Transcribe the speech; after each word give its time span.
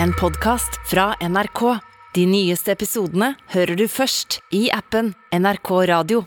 en 0.00 0.12
podkast 0.12 0.90
fra 0.90 1.14
NRK. 1.20 1.78
De 2.14 2.26
nyeste 2.26 2.72
episodene 2.72 3.34
hører 3.52 3.76
du 3.76 3.86
først 3.88 4.40
i 4.52 4.66
appen 4.72 5.14
NRK 5.32 5.70
Radio. 5.88 6.24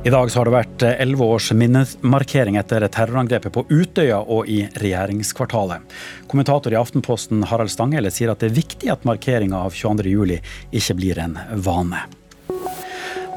I 0.00 0.08
dag 0.08 0.30
har 0.32 0.48
det 0.48 0.52
vært 0.54 0.82
elleve 0.88 1.26
års 1.28 1.50
minnemarkering 1.52 2.56
etter 2.56 2.86
terrorangrepet 2.88 3.52
på 3.52 3.66
Utøya 3.68 4.22
og 4.22 4.48
i 4.48 4.62
regjeringskvartalet. 4.80 5.84
Kommentator 6.30 6.72
i 6.72 6.78
Aftenposten 6.80 7.44
Harald 7.50 7.70
Stanghelle 7.70 8.08
sier 8.14 8.32
at 8.32 8.40
det 8.40 8.48
er 8.48 8.56
viktig 8.62 8.88
at 8.96 9.04
markeringa 9.04 9.60
av 9.68 9.76
22.07 9.76 10.40
ikke 10.80 10.98
blir 11.02 11.20
en 11.20 11.36
vane. 11.52 12.00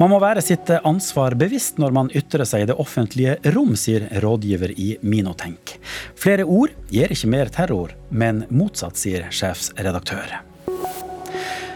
Man 0.00 0.10
må 0.10 0.16
være 0.18 0.42
sitt 0.42 0.70
ansvar 0.82 1.36
bevisst 1.38 1.76
når 1.78 1.92
man 1.94 2.08
ytrer 2.18 2.42
seg 2.48 2.64
i 2.64 2.66
det 2.66 2.74
offentlige 2.82 3.36
rom, 3.54 3.76
sier 3.78 4.08
rådgiver 4.24 4.72
i 4.74 4.88
Minotenk. 5.06 5.76
Flere 6.18 6.42
ord 6.42 6.74
gir 6.90 7.14
ikke 7.14 7.30
mer 7.30 7.52
terror, 7.54 7.94
men 8.10 8.42
motsatt, 8.50 8.98
sier 8.98 9.28
sjefsredaktør. 9.30 10.40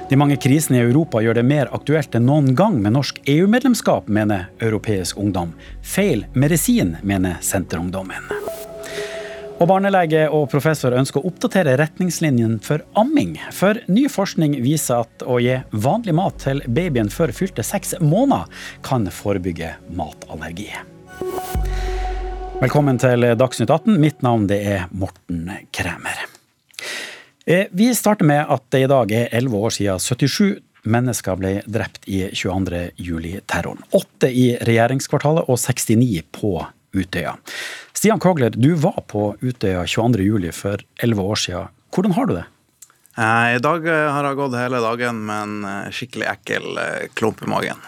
De 0.09 0.17
mange 0.19 0.39
krisene 0.41 0.81
i 0.81 0.87
Europa 0.89 1.23
gjør 1.23 1.39
det 1.39 1.47
mer 1.47 1.71
aktuelt 1.77 2.17
enn 2.17 2.27
noen 2.27 2.55
gang 2.59 2.81
med 2.83 2.97
norsk 2.97 3.21
EU-medlemskap, 3.29 4.09
mener 4.11 4.49
Europeisk 4.59 5.21
Ungdom. 5.21 5.53
Feil 5.85 6.25
medisin, 6.35 6.97
mener 7.07 7.39
Senterungdommen. 7.45 8.27
Og 9.59 9.67
Barnelege 9.67 10.21
og 10.31 10.45
professor 10.53 10.95
ønsker 10.95 11.19
å 11.19 11.33
oppdatere 11.33 11.73
retningslinjen 11.81 12.61
for 12.63 12.85
amming. 13.01 13.33
For 13.51 13.81
ny 13.91 14.05
forskning 14.07 14.55
viser 14.63 15.03
at 15.03 15.25
å 15.27 15.41
gi 15.43 15.57
vanlig 15.75 16.15
mat 16.15 16.39
til 16.45 16.63
babyen 16.71 17.11
før 17.11 17.33
fylte 17.35 17.65
seks 17.67 17.97
måneder 17.99 18.47
kan 18.87 19.09
forebygge 19.11 19.73
matallergi. 19.99 20.71
Velkommen 22.63 23.03
til 23.03 23.27
Dagsnytt 23.39 23.75
18. 23.75 23.99
Mitt 23.99 24.23
navn 24.23 24.47
er 24.55 24.87
Morten 24.95 25.51
Kræmer. 25.75 26.23
Eh, 27.43 27.67
vi 27.75 27.91
starter 27.99 28.31
med 28.31 28.47
at 28.47 28.63
det 28.71 28.85
i 28.87 28.91
dag 28.95 29.11
er 29.11 29.31
elleve 29.35 29.59
år 29.59 29.75
siden 29.75 29.99
77 29.99 30.63
mennesker 30.87 31.39
ble 31.39 31.57
drept 31.67 32.07
i 32.07 32.29
22. 32.31 32.93
juli-terroren. 32.95 33.83
Åtte 33.91 34.31
i 34.31 34.53
regjeringskvartalet 34.63 35.51
og 35.51 35.59
69 35.59 36.23
på 36.31 36.61
Utøya. 36.97 37.35
Stian 37.97 38.21
Kogler, 38.23 38.55
du 38.55 38.73
var 38.81 39.03
på 39.11 39.33
Utøya 39.43 39.85
22. 39.87 40.25
juli 40.25 40.53
for 40.55 40.83
elleve 41.03 41.27
år 41.27 41.41
siden. 41.43 41.75
Hvordan 41.95 42.17
har 42.17 42.29
du 42.29 42.35
det? 42.37 42.47
Eh, 43.19 43.47
I 43.57 43.63
dag 43.65 43.87
eh, 43.89 44.09
har 44.15 44.29
jeg 44.29 44.41
gått 44.41 44.59
hele 44.61 44.83
dagen 44.85 45.23
med 45.29 45.47
en 45.47 45.95
skikkelig 45.95 46.29
ekkel 46.33 46.83
klump 47.19 47.43
i 47.45 47.51
magen. 47.51 47.81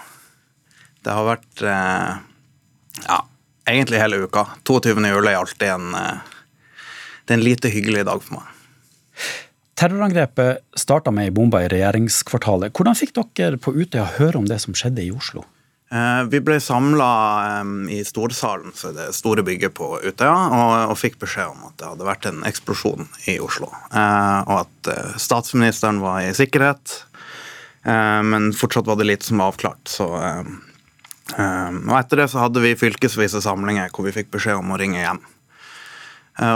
Det 1.00 1.14
har 1.16 1.24
vært 1.24 1.62
ja, 1.64 3.20
egentlig 3.64 4.02
hele 4.02 4.18
uka. 4.26 4.44
22. 4.68 4.98
juli 5.00 5.30
er 5.30 5.38
alltid 5.38 5.70
en, 5.72 5.94
det 5.94 7.32
er 7.32 7.38
en 7.38 7.46
lite 7.46 7.70
hyggelig 7.72 8.02
dag 8.04 8.20
for 8.20 8.36
meg. 8.36 8.50
Terrorangrepet 9.80 10.60
starta 10.76 11.08
med 11.14 11.30
ei 11.30 11.32
bombe 11.32 11.56
i 11.64 11.68
regjeringskvartalet. 11.72 12.74
Hvordan 12.76 12.98
fikk 12.98 13.14
dere 13.16 13.56
på 13.56 13.72
Utøya 13.72 14.04
høre 14.18 14.36
om 14.42 14.48
det 14.48 14.58
som 14.60 14.76
skjedde 14.76 15.06
i 15.06 15.12
Oslo? 15.14 15.46
Eh, 15.92 16.24
vi 16.30 16.38
ble 16.40 16.60
samla 16.62 17.10
eh, 17.46 17.94
i 17.98 18.04
storsalen, 18.06 18.70
så 18.74 18.92
det 18.94 19.08
store 19.16 19.42
bygget 19.42 19.74
på 19.74 19.88
Utøya, 20.04 20.36
og, 20.86 20.94
fikk 20.98 21.18
beskjed 21.18 21.50
om 21.50 21.64
at 21.66 21.74
det 21.80 21.88
hadde 21.88 22.06
vært 22.06 22.28
en 22.30 22.44
eksplosjon 22.46 23.08
i 23.32 23.40
Oslo. 23.42 23.72
Eh, 23.90 24.38
og 24.46 24.56
at 24.60 24.90
statsministeren 25.18 25.98
var 26.02 26.22
i 26.22 26.34
sikkerhet, 26.36 27.04
men 27.80 28.50
fortsatt 28.52 28.84
var 28.84 28.98
det 29.00 29.06
lite 29.08 29.24
som 29.24 29.40
var 29.40 29.54
avklart. 29.54 29.88
Så, 29.88 30.04
og 30.04 31.94
etter 31.96 32.20
det 32.20 32.26
så 32.28 32.42
hadde 32.42 32.60
vi 32.60 32.74
fylkesvise 32.76 33.40
samlinger 33.40 33.88
hvor 33.88 34.04
vi 34.04 34.12
fikk 34.12 34.28
beskjed 34.34 34.60
om 34.60 34.74
å 34.74 34.76
ringe 34.76 35.00
hjem. 35.00 35.22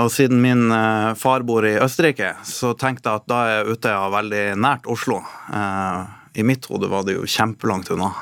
Og 0.03 0.11
siden 0.13 0.43
min 0.45 0.69
far 1.17 1.47
bor 1.49 1.65
i 1.65 1.79
Østerrike, 1.81 2.35
så 2.45 2.75
tenkte 2.77 3.09
jeg 3.09 3.23
at 3.23 3.31
da 3.33 3.41
er 3.55 3.73
Utøya 3.73 4.05
veldig 4.13 4.45
nært 4.61 4.85
Oslo. 4.93 5.23
I 6.37 6.45
mitt 6.45 6.69
hode 6.69 6.93
var 6.93 7.09
det 7.09 7.17
jo 7.17 7.25
kjempelangt 7.25 7.89
unna. 7.97 8.13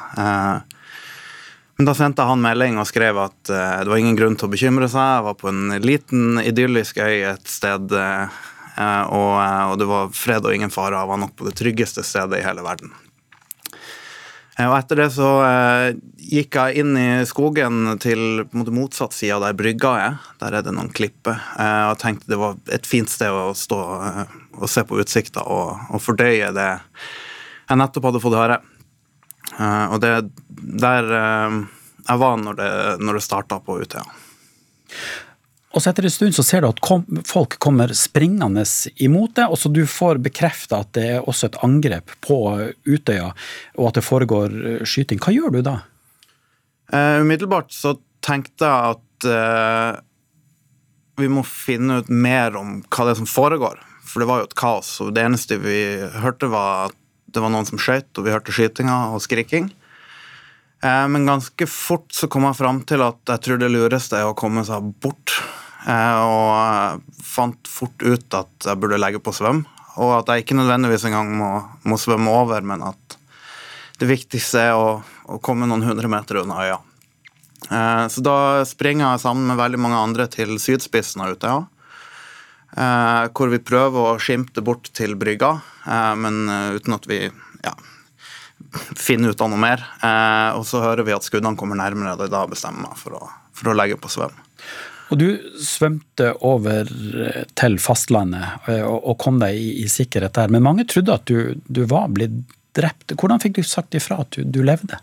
Men 1.78 1.88
da 1.88 1.94
sendte 1.96 2.22
jeg 2.22 2.30
han 2.30 2.42
melding 2.44 2.76
og 2.78 2.88
skrev 2.90 3.16
at 3.22 3.48
det 3.48 3.88
var 3.88 3.98
ingen 3.98 4.18
grunn 4.18 4.36
til 4.38 4.46
å 4.46 4.52
bekymre 4.52 4.90
seg. 4.92 5.00
Jeg 5.16 5.26
var 5.26 5.38
på 5.40 5.48
en 5.50 5.76
liten, 5.82 6.36
idyllisk 6.42 7.00
øy 7.00 7.24
et 7.32 7.48
sted, 7.48 7.94
og 7.96 9.72
det 9.80 9.88
var 9.88 10.12
fred 10.14 10.46
og 10.46 10.54
ingen 10.54 10.74
fare. 10.74 11.00
Jeg 11.00 11.10
var 11.14 11.22
nok 11.24 11.32
på 11.38 11.48
det 11.48 11.56
tryggeste 11.58 12.04
stedet 12.06 12.42
i 12.42 12.44
hele 12.44 12.66
verden. 12.66 12.92
Eh, 14.58 14.68
og 14.68 14.76
etter 14.76 15.00
det 15.00 15.08
så 15.14 15.28
eh, 15.46 15.94
gikk 16.32 16.58
jeg 16.58 16.82
inn 16.82 16.96
i 16.98 17.08
skogen 17.28 17.96
til 18.02 18.44
måte, 18.52 18.74
motsatt 18.74 19.16
side 19.16 19.40
der 19.40 19.56
brygga 19.56 19.92
er. 20.00 20.18
Der 20.42 20.58
er 20.58 20.66
det 20.66 20.74
noen 20.76 20.92
klipper. 20.92 21.40
Eh, 21.56 21.84
og 21.90 22.00
tenkte 22.02 22.32
det 22.32 22.40
var 22.40 22.58
et 22.72 22.88
fint 22.88 23.10
sted 23.10 23.32
å 23.32 23.52
stå 23.56 23.80
eh, 24.10 24.36
og 24.60 24.68
se 24.68 24.84
på 24.84 25.00
utsikta 25.00 25.46
og, 25.48 25.86
og, 25.88 26.02
fordøye 26.04 26.52
det 26.52 26.68
jeg 26.68 27.78
nettopp 27.80 28.10
hadde 28.10 28.20
fått 28.20 28.36
høre. 28.36 28.60
Eh, 29.58 29.84
og 29.92 30.00
det 30.02 30.14
der 30.82 31.12
eh, 31.18 31.60
jeg 32.02 32.18
var 32.18 32.38
når 32.40 32.58
det, 32.58 32.70
når 33.02 33.18
det 33.18 33.24
starta 33.24 33.60
på 33.62 33.78
Utøya. 33.82 34.04
Og 35.72 35.80
så 35.80 35.88
etter 35.88 36.04
en 36.04 36.12
stund 36.12 36.34
så 36.36 36.44
ser 36.44 36.62
du 36.62 36.68
at 36.68 36.82
kom, 36.84 37.04
folk 37.24 37.56
kommer 37.62 37.94
springende 37.96 38.64
imot 39.00 39.36
det, 39.38 39.46
og 39.48 39.56
så 39.56 39.70
du 39.72 39.84
får 39.88 40.20
bekrefta 40.24 40.82
at 40.84 40.92
det 40.98 41.06
er 41.14 41.28
også 41.28 41.48
et 41.48 41.60
angrep 41.64 42.12
på 42.24 42.38
Utøya, 42.84 43.30
og 43.78 43.88
at 43.88 44.00
det 44.00 44.04
foregår 44.04 44.52
eh, 44.52 44.84
skyting. 44.84 45.22
Hva 45.22 45.32
gjør 45.32 45.56
du 45.56 45.62
da? 45.64 45.78
Uh, 46.92 47.22
umiddelbart 47.24 47.72
så 47.72 47.94
tenkte 48.20 48.68
jeg 48.68 48.96
at 48.98 49.26
uh, 49.32 50.02
vi 51.16 51.30
må 51.32 51.40
finne 51.46 52.02
ut 52.02 52.10
mer 52.12 52.58
om 52.58 52.82
hva 52.84 53.06
det 53.06 53.14
er 53.14 53.20
som 53.22 53.30
foregår. 53.30 53.80
For 54.04 54.20
det 54.20 54.28
var 54.28 54.42
jo 54.42 54.50
et 54.50 54.58
kaos, 54.58 54.90
og 55.00 55.14
det 55.16 55.24
eneste 55.24 55.56
vi 55.62 55.78
hørte, 56.20 56.50
var 56.52 56.90
at 56.90 56.98
det 57.32 57.42
var 57.42 57.52
noen 57.52 57.68
som 57.68 57.80
skøyt, 57.80 58.10
og 58.16 58.26
vi 58.26 58.34
hørte 58.34 58.54
skytinga 58.54 58.98
og 59.14 59.22
skriking. 59.24 59.70
Men 60.82 61.28
ganske 61.28 61.66
fort 61.70 62.08
så 62.10 62.26
kom 62.26 62.42
jeg 62.48 62.58
fram 62.58 62.80
til 62.90 63.04
at 63.06 63.20
jeg 63.30 63.42
tror 63.44 63.60
det 63.62 63.68
lureste 63.70 64.18
er 64.18 64.26
å 64.26 64.34
komme 64.34 64.64
seg 64.66 64.88
bort 65.04 65.36
Eh, 65.82 66.18
og 66.22 67.02
fant 67.26 67.66
fort 67.68 68.04
ut 68.04 68.36
at 68.38 68.68
jeg 68.68 68.78
burde 68.78 69.00
legge 69.00 69.22
på 69.22 69.34
svøm. 69.34 69.64
Og 70.00 70.14
at 70.20 70.30
jeg 70.30 70.44
ikke 70.44 70.56
nødvendigvis 70.56 71.04
engang 71.08 71.32
må, 71.36 71.50
må 71.88 71.98
svømme 72.00 72.32
over, 72.32 72.62
men 72.64 72.84
at 72.86 73.18
det 74.00 74.08
viktigste 74.08 74.68
er 74.70 74.78
å, 74.78 75.02
å 75.02 75.38
komme 75.42 75.68
noen 75.68 75.84
hundre 75.86 76.10
meter 76.10 76.42
unna 76.42 76.62
øya. 76.64 76.78
Eh, 77.68 78.06
så 78.12 78.24
da 78.24 78.36
springer 78.68 79.08
jeg 79.10 79.24
sammen 79.26 79.50
med 79.50 79.60
veldig 79.60 79.82
mange 79.82 80.00
andre 80.00 80.28
til 80.30 80.56
sydspissen 80.62 81.24
av 81.24 81.36
Utøya. 81.36 81.60
Eh, 81.60 81.71
hvor 82.72 83.50
vi 83.52 83.58
prøver 83.60 84.14
å 84.14 84.20
skimte 84.22 84.62
bort 84.64 84.88
til 84.96 85.12
brygga, 85.20 85.50
men 86.16 86.46
uten 86.72 86.94
at 86.96 87.04
vi 87.10 87.18
ja, 87.26 87.74
finner 88.96 89.34
ut 89.34 89.44
av 89.44 89.50
noe 89.52 89.60
mer. 89.60 89.84
Og 90.56 90.64
så 90.64 90.80
hører 90.80 91.04
vi 91.04 91.12
at 91.12 91.26
skuddene 91.26 91.58
kommer 91.60 91.76
nærmere, 91.76 92.14
og 92.16 92.32
da 92.32 92.46
bestemmer 92.48 92.86
jeg 92.86 92.94
meg 92.94 93.02
for 93.02 93.18
å, 93.18 93.28
for 93.52 93.72
å 93.72 93.76
legge 93.76 94.00
på 94.00 94.12
svøm. 94.14 94.40
Og 95.12 95.20
du 95.20 95.28
svømte 95.60 96.32
over 96.40 96.88
eh, 96.88 97.44
til 97.58 97.76
fastlandet 97.82 98.68
eh, 98.72 98.82
og 98.82 99.18
kom 99.20 99.42
deg 99.42 99.58
i, 99.58 99.70
i 99.84 99.88
sikkerhet 99.92 100.38
der. 100.38 100.52
Men 100.52 100.64
mange 100.64 100.86
trodde 100.88 101.18
at 101.18 101.28
du, 101.28 101.60
du, 101.68 101.84
var 101.90 102.08
blitt 102.16 102.38
drept. 102.76 103.12
Hvordan 103.20 103.42
fikk 103.42 103.58
du 103.58 103.66
sagt 103.66 103.96
ifra 103.98 104.22
at 104.24 104.32
du, 104.38 104.46
du 104.48 104.62
levde? 104.64 104.96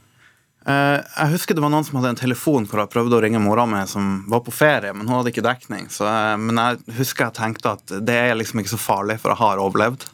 Eh, 0.67 0.97
jeg 0.99 1.33
husker 1.33 1.55
det 1.55 1.63
var 1.63 1.71
noen 1.73 1.85
som 1.87 1.99
hadde 1.99 2.13
en 2.13 2.19
telefon 2.19 2.67
hvor 2.67 2.83
jeg 2.83 2.91
prøvde 2.93 3.17
å 3.17 3.21
ringe 3.23 3.41
mora 3.43 3.65
mi, 3.69 3.81
som 3.87 4.23
var 4.31 4.43
på 4.45 4.53
ferie, 4.55 4.93
men 4.95 5.07
hun 5.07 5.19
hadde 5.19 5.33
ikke 5.33 5.45
dekning. 5.45 5.87
Så, 5.93 6.07
men 6.41 6.59
jeg 6.59 6.99
husker 6.99 7.29
jeg 7.29 7.37
tenkte 7.39 7.75
at 7.77 7.97
det 8.05 8.17
er 8.17 8.37
liksom 8.37 8.63
ikke 8.63 8.75
så 8.75 8.81
farlig, 8.81 9.19
for 9.21 9.33
jeg 9.33 9.41
har 9.43 9.63
overlevd. 9.63 10.07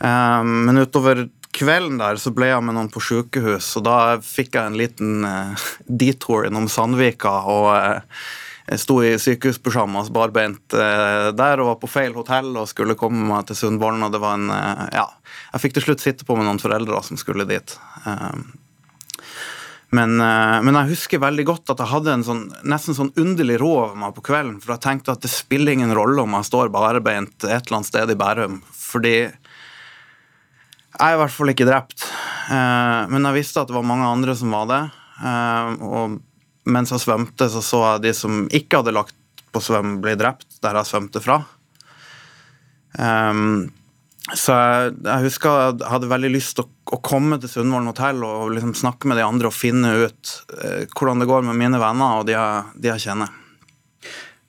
Men 0.00 0.80
utover 0.80 1.26
kvelden 1.52 1.98
der 2.00 2.16
så 2.16 2.30
ble 2.32 2.46
jeg 2.48 2.64
med 2.64 2.72
noen 2.72 2.88
på 2.88 3.02
sykehus, 3.04 3.66
og 3.76 3.84
da 3.84 3.96
fikk 4.24 4.56
jeg 4.56 4.70
en 4.70 4.78
liten 4.80 5.26
detour 6.04 6.46
innom 6.48 6.70
Sandvika. 6.72 7.34
og 7.52 7.68
jeg 8.70 8.78
sto 8.78 9.00
i 9.02 9.16
sykehuspysjamas 9.18 10.12
barbeint 10.14 10.76
eh, 10.78 11.30
der 11.34 11.62
og 11.62 11.72
var 11.72 11.78
på 11.82 11.90
feil 11.90 12.14
hotell 12.14 12.52
og 12.54 12.68
skulle 12.70 12.94
komme 12.98 13.24
meg 13.26 13.48
til 13.48 13.58
Sundvolden. 13.58 14.04
Og 14.06 14.14
det 14.14 14.22
var 14.22 14.38
en 14.38 14.50
eh, 14.54 14.84
Ja. 15.00 15.08
Jeg 15.50 15.64
fikk 15.64 15.74
til 15.74 15.88
slutt 15.88 16.04
sitte 16.04 16.26
på 16.26 16.36
med 16.38 16.46
noen 16.46 16.62
foreldre 16.62 17.00
som 17.02 17.18
skulle 17.18 17.48
dit. 17.50 17.74
Eh, 19.90 19.96
men, 19.96 20.16
men, 20.64 20.78
jeg 20.78 20.94
husker 20.94 21.22
veldig 21.22 21.46
godt 21.48 21.72
at 21.74 21.82
jeg 21.82 21.90
hadde 21.90 22.14
en 22.14 22.26
sånn, 22.26 22.44
nesten 22.68 22.96
sånn 22.96 23.12
underlig 23.18 23.58
ro 23.60 23.72
over 23.82 23.98
meg 23.98 24.14
på 24.16 24.24
kvelden. 24.30 24.60
For 24.62 24.74
jeg 24.74 24.84
tenkte 24.86 25.14
at 25.14 25.24
det 25.24 25.32
spiller 25.32 25.74
ingen 25.74 25.94
rolle 25.96 26.22
om 26.22 26.38
jeg 26.38 26.50
står 26.50 26.72
barbeint 26.74 27.34
et 27.44 27.66
eller 27.66 27.80
annet 27.80 27.90
sted 27.90 28.14
i 28.14 28.18
Bærum. 28.18 28.60
Fordi 28.70 29.16
jeg 29.20 31.06
er 31.06 31.16
i 31.16 31.20
hvert 31.20 31.34
fall 31.34 31.52
ikke 31.52 31.68
drept. 31.68 32.04
Men 32.50 33.24
jeg 33.24 33.38
visste 33.38 33.62
at 33.62 33.70
det 33.70 33.76
var 33.76 33.86
mange 33.86 34.08
andre 34.10 34.34
som 34.36 34.50
var 34.52 34.66
det. 34.68 34.80
Og 35.86 36.18
mens 36.68 36.90
jeg 36.92 37.00
svømte, 37.04 37.46
så 37.48 37.62
så 37.64 37.80
jeg 37.84 38.02
de 38.04 38.12
som 38.18 38.42
ikke 38.52 38.82
hadde 38.82 38.92
lagt 38.96 39.14
på 39.54 39.62
svøm, 39.64 40.00
bli 40.02 40.16
drept 40.18 40.58
der 40.64 40.76
jeg 40.80 40.90
svømte 40.90 41.22
fra. 41.24 41.38
Um, 42.98 43.70
så 44.36 44.54
jeg, 44.54 44.92
jeg 45.06 45.26
husker 45.26 45.56
jeg 45.62 45.90
hadde 45.90 46.10
veldig 46.10 46.30
lyst 46.32 46.56
til 46.58 46.66
å, 46.66 46.70
å 46.96 47.00
komme 47.04 47.38
til 47.40 47.50
Sundvolden 47.50 47.90
hotell 47.90 48.22
og 48.26 48.52
liksom 48.54 48.74
snakke 48.78 49.10
med 49.10 49.18
de 49.20 49.26
andre 49.26 49.50
og 49.50 49.56
finne 49.56 49.92
ut 50.04 50.34
eh, 50.58 50.84
hvordan 50.94 51.22
det 51.22 51.28
går 51.30 51.46
med 51.48 51.58
mine 51.58 51.80
venner 51.82 52.20
og 52.20 52.28
de 52.28 52.36
jeg, 52.36 52.68
de 52.76 52.92
jeg 52.92 53.04
kjenner. 53.08 53.34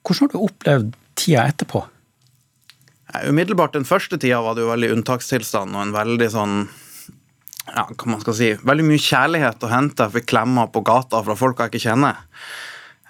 Hvordan 0.01 0.27
har 0.27 0.33
du 0.33 0.45
opplevd 0.45 0.93
tida 1.19 1.47
etterpå? 1.49 1.83
Umiddelbart 3.27 3.75
den 3.75 3.87
første 3.87 4.17
tida 4.21 4.39
var 4.43 4.55
det 4.55 4.63
jo 4.63 4.71
veldig 4.71 4.93
unntakstilstand 4.95 5.75
og 5.75 5.83
en 5.83 5.95
veldig 5.95 6.29
sånn 6.31 6.55
ja, 7.71 7.85
hva 7.85 8.09
man 8.09 8.21
skal 8.23 8.35
si, 8.35 8.51
veldig 8.67 8.85
mye 8.87 9.01
kjærlighet 9.01 9.63
å 9.63 9.71
hente. 9.71 10.07
Jeg 10.07 10.15
fikk 10.17 10.29
klemmer 10.33 10.71
på 10.73 10.83
gata 10.87 11.21
fra 11.23 11.35
folk 11.39 11.61
jeg 11.61 11.71
ikke 11.71 11.83
kjenner. 11.85 12.21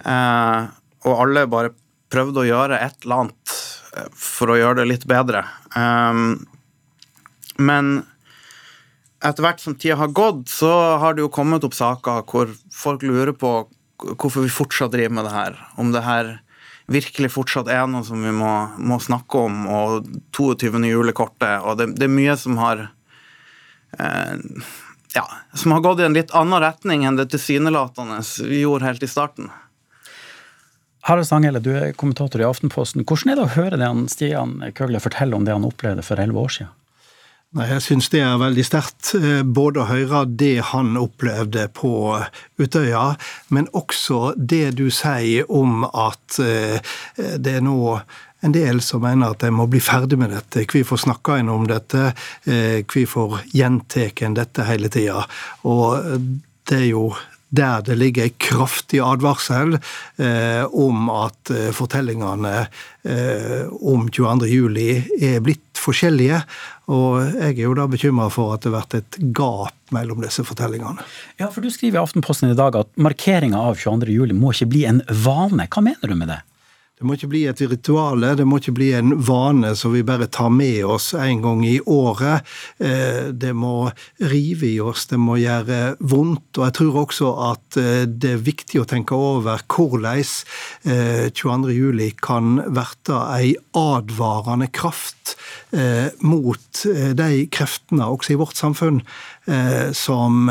Eh, 0.06 0.60
og 1.08 1.22
alle 1.24 1.46
bare 1.50 1.72
prøvde 2.12 2.42
å 2.42 2.46
gjøre 2.46 2.80
et 2.82 3.06
eller 3.06 3.24
annet 3.24 3.54
eh, 3.96 4.10
for 4.14 4.52
å 4.52 4.58
gjøre 4.58 4.82
det 4.82 4.88
litt 4.90 5.06
bedre. 5.10 5.44
Eh, 5.78 6.22
men 7.60 8.02
etter 9.22 9.44
hvert 9.44 9.60
som 9.62 9.76
tida 9.78 9.98
har 10.00 10.14
gått, 10.14 10.48
så 10.50 10.70
har 10.98 11.14
det 11.14 11.24
jo 11.24 11.32
kommet 11.32 11.64
opp 11.66 11.76
saker 11.76 12.24
hvor 12.28 12.50
folk 12.74 13.04
lurer 13.06 13.34
på 13.36 13.52
hvorfor 14.02 14.42
vi 14.42 14.50
fortsatt 14.50 14.94
driver 14.94 15.14
med 15.14 15.28
det 15.28 15.34
her. 15.34 15.58
Om 15.78 15.92
det 15.94 16.02
her 16.02 16.32
virkelig 16.90 17.30
fortsatt 17.32 17.70
er 17.70 17.86
noe 17.86 18.02
som 18.06 18.22
vi 18.24 18.32
må, 18.34 18.50
må 18.82 18.98
snakke 19.00 19.44
om, 19.46 19.66
og 19.70 20.08
22. 20.34 20.82
juli-kortet. 20.90 21.62
Og 21.62 21.78
det, 21.78 21.92
det, 21.98 22.08
er 22.08 22.16
mye 22.16 22.34
som 22.40 22.58
har 22.58 22.88
eh, 23.98 24.34
ja, 25.14 25.24
som 25.54 25.76
har 25.76 25.84
gått 25.84 26.02
i 26.02 26.08
en 26.08 26.16
litt 26.16 26.34
annen 26.36 26.62
retning 26.62 27.06
enn 27.06 27.20
det 27.20 27.30
tilsynelatende 27.32 28.20
vi 28.48 28.64
gjorde 28.64 28.90
helt 28.90 29.06
i 29.06 29.10
starten. 29.10 29.52
Harald 31.06 31.26
Stanghelle, 31.26 31.62
du 31.62 31.72
er 31.74 31.96
kommentator 31.98 32.42
i 32.42 32.46
Aftenposten. 32.46 33.02
Hvordan 33.02 33.32
er 33.32 33.38
det 33.38 33.46
å 33.46 33.54
høre 33.56 33.78
det 33.78 33.88
han 33.90 34.04
Stian 34.10 34.60
Køgle 34.78 35.02
fortelle 35.02 35.34
om 35.34 35.46
det 35.46 35.54
han 35.54 35.66
opplevde 35.66 36.04
for 36.06 36.22
elleve 36.22 36.44
år 36.44 36.54
siden? 36.58 36.74
Nei, 37.52 37.66
Jeg 37.68 37.82
syns 37.84 38.06
det 38.08 38.22
er 38.24 38.38
veldig 38.40 38.62
sterkt. 38.64 39.10
Eh, 39.18 39.42
både 39.44 39.82
å 39.82 39.88
høre 39.90 40.22
det 40.40 40.70
han 40.70 40.94
opplevde 40.96 41.66
på 41.76 41.92
Utøya, 42.56 43.10
men 43.52 43.68
også 43.76 44.32
det 44.36 44.78
du 44.78 44.86
sier 44.88 45.50
om 45.52 45.84
at 45.84 46.38
eh, 46.40 46.80
det 47.36 47.58
er 47.58 47.66
nå 47.66 47.98
en 48.42 48.54
del 48.56 48.80
som 48.82 49.04
mener 49.04 49.34
at 49.34 49.44
de 49.44 49.50
må 49.52 49.66
bli 49.68 49.82
ferdig 49.84 50.16
med 50.18 50.32
dette. 50.32 50.64
Hvorfor 50.64 51.02
snakker 51.04 51.42
en 51.42 51.52
om 51.52 51.68
dette? 51.68 52.14
Eh, 52.48 52.80
hvorfor 52.88 53.42
gjentar 53.52 54.24
en 54.24 54.38
dette 54.40 54.66
hele 54.66 54.88
tida? 54.88 55.20
Og 55.68 56.00
det 56.70 56.80
er 56.80 56.88
jo 56.88 57.10
der 57.52 57.84
det 57.84 57.98
ligger 58.00 58.28
en 58.28 58.38
kraftig 58.40 59.00
advarsel 59.04 59.76
eh, 59.76 60.64
om 60.72 61.10
at 61.12 61.52
eh, 61.52 61.68
fortellingene 61.76 62.54
eh, 63.04 63.66
om 63.68 64.08
22.07 64.08 65.24
er 65.28 65.42
blitt 65.44 65.82
forskjellige. 65.82 66.40
Og 66.92 67.20
jeg 67.26 67.56
er 67.58 67.64
jo 67.66 67.76
da 67.76 67.86
bekymra 67.90 68.28
for 68.32 68.54
at 68.54 68.64
det 68.64 68.72
har 68.72 68.80
vært 68.80 68.98
et 69.00 69.18
gap 69.36 69.92
mellom 69.92 70.22
disse 70.24 70.44
fortellingene. 70.46 71.04
Ja, 71.40 71.50
for 71.52 71.64
Du 71.64 71.70
skriver 71.72 72.00
i 72.00 72.02
Aftenposten 72.02 72.52
i 72.52 72.58
dag 72.58 72.78
at 72.78 72.90
markeringa 72.96 73.60
av 73.60 73.76
22.07 73.80 74.32
må 74.38 74.54
ikke 74.54 74.72
bli 74.72 74.86
en 74.88 75.04
vane. 75.24 75.68
Hva 75.68 75.84
mener 75.84 76.08
du 76.08 76.16
med 76.16 76.32
det? 76.32 76.40
Det 77.02 77.08
må 77.10 77.16
ikke 77.18 77.32
bli 77.32 77.40
et 77.50 77.58
rituale, 77.66 78.28
det 78.38 78.44
må 78.46 78.60
ikke 78.60 78.76
bli 78.76 78.92
en 78.94 79.16
vane 79.26 79.72
som 79.74 79.90
vi 79.90 80.04
bare 80.06 80.28
tar 80.30 80.52
med 80.54 80.84
oss 80.86 81.08
en 81.18 81.40
gang 81.42 81.64
i 81.66 81.80
året. 81.90 82.46
Eh, 82.78 83.32
det 83.34 83.50
må 83.58 83.90
rive 84.30 84.68
i 84.68 84.76
oss, 84.78 85.08
det 85.10 85.18
må 85.18 85.40
gjøre 85.40 85.96
vondt. 85.98 86.60
Og 86.60 86.62
jeg 86.68 86.76
tror 86.78 87.00
også 87.00 87.32
at 87.48 87.80
eh, 87.82 88.04
det 88.06 88.36
er 88.36 88.46
viktig 88.46 88.84
å 88.84 88.86
tenke 88.86 89.18
over 89.18 89.66
hvordan 89.66 90.22
22.07 90.22 91.74
eh, 92.06 92.14
kan 92.22 92.62
verte 92.70 93.18
ei 93.34 93.56
advarende 93.74 94.70
kraft 94.70 95.34
mot 96.20 96.82
de 97.16 97.28
kreftene 97.54 98.04
også 98.12 98.34
i 98.34 98.36
vårt 98.36 98.58
samfunn 98.58 98.98
som 99.98 100.46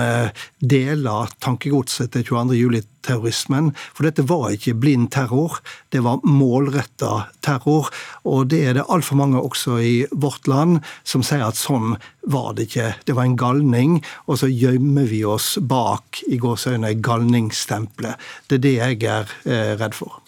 deler 0.60 1.30
tankegodset 1.40 2.12
til 2.12 2.26
22.07 2.28 2.82
terrorismen. 3.06 3.72
For 3.96 4.08
dette 4.08 4.26
var 4.30 4.52
ikke 4.54 4.76
blind 4.78 5.10
terror, 5.14 5.60
det 5.94 6.04
var 6.06 6.22
målretta 6.28 7.28
terror. 7.46 7.90
Og 8.28 8.50
det 8.54 8.62
er 8.68 8.78
det 8.78 8.88
altfor 8.90 9.20
mange 9.20 9.42
også 9.42 9.78
i 9.82 9.96
vårt 10.12 10.50
land 10.52 10.82
som 11.04 11.26
sier 11.26 11.48
at 11.48 11.60
sånn 11.60 11.98
var 12.32 12.54
det 12.58 12.70
ikke. 12.70 12.92
Det 13.06 13.18
var 13.18 13.28
en 13.28 13.40
galning, 13.40 14.00
og 14.30 14.42
så 14.42 14.50
gjemmer 14.52 15.10
vi 15.10 15.24
oss 15.26 15.56
bak 15.58 16.22
i 16.30 16.38
gåseøyne 16.42 16.94
galningsstempelet. 17.02 18.22
Det 18.48 18.60
er 18.60 18.66
det 18.68 18.76
jeg 18.78 19.02
er 19.10 19.38
eh, 19.46 19.74
redd 19.82 19.98
for. 19.98 20.21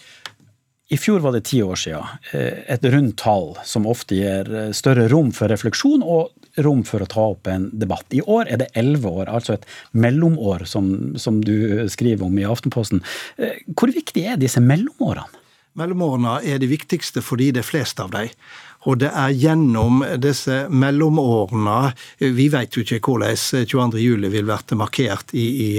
I 0.94 0.98
fjor 0.98 1.24
var 1.24 1.34
det 1.34 1.48
ti 1.50 1.63
år 1.66 1.80
siden. 1.80 2.06
Eh, 2.38 2.60
et 2.75 2.84
rundt 2.94 3.18
tall 3.18 3.54
som 3.66 3.88
ofte 3.90 4.18
gir 4.19 4.50
eh, 4.54 4.72
større 4.78 5.07
rom 5.10 5.31
for 5.34 5.50
refleksjon 5.50 6.04
og 6.06 6.34
rom 6.62 6.84
for 6.86 7.01
å 7.01 7.10
ta 7.10 7.24
opp 7.31 7.50
en 7.50 7.69
debatt. 7.74 8.06
I 8.13 8.22
år 8.22 8.51
er 8.51 8.62
det 8.62 8.69
elleve 8.78 9.10
år, 9.10 9.31
altså 9.31 9.56
et 9.56 9.66
mellomår, 9.98 10.68
som, 10.69 11.16
som, 11.18 11.40
du 11.42 11.88
skriver 11.90 12.28
om 12.28 12.38
i 12.38 12.45
Aftenposten. 12.45 13.01
Eh, 13.42 13.63
hvor 13.74 13.94
viktig 13.95 14.28
er 14.36 14.42
disse 14.42 14.62
mellomårene? 14.62 15.42
Mellomårene 15.81 16.36
er 16.45 16.60
de 16.62 16.69
viktigste 16.69 17.24
fordi 17.25 17.50
det 17.56 17.63
er 17.63 17.72
flest 17.72 17.98
av 18.04 18.12
dem. 18.13 18.30
Og 18.89 19.00
det 19.01 19.09
er 19.13 19.35
gjennom 19.38 20.03
disse 20.21 20.63
mellomårene 20.69 21.94
Vi 22.19 22.47
vet 22.53 22.75
jo 22.75 22.83
ikke 22.83 23.00
hvordan 23.03 23.38
22.07 23.38 24.27
vil 24.33 24.50
bli 24.50 24.77
markert 24.80 25.33
i, 25.33 25.45
i, 25.68 25.69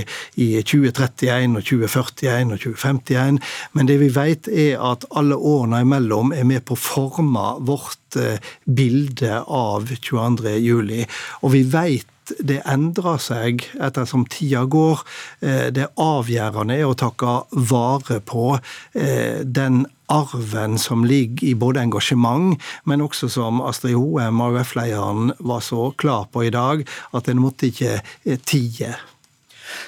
i, 0.41 0.49
2031 0.63 1.59
og 1.59 1.67
2041 1.67 2.55
og 2.55 2.63
2051, 2.63 3.39
men 3.73 3.89
det 3.89 3.99
vi 4.01 4.09
vet 4.15 4.49
er 4.49 4.81
at 4.83 5.05
alle 5.17 5.37
årene 5.37 5.83
imellom 5.85 6.33
er 6.35 6.47
med 6.49 6.65
på 6.67 6.77
å 6.77 6.81
forme 6.81 7.45
vårt 7.67 8.19
eh, 8.21 8.41
bilde 8.65 9.41
av 9.43 9.91
22.07. 9.93 11.05
Og 11.43 11.55
vi 11.55 11.63
vet 11.75 12.11
det 12.41 12.63
endrer 12.71 13.19
seg 13.21 13.67
etter 13.83 14.07
som 14.09 14.25
tida 14.31 14.65
går. 14.71 15.03
Eh, 15.45 15.67
det 15.75 15.91
avgjørende 16.01 16.79
er 16.79 16.89
å 16.89 16.97
takke 16.99 17.43
vare 17.71 18.21
på 18.25 18.55
eh, 18.57 19.43
den 19.45 19.85
arven 20.13 20.79
som 20.79 21.05
ligger 21.05 21.49
i 21.49 21.55
både 21.59 21.81
engasjement, 21.81 22.61
men 22.85 23.05
også 23.05 23.29
som 23.33 23.63
Astrid 23.65 23.97
Hoem, 23.97 24.41
AUF-lederen, 24.45 25.33
var 25.39 25.65
så 25.65 25.91
klar 26.01 26.29
på 26.33 26.45
i 26.45 26.53
dag, 26.55 26.85
at 27.13 27.29
en 27.29 27.43
måtte 27.43 27.71
ikke 27.71 27.99
eh, 28.01 28.41
tie. 28.45 28.95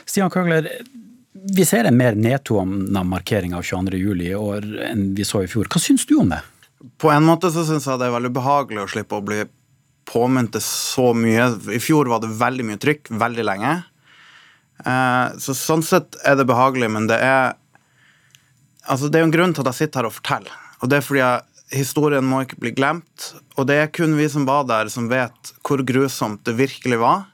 Stian 0.06 0.32
Køgler, 0.32 0.70
vi 1.32 1.64
ser 1.68 1.86
en 1.86 1.98
mer 1.98 2.16
nedtona 2.18 3.04
markering 3.04 3.54
av 3.54 3.66
22.07 3.66 4.22
i 4.24 4.32
år 4.34 4.64
enn 4.88 5.10
vi 5.16 5.26
så 5.26 5.44
i 5.44 5.50
fjor. 5.50 5.68
Hva 5.70 5.82
syns 5.82 6.06
du 6.08 6.16
om 6.20 6.32
det? 6.32 6.40
På 7.00 7.10
en 7.12 7.26
måte 7.26 7.50
så 7.52 7.64
syns 7.66 7.86
jeg 7.86 8.00
det 8.00 8.08
er 8.08 8.16
veldig 8.16 8.32
behagelig 8.34 8.82
å 8.82 8.88
slippe 8.90 9.18
å 9.18 9.24
bli 9.24 9.44
påminnet 10.06 10.58
så 10.62 11.10
mye. 11.16 11.50
I 11.74 11.82
fjor 11.82 12.08
var 12.10 12.22
det 12.22 12.32
veldig 12.38 12.66
mye 12.66 12.80
trykk 12.82 13.12
veldig 13.20 13.46
lenge. 13.46 13.76
Eh, 14.84 15.36
så 15.42 15.54
sånn 15.56 15.84
sett 15.86 16.18
er 16.24 16.38
det 16.38 16.48
behagelig, 16.48 16.90
men 16.92 17.08
det 17.10 17.20
er 17.22 17.56
Altså, 18.86 19.10
det 19.10 19.18
er 19.18 19.24
jo 19.24 19.30
en 19.30 19.36
grunn 19.36 19.54
til 19.54 19.64
at 19.64 19.72
jeg 19.72 19.86
sitter 19.86 20.02
her 20.02 20.10
og 20.10 20.16
forteller. 20.16 20.58
Og 20.82 20.90
det 20.90 20.98
er 20.98 21.06
fordi 21.06 21.22
jeg, 21.22 21.46
historien 21.74 22.26
må 22.26 22.42
ikke 22.44 22.60
bli 22.62 22.74
glemt. 22.76 23.30
Og 23.56 23.66
det 23.68 23.80
er 23.80 23.94
kun 23.94 24.14
vi 24.18 24.28
som 24.30 24.46
var 24.48 24.66
der, 24.68 24.90
som 24.92 25.08
vet 25.10 25.54
hvor 25.66 25.82
grusomt 25.86 26.44
det 26.46 26.56
virkelig 26.58 27.00
var. 27.02 27.26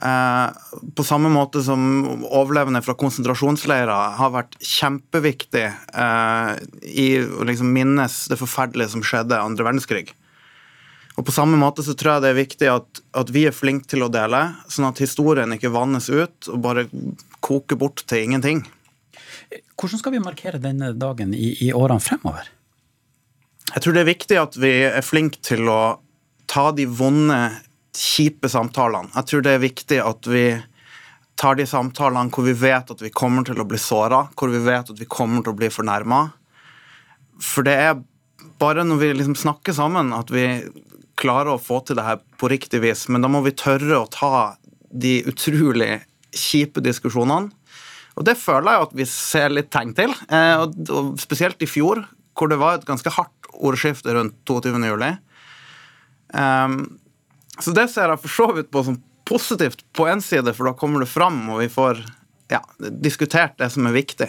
Eh, 0.00 0.48
på 0.96 1.04
samme 1.04 1.28
måte 1.32 1.60
som 1.64 1.82
overlevende 2.24 2.80
fra 2.84 2.94
konsentrasjonsleirer 2.96 4.16
har 4.16 4.32
vært 4.32 4.56
kjempeviktig 4.64 5.66
eh, 5.66 6.52
i 6.88 7.08
å 7.20 7.44
liksom 7.44 7.68
minnes 7.74 8.22
det 8.30 8.38
forferdelige 8.40 8.94
som 8.94 9.04
skjedde 9.04 9.40
andre 9.40 9.66
verdenskrig. 9.66 10.06
Og 11.18 11.26
På 11.26 11.34
samme 11.34 11.58
måte 11.60 11.84
så 11.84 11.92
tror 11.98 12.14
jeg 12.14 12.24
det 12.24 12.30
er 12.30 12.38
viktig 12.38 12.68
at, 12.72 13.00
at 13.18 13.32
vi 13.34 13.44
er 13.44 13.52
flinke 13.52 13.90
til 13.90 14.06
å 14.06 14.12
dele, 14.12 14.54
sånn 14.72 14.88
at 14.88 15.02
historien 15.02 15.52
ikke 15.52 15.72
vannes 15.74 16.08
ut 16.08 16.48
og 16.48 16.62
bare 16.64 16.86
koker 17.44 17.76
bort 17.76 18.00
til 18.08 18.24
ingenting. 18.24 18.62
Hvordan 19.80 20.02
skal 20.02 20.12
vi 20.12 20.20
markere 20.20 20.60
denne 20.60 20.92
dagen 20.92 21.32
i, 21.32 21.54
i 21.64 21.70
årene 21.72 22.02
fremover? 22.04 22.50
Jeg 23.70 23.82
tror 23.84 23.94
det 23.96 24.02
er 24.02 24.10
viktig 24.10 24.36
at 24.36 24.56
vi 24.60 24.72
er 24.90 25.04
flinke 25.06 25.40
til 25.46 25.70
å 25.72 25.80
ta 26.50 26.68
de 26.76 26.84
vonde, 26.84 27.38
kjipe 27.96 28.46
samtalene. 28.50 29.10
Jeg 29.16 29.28
tror 29.30 29.44
det 29.46 29.54
er 29.54 29.62
viktig 29.62 29.96
at 30.04 30.26
vi 30.30 30.44
tar 31.40 31.56
de 31.56 31.64
samtalene 31.66 32.30
hvor 32.34 32.44
vi 32.46 32.54
vet 32.60 32.92
at 32.92 33.00
vi 33.02 33.10
kommer 33.14 33.46
til 33.46 33.62
å 33.62 33.66
bli 33.66 33.80
såra, 33.80 34.26
hvor 34.36 34.52
vi 34.52 34.60
vet 34.62 34.92
at 34.92 35.00
vi 35.00 35.08
kommer 35.10 35.42
til 35.42 35.54
å 35.54 35.58
bli 35.58 35.70
fornærma. 35.72 36.20
For 37.40 37.66
det 37.66 37.76
er 37.80 38.02
bare 38.60 38.84
når 38.84 39.00
vi 39.00 39.12
liksom 39.16 39.38
snakker 39.38 39.74
sammen 39.76 40.12
at 40.12 40.30
vi 40.34 40.44
klarer 41.20 41.54
å 41.54 41.62
få 41.62 41.80
til 41.84 41.96
det 41.98 42.04
her 42.04 42.20
på 42.40 42.50
riktig 42.52 42.82
vis. 42.84 43.06
Men 43.08 43.24
da 43.24 43.30
må 43.32 43.40
vi 43.46 43.56
tørre 43.56 44.02
å 44.02 44.10
ta 44.12 44.32
de 44.90 45.20
utrolig 45.30 46.02
kjipe 46.36 46.82
diskusjonene 46.84 47.50
og 48.20 48.26
det 48.28 48.36
føler 48.36 48.74
jeg 48.74 48.86
at 48.86 48.96
vi 48.98 49.06
ser 49.08 49.52
litt 49.52 49.70
tegn 49.72 49.94
til. 49.96 50.12
Eh, 50.28 50.64
og 50.92 51.14
spesielt 51.20 51.62
i 51.64 51.68
fjor, 51.68 52.02
hvor 52.36 52.50
det 52.52 52.58
var 52.60 52.76
et 52.76 52.88
ganske 52.88 53.12
hardt 53.14 53.48
ordskifte 53.56 54.12
rundt 54.12 54.36
22. 54.48 54.76
juli. 54.84 55.14
Ehm, 56.36 56.82
så 57.60 57.72
det 57.76 57.88
ser 57.92 58.12
jeg 58.12 58.20
for 58.20 58.34
så 58.34 58.48
vidt 58.56 58.70
på 58.72 58.84
som 58.84 59.00
positivt 59.28 59.84
på 59.96 60.08
én 60.10 60.20
side, 60.24 60.52
for 60.56 60.68
da 60.68 60.76
kommer 60.76 61.04
det 61.04 61.08
fram, 61.08 61.42
og 61.52 61.62
vi 61.62 61.70
får 61.72 62.02
ja, 62.52 62.60
diskutert 63.02 63.56
det 63.60 63.70
som 63.72 63.88
er 63.88 63.96
viktig. 63.96 64.28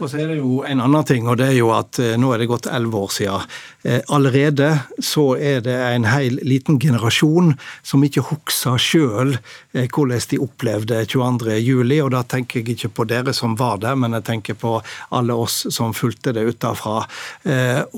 Og 0.00 0.08
så 0.08 0.22
er 0.22 0.30
det 0.30 0.38
jo 0.38 0.62
en 0.64 0.80
annen 0.80 1.04
ting, 1.04 1.26
og 1.28 1.36
det 1.40 1.50
er 1.50 1.58
jo 1.58 1.68
at 1.76 1.98
eh, 2.00 2.16
nå 2.20 2.32
er 2.32 2.40
det 2.40 2.48
gått 2.48 2.68
elleve 2.72 3.02
år 3.04 3.10
siden. 3.12 3.48
Eh, 3.84 4.00
allerede 4.08 4.70
så 5.04 5.34
er 5.36 5.60
det 5.64 5.76
en 5.76 6.06
hel 6.08 6.38
liten 6.46 6.78
generasjon 6.80 7.52
som 7.84 8.04
ikke 8.04 8.24
husker 8.30 8.80
sjøl 8.80 9.34
eh, 9.36 9.84
hvordan 9.84 10.24
de 10.30 10.38
opplevde 10.40 11.02
22. 11.04 11.58
juli, 11.60 11.98
og 12.00 12.14
da 12.14 12.22
tenker 12.24 12.62
jeg 12.62 12.78
ikke 12.78 12.92
på 12.96 13.06
dere 13.10 13.34
som 13.36 13.58
var 13.60 13.82
der, 13.82 13.98
men 14.00 14.16
jeg 14.16 14.26
tenker 14.30 14.56
på 14.60 14.78
alle 15.16 15.36
oss 15.36 15.66
som 15.68 15.92
fulgte 15.96 16.32
det 16.36 16.46
utafra. 16.48 17.02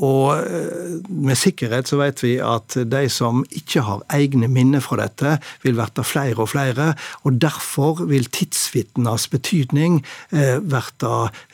Og 0.03 1.07
med 1.09 1.39
sikkerhet 1.39 1.89
så 1.91 1.99
vet 2.01 2.23
vi 2.23 2.35
at 2.43 2.77
de 2.89 3.03
som 3.13 3.43
ikke 3.51 3.85
har 3.87 4.03
egne 4.15 4.49
minner 4.51 4.83
fra 4.85 4.99
dette, 5.03 5.37
vil 5.65 5.77
bli 5.79 6.05
flere 6.07 6.45
og 6.45 6.51
flere, 6.53 6.93
og 7.23 7.39
derfor 7.43 8.05
vil 8.11 8.29
tidsvitners 8.33 9.29
betydning 9.33 10.01
bli 10.33 10.83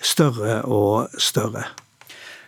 større 0.04 0.37
større 0.38 0.62
og 0.64 1.08
større. 1.18 1.64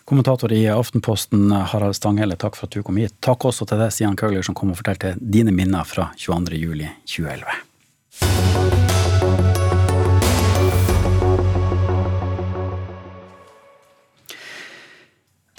Kommentator 0.04 0.52
i 0.52 0.66
Aftenposten, 0.66 1.52
Harald 1.52 1.94
Stanghelle, 1.94 2.36
takk 2.36 2.56
for 2.58 2.66
at 2.66 2.74
du 2.74 2.82
kom 2.82 2.96
hit. 2.98 3.14
Takk 3.22 3.44
også 3.46 3.64
til 3.68 3.78
deg, 3.78 3.92
Sian 3.94 4.16
Køgler, 4.18 4.42
som 4.42 4.54
kom 4.58 4.72
og 4.72 4.76
fortalte 4.80 5.14
dine 5.20 5.52
minner 5.54 5.84
fra 5.86 6.10
22.07.2011. 6.18 8.79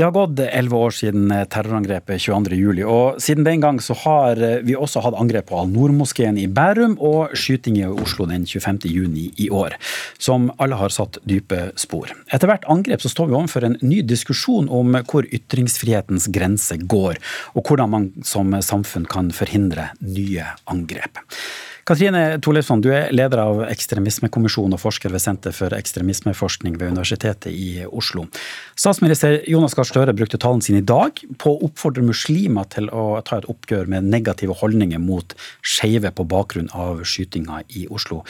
Det 0.01 0.07
har 0.07 0.15
gått 0.15 0.39
elleve 0.41 0.77
år 0.81 0.93
siden 0.97 1.29
terrorangrepet 1.53 2.23
22.07, 2.23 2.79
og 2.89 3.19
siden 3.21 3.45
den 3.45 3.61
gang 3.61 3.77
så 3.85 3.93
har 4.01 4.39
vi 4.65 4.73
også 4.73 5.03
hatt 5.05 5.13
angrep 5.13 5.51
på 5.51 5.59
Al-Noor-moskeen 5.61 6.39
i 6.41 6.47
Bærum 6.49 6.95
og 6.97 7.35
skyting 7.37 7.77
i 7.77 7.85
Oslo 7.85 8.25
den 8.25 8.47
25.6 8.49 9.37
i 9.45 9.51
år, 9.53 9.77
som 10.17 10.49
alle 10.57 10.81
har 10.81 10.89
satt 10.89 11.21
dype 11.29 11.67
spor. 11.77 12.09
Etter 12.33 12.49
hvert 12.49 12.65
angrep 12.65 13.05
så 13.05 13.13
står 13.13 13.29
vi 13.29 13.37
overfor 13.43 13.69
en 13.69 13.77
ny 13.85 14.01
diskusjon 14.01 14.73
om 14.73 14.97
hvor 15.05 15.29
ytringsfrihetens 15.29 16.31
grense 16.33 16.81
går, 16.81 17.21
og 17.53 17.69
hvordan 17.69 17.93
man 17.93 18.13
som 18.25 18.57
samfunn 18.57 19.05
kan 19.05 19.29
forhindre 19.29 19.91
nye 20.01 20.49
angrep. 20.65 21.21
Katrine 21.83 22.39
Thorleifsson, 22.41 22.81
du 22.81 22.91
er 22.93 23.09
leder 23.13 23.41
av 23.41 23.63
Ekstremismekommisjonen 23.65 24.75
og 24.77 24.81
forsker 24.83 25.09
ved 25.13 25.23
Senter 25.23 25.53
for 25.55 25.73
ekstremismeforskning 25.73 26.75
ved 26.77 26.93
Universitetet 26.93 27.49
i 27.49 27.85
Oslo. 27.87 28.27
Statsminister 28.77 29.39
Jonas 29.49 29.73
Gahr 29.77 29.89
Støre 29.89 30.13
brukte 30.13 30.37
talen 30.41 30.61
sin 30.61 30.77
i 30.77 30.85
dag 30.85 31.17
på 31.41 31.55
å 31.55 31.65
oppfordre 31.65 32.05
muslimer 32.05 32.69
til 32.69 32.91
å 32.93 33.05
ta 33.25 33.41
et 33.41 33.49
oppgjør 33.49 33.89
med 33.89 34.11
negative 34.13 34.59
holdninger 34.61 35.01
mot 35.01 35.33
skeive 35.65 36.13
på 36.13 36.27
bakgrunn 36.29 36.69
av 36.77 37.01
skytinga 37.01 37.63
i 37.73 37.87
Oslo. 37.89 38.21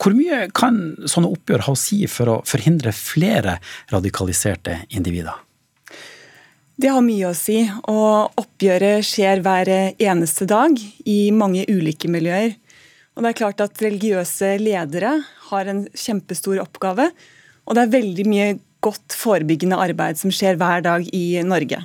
Hvor 0.00 0.16
mye 0.16 0.46
kan 0.56 0.80
sånne 1.04 1.32
oppgjør 1.36 1.68
ha 1.68 1.76
å 1.76 1.80
si 1.80 2.06
for 2.08 2.32
å 2.32 2.40
forhindre 2.48 2.94
flere 2.96 3.58
radikaliserte 3.92 4.80
individer? 4.96 5.36
Det 6.74 6.90
har 6.90 7.04
mye 7.06 7.28
å 7.28 7.36
si, 7.38 7.60
og 7.86 8.40
oppgjøret 8.40 9.06
skjer 9.06 9.44
hver 9.44 9.68
eneste 9.92 10.48
dag 10.50 10.74
i 11.06 11.30
mange 11.30 11.62
ulike 11.70 12.10
miljøer. 12.10 12.56
Og 13.14 13.22
det 13.22 13.30
er 13.30 13.38
klart 13.38 13.62
at 13.62 13.80
Religiøse 13.82 14.56
ledere 14.58 15.16
har 15.50 15.70
en 15.70 15.84
kjempestor 15.94 16.58
oppgave. 16.62 17.10
Og 17.64 17.76
det 17.76 17.84
er 17.84 17.96
veldig 17.96 18.28
mye 18.28 18.52
godt 18.84 19.16
forebyggende 19.16 19.78
arbeid 19.80 20.18
som 20.20 20.32
skjer 20.34 20.58
hver 20.60 20.84
dag 20.84 21.06
i 21.14 21.26
Norge. 21.46 21.84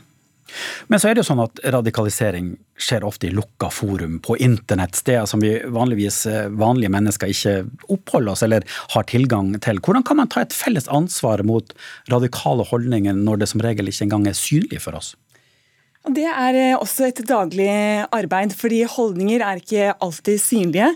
Men 0.89 0.97
så 0.97 1.09
er 1.09 1.15
det 1.15 1.21
jo 1.21 1.29
sånn 1.29 1.43
at 1.43 1.59
radikalisering 1.75 2.53
skjer 2.79 3.05
ofte 3.05 3.27
i 3.29 3.33
lukka 3.35 3.69
forum 3.73 4.17
på 4.25 4.37
internett, 4.41 4.97
steder 4.97 5.27
som 5.29 5.43
vi 5.43 5.51
vanligvis 5.69 6.23
eh, 6.29 6.49
vanlige 6.49 6.89
mennesker 6.95 7.29
ikke 7.29 7.55
oppholder 7.93 8.33
oss 8.33 8.43
eller 8.47 8.65
har 8.95 9.05
tilgang 9.09 9.51
til. 9.61 9.81
Hvordan 9.85 10.05
kan 10.07 10.17
man 10.21 10.31
ta 10.31 10.41
et 10.41 10.55
felles 10.55 10.89
ansvar 10.89 11.43
mot 11.45 11.73
radikale 12.09 12.65
holdninger 12.71 13.17
når 13.19 13.43
det 13.43 13.51
som 13.53 13.63
regel 13.63 13.91
ikke 13.91 14.07
engang 14.07 14.25
er 14.31 14.37
synlig 14.37 14.81
for 14.85 14.97
oss? 14.97 15.13
Det 16.09 16.25
er 16.25 16.57
eh, 16.57 16.75
også 16.77 17.09
et 17.09 17.21
daglig 17.27 17.69
arbeid, 18.15 18.55
fordi 18.57 18.81
holdninger 18.89 19.43
er 19.45 19.61
ikke 19.61 19.91
alltid 20.01 20.41
synlige. 20.41 20.89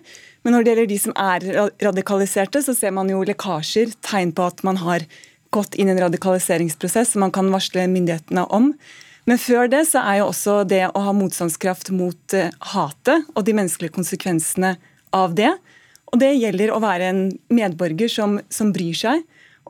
Men 0.44 0.56
når 0.56 0.64
det 0.64 0.72
gjelder 0.72 0.90
de 0.90 1.00
som 1.00 1.14
er 1.20 1.46
radikaliserte, 1.86 2.64
så 2.66 2.76
ser 2.76 2.96
man 2.96 3.12
jo 3.12 3.22
lekkasjer, 3.28 3.94
tegn 4.04 4.34
på 4.36 4.48
at 4.50 4.64
man 4.68 4.82
har 4.82 5.06
gått 5.54 5.78
inn 5.78 5.92
i 5.92 5.94
en 5.94 6.02
radikaliseringsprosess 6.08 7.14
som 7.14 7.24
man 7.24 7.34
kan 7.36 7.52
varsle 7.54 7.86
myndighetene 7.92 8.48
om. 8.54 8.74
Men 9.30 9.40
før 9.40 9.70
det 9.72 9.86
så 9.88 10.02
er 10.04 10.20
jo 10.20 10.32
også 10.32 10.64
det 10.68 10.82
å 10.90 11.04
ha 11.06 11.14
motstandskraft 11.16 11.94
mot 11.96 12.36
uh, 12.36 12.50
hatet 12.74 13.30
og 13.32 13.46
de 13.48 13.56
menneskelige 13.56 13.96
konsekvensene 13.96 14.74
av 15.16 15.38
det. 15.38 15.54
Og 16.12 16.20
det 16.20 16.34
gjelder 16.36 16.74
å 16.74 16.82
være 16.84 17.08
en 17.14 17.24
medborger 17.54 18.12
som, 18.12 18.36
som 18.52 18.74
bryr 18.76 18.98
seg, 18.98 19.24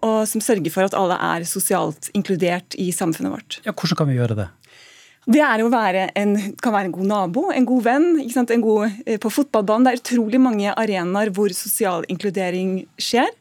og 0.04 0.24
som 0.28 0.42
sørger 0.44 0.74
for 0.74 0.88
at 0.88 0.98
alle 0.98 1.20
er 1.22 1.46
sosialt 1.48 2.10
inkludert 2.18 2.76
i 2.82 2.90
samfunnet 2.96 3.36
vårt. 3.36 3.60
Ja, 3.68 3.76
Hvordan 3.76 4.02
kan 4.02 4.10
vi 4.10 4.18
gjøre 4.18 4.40
det? 4.42 4.50
Det 5.24 5.40
er 5.40 5.62
å 5.64 5.70
være 5.72 6.10
en, 6.20 6.34
kan 6.60 6.74
være 6.76 6.90
en 6.90 6.96
god 6.98 7.08
nabo, 7.08 7.46
en 7.54 7.68
god 7.68 7.86
venn. 7.86 8.08
En 8.44 8.66
god, 8.66 8.98
eh, 9.06 9.20
på 9.22 9.32
fotballbanen 9.32 9.88
det 9.88 9.94
er 9.94 10.02
utrolig 10.02 10.42
mange 10.42 10.74
arenaer 10.74 11.32
hvor 11.36 11.54
sosial 11.56 12.04
inkludering 12.12 12.84
skjer. 13.00 13.32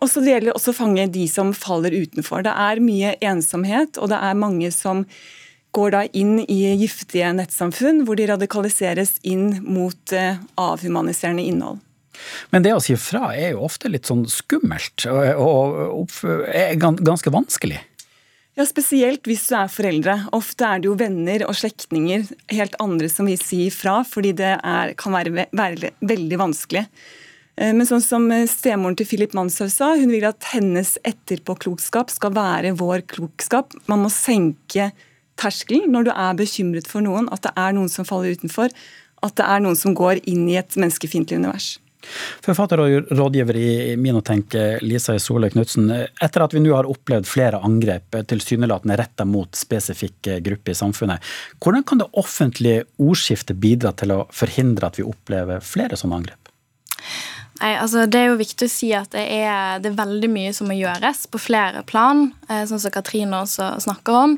Og 0.00 0.08
så 0.08 0.24
Det 0.24 0.32
gjelder 0.32 0.56
også 0.56 0.72
å 0.72 0.78
fange 0.78 1.04
de 1.12 1.26
som 1.28 1.52
faller 1.52 1.92
utenfor. 1.92 2.42
Det 2.42 2.54
er 2.56 2.80
mye 2.80 3.16
ensomhet, 3.20 3.98
og 3.98 4.08
det 4.08 4.16
er 4.16 4.34
mange 4.34 4.70
som 4.72 5.04
går 5.76 5.90
da 5.92 6.00
inn 6.16 6.40
i 6.48 6.72
giftige 6.80 7.28
nettsamfunn, 7.36 8.06
hvor 8.06 8.16
de 8.16 8.26
radikaliseres 8.26 9.18
inn 9.22 9.60
mot 9.62 10.12
eh, 10.16 10.40
avhumaniserende 10.56 11.44
innhold. 11.44 11.78
Men 12.50 12.64
det 12.64 12.72
å 12.74 12.80
si 12.82 12.96
fra 13.00 13.30
er 13.36 13.54
jo 13.54 13.66
ofte 13.68 13.88
litt 13.92 14.08
sånn 14.08 14.26
skummelt, 14.28 15.06
og, 15.08 15.20
og, 15.36 16.08
og 16.08 17.04
ganske 17.06 17.32
vanskelig. 17.32 17.78
Ja, 18.58 18.66
Spesielt 18.66 19.28
hvis 19.30 19.46
du 19.48 19.54
er 19.56 19.70
foreldre. 19.70 20.16
Ofte 20.36 20.66
er 20.66 20.82
det 20.82 20.90
jo 20.90 20.98
venner 20.98 21.46
og 21.46 21.54
slektninger, 21.58 22.26
helt 22.50 22.74
andre 22.82 23.08
som 23.12 23.28
vil 23.30 23.38
si 23.40 23.66
ifra, 23.68 24.00
fordi 24.06 24.34
det 24.40 24.56
er, 24.58 24.94
kan 24.98 25.14
være, 25.14 25.46
være, 25.54 25.92
veldig 26.02 26.40
vanskelig. 26.40 26.82
Eh, 27.56 27.70
men 27.76 27.86
sånn 27.88 28.02
som 28.04 28.26
eh, 28.34 28.48
stemoren 28.50 28.98
til 28.98 29.06
Philip 29.08 29.36
Manshaug 29.38 29.70
sa, 29.72 29.92
hun 29.98 30.10
vil 30.10 30.26
at 30.28 30.50
hennes 30.50 30.96
etterpåklokskap 31.06 32.10
skal 32.12 32.34
være 32.36 32.74
vår 32.80 33.06
klokskap. 33.14 33.76
Man 33.90 34.02
må 34.04 34.10
senke 34.12 34.90
terskelen 35.40 35.92
når 35.94 36.10
du 36.10 36.12
er 36.16 36.40
bekymret 36.42 36.90
for 36.90 37.06
noen, 37.06 37.30
at 37.32 37.46
det 37.46 37.54
er 37.54 37.76
noen 37.76 37.92
som 37.92 38.08
faller 38.08 38.34
utenfor. 38.34 38.74
At 39.22 39.36
det 39.38 39.46
er 39.46 39.62
noen 39.62 39.78
som 39.78 39.94
går 39.94 40.24
inn 40.28 40.48
i 40.50 40.58
et 40.58 40.74
menneskefiendtlig 40.80 41.38
univers. 41.38 41.76
Forfatter 42.44 42.82
og 42.82 43.10
rådgiver 43.12 43.58
i 43.60 43.70
Minotenk, 44.00 44.54
Lisa 44.84 45.16
Soløy 45.20 45.50
Knutsen. 45.54 45.90
Etter 46.22 46.44
at 46.44 46.54
vi 46.56 46.62
nå 46.64 46.74
har 46.74 46.88
opplevd 46.90 47.28
flere 47.28 47.60
angrep 47.66 48.20
tilsynelatende 48.30 48.98
retta 49.00 49.26
mot 49.28 49.54
spesifikke 49.56 50.40
grupper 50.44 50.74
i 50.74 50.78
samfunnet, 50.80 51.32
hvordan 51.60 51.86
kan 51.86 52.02
det 52.02 52.10
offentlige 52.20 52.86
ordskiftet 53.00 53.60
bidra 53.60 53.92
til 53.96 54.16
å 54.16 54.22
forhindre 54.34 54.90
at 54.90 55.00
vi 55.00 55.06
opplever 55.06 55.64
flere 55.64 55.98
sånne 56.00 56.22
angrep? 56.22 56.50
Nei, 57.60 57.74
altså 57.76 58.06
Det 58.08 58.16
er 58.20 58.30
jo 58.30 58.38
viktig 58.40 58.66
å 58.66 58.72
si 58.72 58.88
at 58.96 59.10
det 59.12 59.26
er, 59.36 59.80
det 59.84 59.90
er, 59.90 59.98
veldig 59.98 60.30
mye 60.32 60.52
som 60.56 60.70
må 60.70 60.78
gjøres 60.78 61.26
på 61.30 61.40
flere 61.42 61.82
plan, 61.88 62.30
eh, 62.48 62.62
sånn 62.68 62.80
som 62.80 62.94
Katrine 62.94 63.42
også 63.44 63.74
snakker 63.84 64.16
om. 64.16 64.36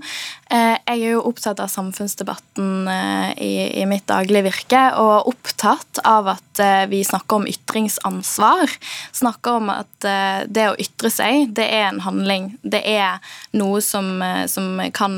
Eh, 0.53 0.77
jeg 0.85 0.99
er 0.99 1.15
jo 1.15 1.23
opptatt 1.31 1.63
av 1.65 1.71
samfunnsdebatten 1.73 2.89
eh, 2.93 3.31
i, 3.41 3.53
i 3.81 3.87
mitt 3.89 4.05
daglige 4.11 4.45
virke, 4.51 4.83
og 5.01 5.31
opptatt 5.33 6.03
av 6.05 6.29
at 6.35 6.61
vi 6.91 7.01
snakker 7.07 7.41
om 7.41 7.47
ytringsansvar. 7.49 8.69
Snakker 9.17 9.61
om 9.63 9.71
at 9.73 10.05
det 10.53 10.67
å 10.69 10.77
ytre 10.77 11.09
seg, 11.09 11.47
det 11.57 11.65
er 11.65 11.87
en 11.89 12.03
handling. 12.05 12.51
Det 12.61 12.83
er 12.85 13.23
noe 13.57 13.81
som, 13.81 14.21
som 14.53 14.83
kan, 14.93 15.17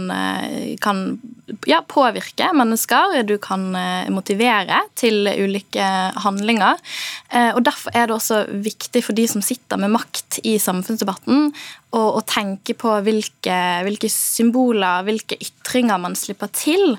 kan 0.84 1.00
ja, 1.66 1.80
påvirke 1.90 2.52
mennesker. 2.54 3.18
Du 3.26 3.34
kan 3.42 3.66
motivere 4.14 4.84
til 4.94 5.26
ulike 5.26 5.88
handlinger. 6.22 6.78
Og 7.56 7.60
Derfor 7.66 7.98
er 7.98 8.06
det 8.06 8.18
også 8.20 8.44
viktig 8.62 9.02
for 9.08 9.18
de 9.18 9.26
som 9.34 9.42
sitter 9.42 9.80
med 9.82 9.96
makt 9.96 10.38
i 10.46 10.54
samfunnsdebatten, 10.62 11.50
å, 11.94 12.02
å 12.18 12.20
tenke 12.26 12.74
på 12.78 12.92
hvilke, 13.06 13.56
hvilke, 13.86 14.10
symboler, 14.10 15.04
hvilke 15.06 15.38
ytringer 15.40 16.00
man 16.02 16.16
slipper 16.18 16.50
til. 16.54 16.96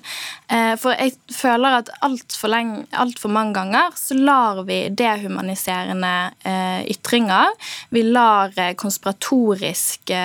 Eh, 0.47 0.73
for 0.79 0.95
jeg 0.95 1.15
føler 1.33 1.79
at 1.81 1.91
altfor 2.05 2.55
alt 2.55 3.19
for 3.21 3.33
mange 3.33 3.55
ganger 3.57 3.95
så 3.99 4.17
lar 4.17 4.63
vi 4.67 4.79
dehumaniserende 4.93 6.13
eh, 6.47 6.81
ytringer, 6.93 7.53
vi 7.95 8.05
lar 8.07 8.53
eh, 8.55 8.73
konspiratoriske 8.79 10.23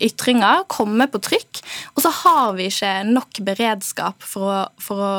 ytringer 0.00 0.64
komme 0.70 1.06
på 1.10 1.20
trykk, 1.24 1.60
og 1.94 2.02
så 2.04 2.12
har 2.22 2.54
vi 2.58 2.68
ikke 2.70 2.94
nok 3.08 3.40
beredskap 3.46 4.24
for 4.26 4.50
å, 4.50 4.62
for 4.82 5.04
å 5.04 5.12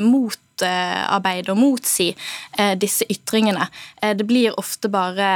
mot 0.00 0.38
motarbeide 0.54 1.52
og 1.52 1.58
motsi 1.58 2.10
eh, 2.58 2.74
disse 2.78 3.04
ytringene. 3.10 3.68
Eh, 4.02 4.14
det 4.16 4.26
blir 4.26 4.58
ofte 4.58 4.88
bare 4.88 5.28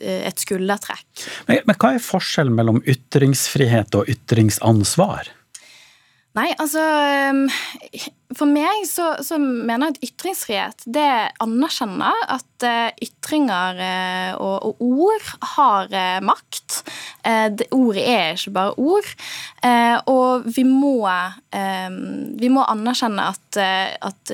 eh, 0.00 0.26
et 0.28 0.38
skuldertrekk. 0.38 1.28
Men, 1.48 1.62
men 1.66 1.78
hva 1.78 1.94
er 1.94 2.02
forskjellen 2.02 2.54
mellom 2.54 2.82
ytringsfrihet 2.84 3.94
og 3.94 4.08
ytringsansvar? 4.08 5.30
Nei, 6.32 6.48
altså 6.56 6.80
For 8.32 8.48
meg 8.48 8.86
så, 8.88 9.10
så 9.20 9.36
mener 9.36 9.90
jeg 9.90 9.92
at 9.92 10.06
ytringsfrihet 10.06 10.86
det 10.88 11.10
anerkjenner 11.44 12.22
at 12.32 12.64
ytringer 13.04 13.82
og, 14.38 14.70
og 14.70 14.80
ord 14.80 15.26
har 15.58 15.92
makt. 16.24 16.78
Det, 17.22 17.68
ordet 17.70 18.02
er 18.02 18.32
ikke 18.34 18.50
bare 18.54 18.74
ord. 18.82 19.06
Og 20.10 20.46
vi 20.56 20.64
må, 20.66 21.06
vi 22.40 22.50
må 22.50 22.64
anerkjenne 22.66 23.28
at, 23.30 23.58
at 24.02 24.32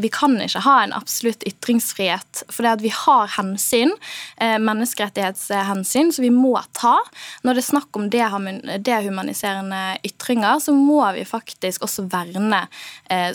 vi 0.00 0.10
kan 0.12 0.38
ikke 0.40 0.62
ha 0.64 0.76
en 0.84 0.96
absolutt 0.96 1.44
ytringsfrihet. 1.48 2.44
For 2.48 2.64
det 2.64 2.72
at 2.78 2.84
vi 2.86 2.94
har 2.94 3.28
hensyn, 3.36 3.92
menneskerettighetshensyn, 4.40 6.14
som 6.16 6.24
vi 6.24 6.32
må 6.32 6.56
ta. 6.76 6.96
Når 7.44 7.58
det 7.58 7.64
er 7.64 7.70
snakk 7.70 8.00
om 8.00 8.08
dehumaniserende 8.08 9.84
ytringer, 10.08 10.64
så 10.64 10.72
må 10.76 11.04
vi 11.16 11.28
faktisk 11.28 11.84
også 11.84 12.08
verne 12.08 12.64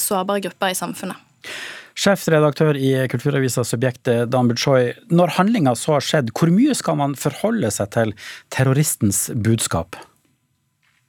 sårbare 0.01 0.47
grupper 0.49 0.73
i 0.73 0.81
samfunnet. 0.81 1.21
Sjefredaktør 1.95 2.75
i 2.75 2.91
kulturavisa 3.07 3.63
Subjektet, 3.63 4.27
Dan 4.31 4.49
Butchoy. 4.51 4.91
Når 5.15 5.37
handlinga 5.37 5.75
så 5.79 5.95
har 5.95 6.03
skjedd, 6.03 6.33
hvor 6.35 6.51
mye 6.51 6.75
skal 6.75 6.99
man 6.99 7.15
forholde 7.19 7.71
seg 7.71 7.93
til 7.95 8.11
terroristens 8.51 9.29
budskap? 9.31 9.95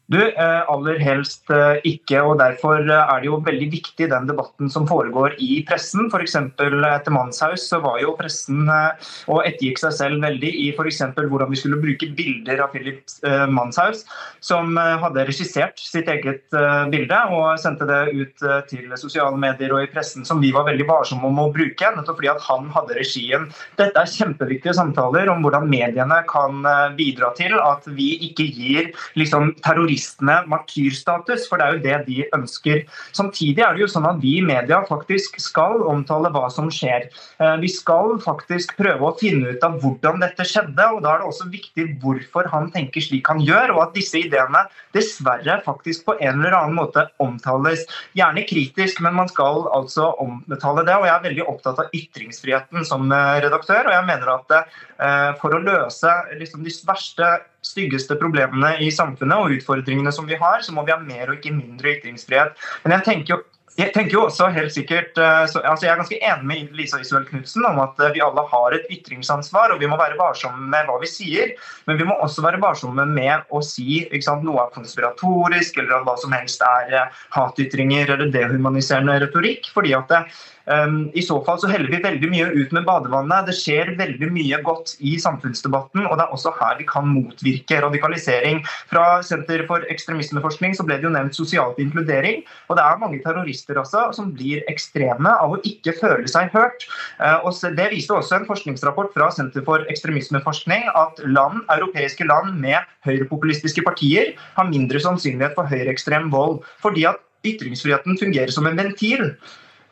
Du, 0.06 0.20
eh, 0.22 0.70
aller 0.70 1.00
helst 1.02 1.50
eh, 1.50 1.80
ikke. 1.90 2.20
og 2.22 2.38
Derfor 2.38 2.78
eh, 2.78 2.94
er 2.94 3.22
det 3.22 3.26
jo 3.26 3.40
veldig 3.42 3.66
viktig 3.72 4.06
den 4.12 4.28
debatten 4.28 4.70
som 4.70 4.86
foregår 4.86 5.34
i 5.42 5.64
pressen. 5.66 6.06
F.eks. 6.12 6.36
etter 6.38 7.14
Mannshaus 7.14 7.64
så 7.72 7.80
var 7.82 7.98
jo 7.98 8.14
pressen 8.18 8.68
og 8.70 9.40
ettergikk 9.42 9.82
seg 9.82 9.96
selv 9.96 10.22
veldig 10.22 10.52
i 10.62 10.68
f.eks. 10.76 11.02
hvordan 11.16 11.50
vi 11.50 11.58
skulle 11.58 11.80
bruke 11.82 12.10
bilder 12.14 12.62
av 12.62 12.70
Philip 12.74 13.02
Manshaus, 13.50 14.04
som 14.44 14.76
hadde 14.76 15.24
regissert 15.26 15.80
sitt 15.80 16.08
eget 16.10 16.54
bilde 16.92 17.18
og 17.34 17.58
sendte 17.60 17.86
det 17.88 18.00
ut 18.14 18.44
til 18.70 18.94
sosiale 18.98 19.36
medier 19.40 19.74
og 19.74 19.84
i 19.84 19.90
pressen, 19.90 20.24
som 20.26 20.40
vi 20.42 20.52
var 20.54 20.66
veldig 20.68 20.86
varsomme 20.88 21.28
om 21.28 21.42
å 21.42 21.48
bruke, 21.54 21.90
nettopp 21.96 22.20
fordi 22.20 22.30
at 22.32 22.44
han 22.46 22.70
hadde 22.74 22.98
regien. 22.98 23.48
Dette 23.80 24.02
er 24.02 24.12
kjempeviktige 24.12 24.76
samtaler 24.78 25.30
om 25.32 25.42
hvordan 25.44 25.68
mediene 25.70 26.22
kan 26.30 26.62
bidra 26.98 27.32
til 27.38 27.56
at 27.60 27.86
vi 27.98 28.12
ikke 28.30 28.48
gir 28.48 28.92
liksom, 29.18 29.54
terrorister 29.64 29.95
terroristene 29.96 30.44
martyrstatus, 30.50 31.46
for 31.48 31.58
det 31.58 31.66
er 31.66 31.76
jo 31.76 31.82
det 31.84 31.98
de 32.06 32.26
ønsker. 32.36 32.84
Samtidig 33.16 33.62
er 33.64 33.74
det 33.74 33.84
jo 33.84 33.88
sånn 33.90 34.06
at 34.08 34.20
vi 34.20 34.38
i 34.38 34.44
media 34.44 34.82
faktisk 34.86 35.38
skal 35.40 35.82
omtale 35.86 36.30
hva 36.30 36.48
som 36.50 36.68
skjer. 36.70 37.08
Eh, 37.40 37.56
vi 37.60 37.68
skal 37.68 38.18
faktisk 38.20 38.76
prøve 38.76 39.08
å 39.08 39.16
finne 39.18 39.54
ut 39.54 39.64
av 39.64 39.78
hvordan 39.80 40.20
dette 40.20 40.44
skjedde, 40.44 40.88
og 40.92 41.02
da 41.02 41.14
er 41.14 41.22
det 41.22 41.30
også 41.30 41.48
viktig 41.50 41.88
hvorfor 42.02 42.48
han 42.52 42.70
tenker 42.74 43.00
slik 43.00 43.28
han 43.28 43.40
gjør, 43.40 43.74
og 43.76 43.82
at 43.86 43.96
disse 43.96 44.20
ideene 44.20 44.66
dessverre 44.96 45.60
faktisk 45.64 46.06
på 46.06 46.16
en 46.20 46.40
eller 46.40 46.56
annen 46.56 46.76
måte 46.76 47.06
omtales. 47.22 47.86
Gjerne 48.16 48.46
kritisk, 48.48 49.00
men 49.04 49.16
man 49.16 49.30
skal 49.32 49.66
altså 49.74 50.12
omtale 50.22 50.84
det. 50.86 50.96
Og 50.96 51.08
jeg 51.08 51.14
er 51.14 51.26
veldig 51.26 51.48
opptatt 51.48 51.82
av 51.82 51.92
ytringsfriheten 51.96 52.86
som 52.86 53.10
eh, 53.12 53.40
redaktør, 53.44 53.88
og 53.88 53.96
jeg 53.96 54.08
mener 54.08 54.34
at 54.36 54.56
eh, 54.60 55.30
for 55.40 55.56
å 55.56 55.62
løse 55.62 56.12
liksom, 56.36 56.64
de 56.66 56.74
verste 56.86 57.30
styggeste 57.66 58.18
problemene 58.20 58.76
i 58.84 58.92
samfunnet 58.94 59.42
og 59.42 59.58
utfordringene 59.58 60.14
som 60.14 60.28
vi 60.30 60.38
har, 60.40 60.62
så 60.62 60.74
må 60.74 60.86
vi 60.86 60.94
ha 60.94 61.00
mer 61.02 61.30
og 61.30 61.40
ikke 61.40 61.54
mindre 61.56 61.96
ytringsfrihet. 61.98 62.56
Men 62.84 62.98
jeg 62.98 63.08
tenker 63.10 63.36
jo 63.36 63.42
jeg 63.76 63.92
tenker 63.92 64.14
jo 64.14 64.22
også 64.24 64.46
helt 64.54 64.72
sikkert, 64.72 65.18
eh, 65.20 65.42
så, 65.52 65.60
altså 65.60 65.84
Jeg 65.84 65.92
er 65.92 65.98
ganske 66.00 66.18
enig 66.24 66.46
med 66.48 66.76
Lisa 66.78 67.00
Isuel 67.02 67.26
Knutsen 67.28 67.64
om 67.68 67.80
at 67.82 67.98
eh, 68.00 68.14
vi 68.14 68.22
alle 68.24 68.44
har 68.48 68.72
et 68.72 68.86
ytringsansvar, 68.92 69.74
og 69.74 69.82
vi 69.82 69.90
må 69.90 69.98
være 70.00 70.16
varsomme 70.16 70.70
med 70.72 70.88
hva 70.88 70.96
vi 71.02 71.10
sier. 71.10 71.52
Men 71.84 72.00
vi 72.00 72.06
må 72.08 72.16
også 72.24 72.44
være 72.46 72.62
varsomme 72.62 73.04
med 73.10 73.44
å 73.52 73.60
si 73.60 74.00
sant, 74.24 74.46
noe 74.48 74.64
er 74.64 74.72
konspiratorisk, 74.72 75.76
eller 75.82 75.98
at 75.98 76.08
hva 76.08 76.16
som 76.22 76.32
helst 76.32 76.64
er 76.64 76.96
eh, 77.02 77.22
hatytringer 77.36 78.14
eller 78.16 78.32
dehumaniserende 78.32 79.18
retorikk. 79.26 79.68
fordi 79.76 79.92
at 79.98 80.08
det, 80.08 80.24
I 80.66 81.22
så 81.22 81.36
fall 81.46 81.60
så 81.62 81.68
heller 81.70 81.90
vi 81.92 82.00
veldig 82.02 82.28
mye 82.32 82.46
ut 82.56 82.72
med 82.74 82.86
badevannet. 82.88 83.46
Det 83.46 83.54
skjer 83.54 83.92
veldig 83.98 84.28
mye 84.34 84.58
godt 84.66 84.96
i 84.98 85.14
samfunnsdebatten, 85.22 86.06
og 86.08 86.16
det 86.18 86.24
er 86.24 86.34
også 86.34 86.52
her 86.58 86.78
vi 86.80 86.86
kan 86.88 87.06
motvirke 87.06 87.78
radikalisering. 87.84 88.62
Fra 88.90 89.20
Senter 89.26 89.62
for 89.68 89.86
ekstremismeforskning 89.92 90.74
så 90.76 90.86
ble 90.86 90.98
det 90.98 91.06
jo 91.06 91.12
nevnt 91.14 91.38
sosialt 91.38 91.78
inkludering. 91.82 92.42
Og 92.66 92.78
det 92.78 92.86
er 92.86 93.02
mange 93.02 93.20
terrorister 93.22 93.78
også 93.78 94.08
som 94.16 94.32
blir 94.34 94.64
ekstreme 94.70 95.36
av 95.36 95.54
å 95.54 95.60
ikke 95.66 95.94
føle 96.00 96.26
seg 96.30 96.50
hørt. 96.56 96.88
Eh, 97.20 97.38
og 97.46 97.54
Det 97.76 97.90
viste 97.92 98.14
også 98.14 98.40
en 98.40 98.48
forskningsrapport 98.48 99.14
fra 99.14 99.30
Senter 99.34 99.64
for 99.66 99.86
ekstremismeforskning 99.92 100.88
at 100.94 101.22
land, 101.24 101.62
europeiske 101.76 102.26
land 102.26 102.58
med 102.58 102.82
høyrepopulistiske 103.06 103.84
partier 103.86 104.34
har 104.56 104.70
mindre 104.70 105.00
sannsynlighet 105.02 105.54
for 105.54 105.70
høyreekstrem 105.70 106.30
vold. 106.32 106.64
fordi 106.82 107.04
at 107.06 107.22
ytringsfriheten 107.46 108.18
fungerer 108.18 108.50
som 108.50 108.66
en 108.66 108.78
ventil. 108.78 109.30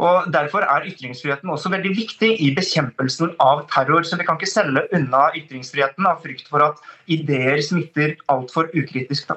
Og 0.02 0.32
Derfor 0.34 0.66
er 0.66 0.86
ytringsfriheten 0.90 1.50
også 1.50 1.70
veldig 1.70 1.92
viktig 1.96 2.30
i 2.42 2.50
bekjempelsen 2.56 3.34
av 3.42 3.64
terror. 3.70 4.02
Så 4.02 4.18
vi 4.18 4.26
kan 4.26 4.38
ikke 4.40 4.50
selge 4.50 4.86
unna 4.96 5.28
ytringsfriheten 5.38 6.08
av 6.10 6.22
frykt 6.24 6.50
for 6.50 6.64
at 6.66 6.82
ideer 7.06 7.62
smitter 7.62 8.16
altfor 8.32 8.72
ukritisk. 8.74 9.30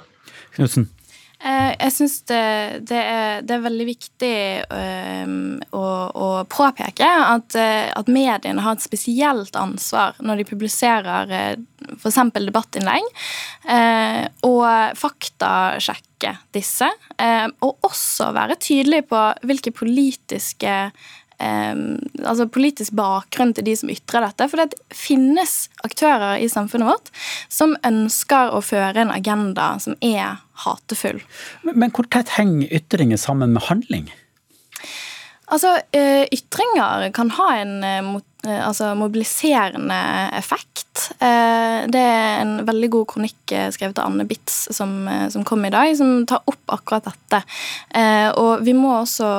Knudsen. 0.55 0.89
Eh, 1.37 1.73
jeg 1.77 1.93
syns 1.93 2.15
det, 2.25 2.45
det, 2.89 3.01
det, 3.45 3.53
er 3.53 3.61
veldig 3.61 3.85
viktig 3.85 4.37
um, 4.73 5.59
å, 5.69 5.83
å, 6.09 6.29
påpeke 6.49 7.05
at, 7.05 7.57
eh, 7.61 7.91
at, 7.93 8.09
mediene 8.09 8.63
har 8.65 8.73
et 8.73 8.85
spesielt 8.85 9.59
ansvar 9.59 10.17
når 10.17 10.41
de 10.41 10.47
publiserer 10.49 11.35
f.eks. 11.99 12.17
debattinnlegg, 12.33 13.05
og 14.47 14.97
faktasjekke 14.97 16.33
disse. 16.57 16.89
Og 17.63 17.85
også 17.85 18.31
være 18.35 18.57
tydelig 18.59 19.05
på 19.11 19.21
hvilke 19.47 19.71
politiske 19.77 20.73
Um, 21.37 21.99
altså 22.25 22.47
politisk 22.49 22.95
bakgrunn 22.97 23.51
til 23.53 23.67
de 23.67 23.75
som 23.77 23.91
ytrer 23.93 24.23
dette. 24.25 24.47
For 24.49 24.57
det 24.57 24.79
finnes 24.89 25.67
aktører 25.85 26.41
i 26.41 26.47
samfunnet 26.49 26.89
vårt 26.89 27.11
som 27.53 27.75
ønsker 27.85 28.55
å 28.57 28.63
føre 28.65 29.03
en 29.03 29.13
agenda 29.13 29.75
som 29.83 29.93
er 30.01 30.39
hatefull. 30.65 31.21
Men, 31.65 31.79
men 31.83 31.93
hvor 31.95 32.07
tett 32.11 32.37
henger 32.37 32.71
ytringer 32.79 33.19
sammen 33.21 33.55
med 33.55 33.67
handling? 33.69 34.09
Altså, 35.47 35.77
eh, 35.95 36.25
Ytringer 36.33 37.05
kan 37.15 37.29
ha 37.37 37.45
en 37.55 37.83
eh, 37.87 38.65
altså, 38.67 38.91
mobiliserende 38.99 39.99
effekt. 40.35 40.83
Det 41.19 42.01
er 42.01 42.41
en 42.41 42.65
veldig 42.65 42.87
god 42.91 43.05
kronikk 43.11 43.53
skrevet 43.71 43.99
av 44.01 44.09
Anne 44.09 44.25
Bitz 44.27 44.55
som, 44.75 45.05
som, 45.31 45.43
kom 45.47 45.63
i 45.67 45.71
dag, 45.71 45.91
som 45.97 46.25
tar 46.27 46.41
opp 46.49 46.73
akkurat 46.73 47.05
dette. 47.05 47.41
Og 48.41 48.63
vi 48.65 48.73
må 48.75 48.95
også 48.95 49.29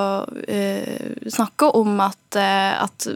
snakke 1.34 1.70
om 1.76 1.98
at, 2.04 2.38
at 2.38 3.08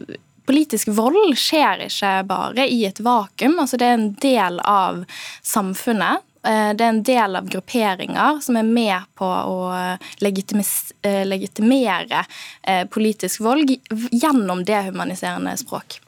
politisk 0.49 0.91
vold 0.97 1.37
skjer 1.39 1.87
ikke 1.87 2.13
bare 2.29 2.67
i 2.69 2.83
et 2.89 3.01
vakuum. 3.03 3.59
altså 3.63 3.79
Det 3.79 3.89
er 3.89 3.99
en 3.99 4.13
del 4.23 4.61
av 4.67 5.05
samfunnet. 5.43 6.27
Eh, 6.47 6.75
det 6.75 6.85
er 6.85 6.91
en 6.91 7.03
del 7.07 7.37
av 7.39 7.49
grupperinger 7.51 8.41
som 8.43 8.57
er 8.59 8.67
med 8.67 9.11
på 9.19 9.27
å 9.27 9.59
eh, 9.77 10.13
legitimere 10.23 12.25
eh, 12.63 12.87
politisk 12.91 13.41
vold 13.47 13.71
gjennom 14.11 14.65
dehumaniserende 14.67 15.55
språk. 15.61 16.01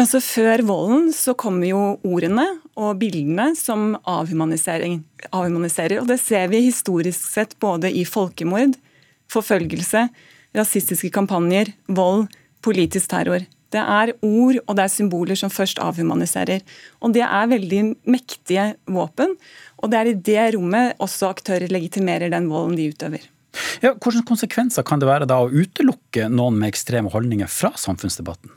Altså 0.00 0.20
Før 0.24 0.62
volden 0.64 1.10
så 1.12 1.34
kommer 1.36 1.68
jo 1.68 1.80
ordene 2.06 2.46
og 2.78 3.00
bildene 3.00 3.50
som 3.58 3.96
avhumaniserer. 4.08 5.98
Og 6.00 6.08
det 6.08 6.20
ser 6.22 6.48
vi 6.52 6.62
historisk 6.68 7.20
sett 7.20 7.56
både 7.60 7.90
i 7.92 8.06
folkemord, 8.08 8.76
forfølgelse, 9.32 10.06
rasistiske 10.56 11.10
kampanjer, 11.14 11.72
vold, 11.88 12.28
politisk 12.64 13.12
terror. 13.12 13.44
Det 13.70 13.80
er 13.80 14.14
ord 14.26 14.60
og 14.64 14.76
det 14.76 14.84
er 14.84 14.92
symboler 14.92 15.38
som 15.38 15.52
først 15.52 15.78
avhumaniserer. 15.82 16.62
Og 17.00 17.14
Det 17.14 17.22
er 17.26 17.50
veldig 17.50 17.82
mektige 18.06 18.74
våpen, 18.86 19.36
og 19.82 19.90
det 19.90 19.98
er 19.98 20.10
i 20.10 20.14
det 20.30 20.54
rommet 20.54 20.96
også 20.98 21.30
aktører 21.30 21.70
legitimerer 21.70 22.30
den 22.30 22.48
volden 22.50 22.76
de 22.76 22.90
utøver. 22.90 23.22
Ja, 23.82 23.94
hvilke 23.94 24.22
konsekvenser 24.26 24.84
kan 24.86 25.00
det 25.02 25.08
være 25.08 25.26
da 25.26 25.40
å 25.42 25.50
utelukke 25.50 26.28
noen 26.30 26.58
med 26.60 26.70
ekstreme 26.70 27.10
holdninger 27.10 27.50
fra 27.50 27.72
samfunnsdebatten? 27.78 28.52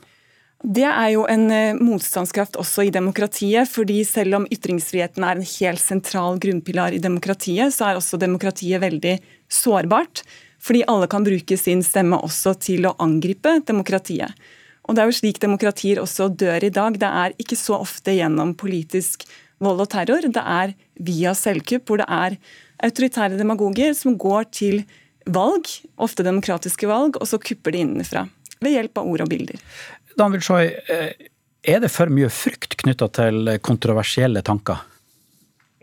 Det 0.64 0.86
er 0.88 1.10
jo 1.12 1.26
en 1.28 1.50
eh, 1.52 1.76
motstandskraft 1.76 2.56
også 2.56 2.86
i 2.86 2.92
demokratiet. 2.94 3.68
fordi 3.68 4.00
Selv 4.08 4.38
om 4.38 4.46
ytringsfriheten 4.48 5.24
er 5.24 5.36
en 5.36 5.44
helt 5.44 5.82
sentral 5.82 6.38
grunnpilar 6.40 6.96
i 6.96 7.02
demokratiet, 7.02 7.74
så 7.74 7.90
er 7.90 8.00
også 8.00 8.20
demokratiet 8.20 8.80
veldig 8.80 9.18
sårbart. 9.50 10.22
Fordi 10.64 10.86
alle 10.88 11.06
kan 11.06 11.24
bruke 11.26 11.58
sin 11.60 11.82
stemme 11.84 12.16
også 12.16 12.54
til 12.56 12.88
å 12.88 12.94
angripe 12.98 13.58
demokratiet. 13.68 14.32
Og 14.84 14.94
Det 14.94 15.02
er 15.02 15.08
jo 15.08 15.16
slik 15.16 15.40
demokratier 15.40 16.00
også 16.02 16.28
dør 16.28 16.66
i 16.66 16.72
dag. 16.72 16.98
Det 17.00 17.08
er 17.08 17.34
ikke 17.40 17.56
så 17.56 17.78
ofte 17.80 18.12
gjennom 18.12 18.52
politisk 18.54 19.24
vold 19.62 19.80
og 19.80 19.90
terror. 19.94 20.26
Det 20.28 20.44
er 20.44 20.74
via 21.00 21.32
selvkupp, 21.36 21.88
hvor 21.88 22.02
det 22.02 22.08
er 22.08 22.36
autoritære 22.84 23.38
demagoger 23.40 23.94
som 23.96 24.18
går 24.20 24.50
til 24.52 24.82
valg, 25.24 25.70
ofte 25.96 26.26
demokratiske 26.26 26.88
valg, 26.90 27.16
og 27.16 27.28
så 27.28 27.40
kupper 27.40 27.72
de 27.72 27.84
innenfra. 27.84 28.26
Ved 28.60 28.76
hjelp 28.76 29.00
av 29.00 29.08
ord 29.08 29.24
og 29.24 29.30
bilder. 29.32 29.60
Dan 30.18 30.34
Wilshoy, 30.34 30.68
eh, 30.88 31.12
er 31.64 31.80
det 31.80 31.90
for 31.90 32.12
mye 32.12 32.28
frykt 32.28 32.76
knytta 32.76 33.08
til 33.08 33.56
kontroversielle 33.64 34.42
tanker? 34.44 34.84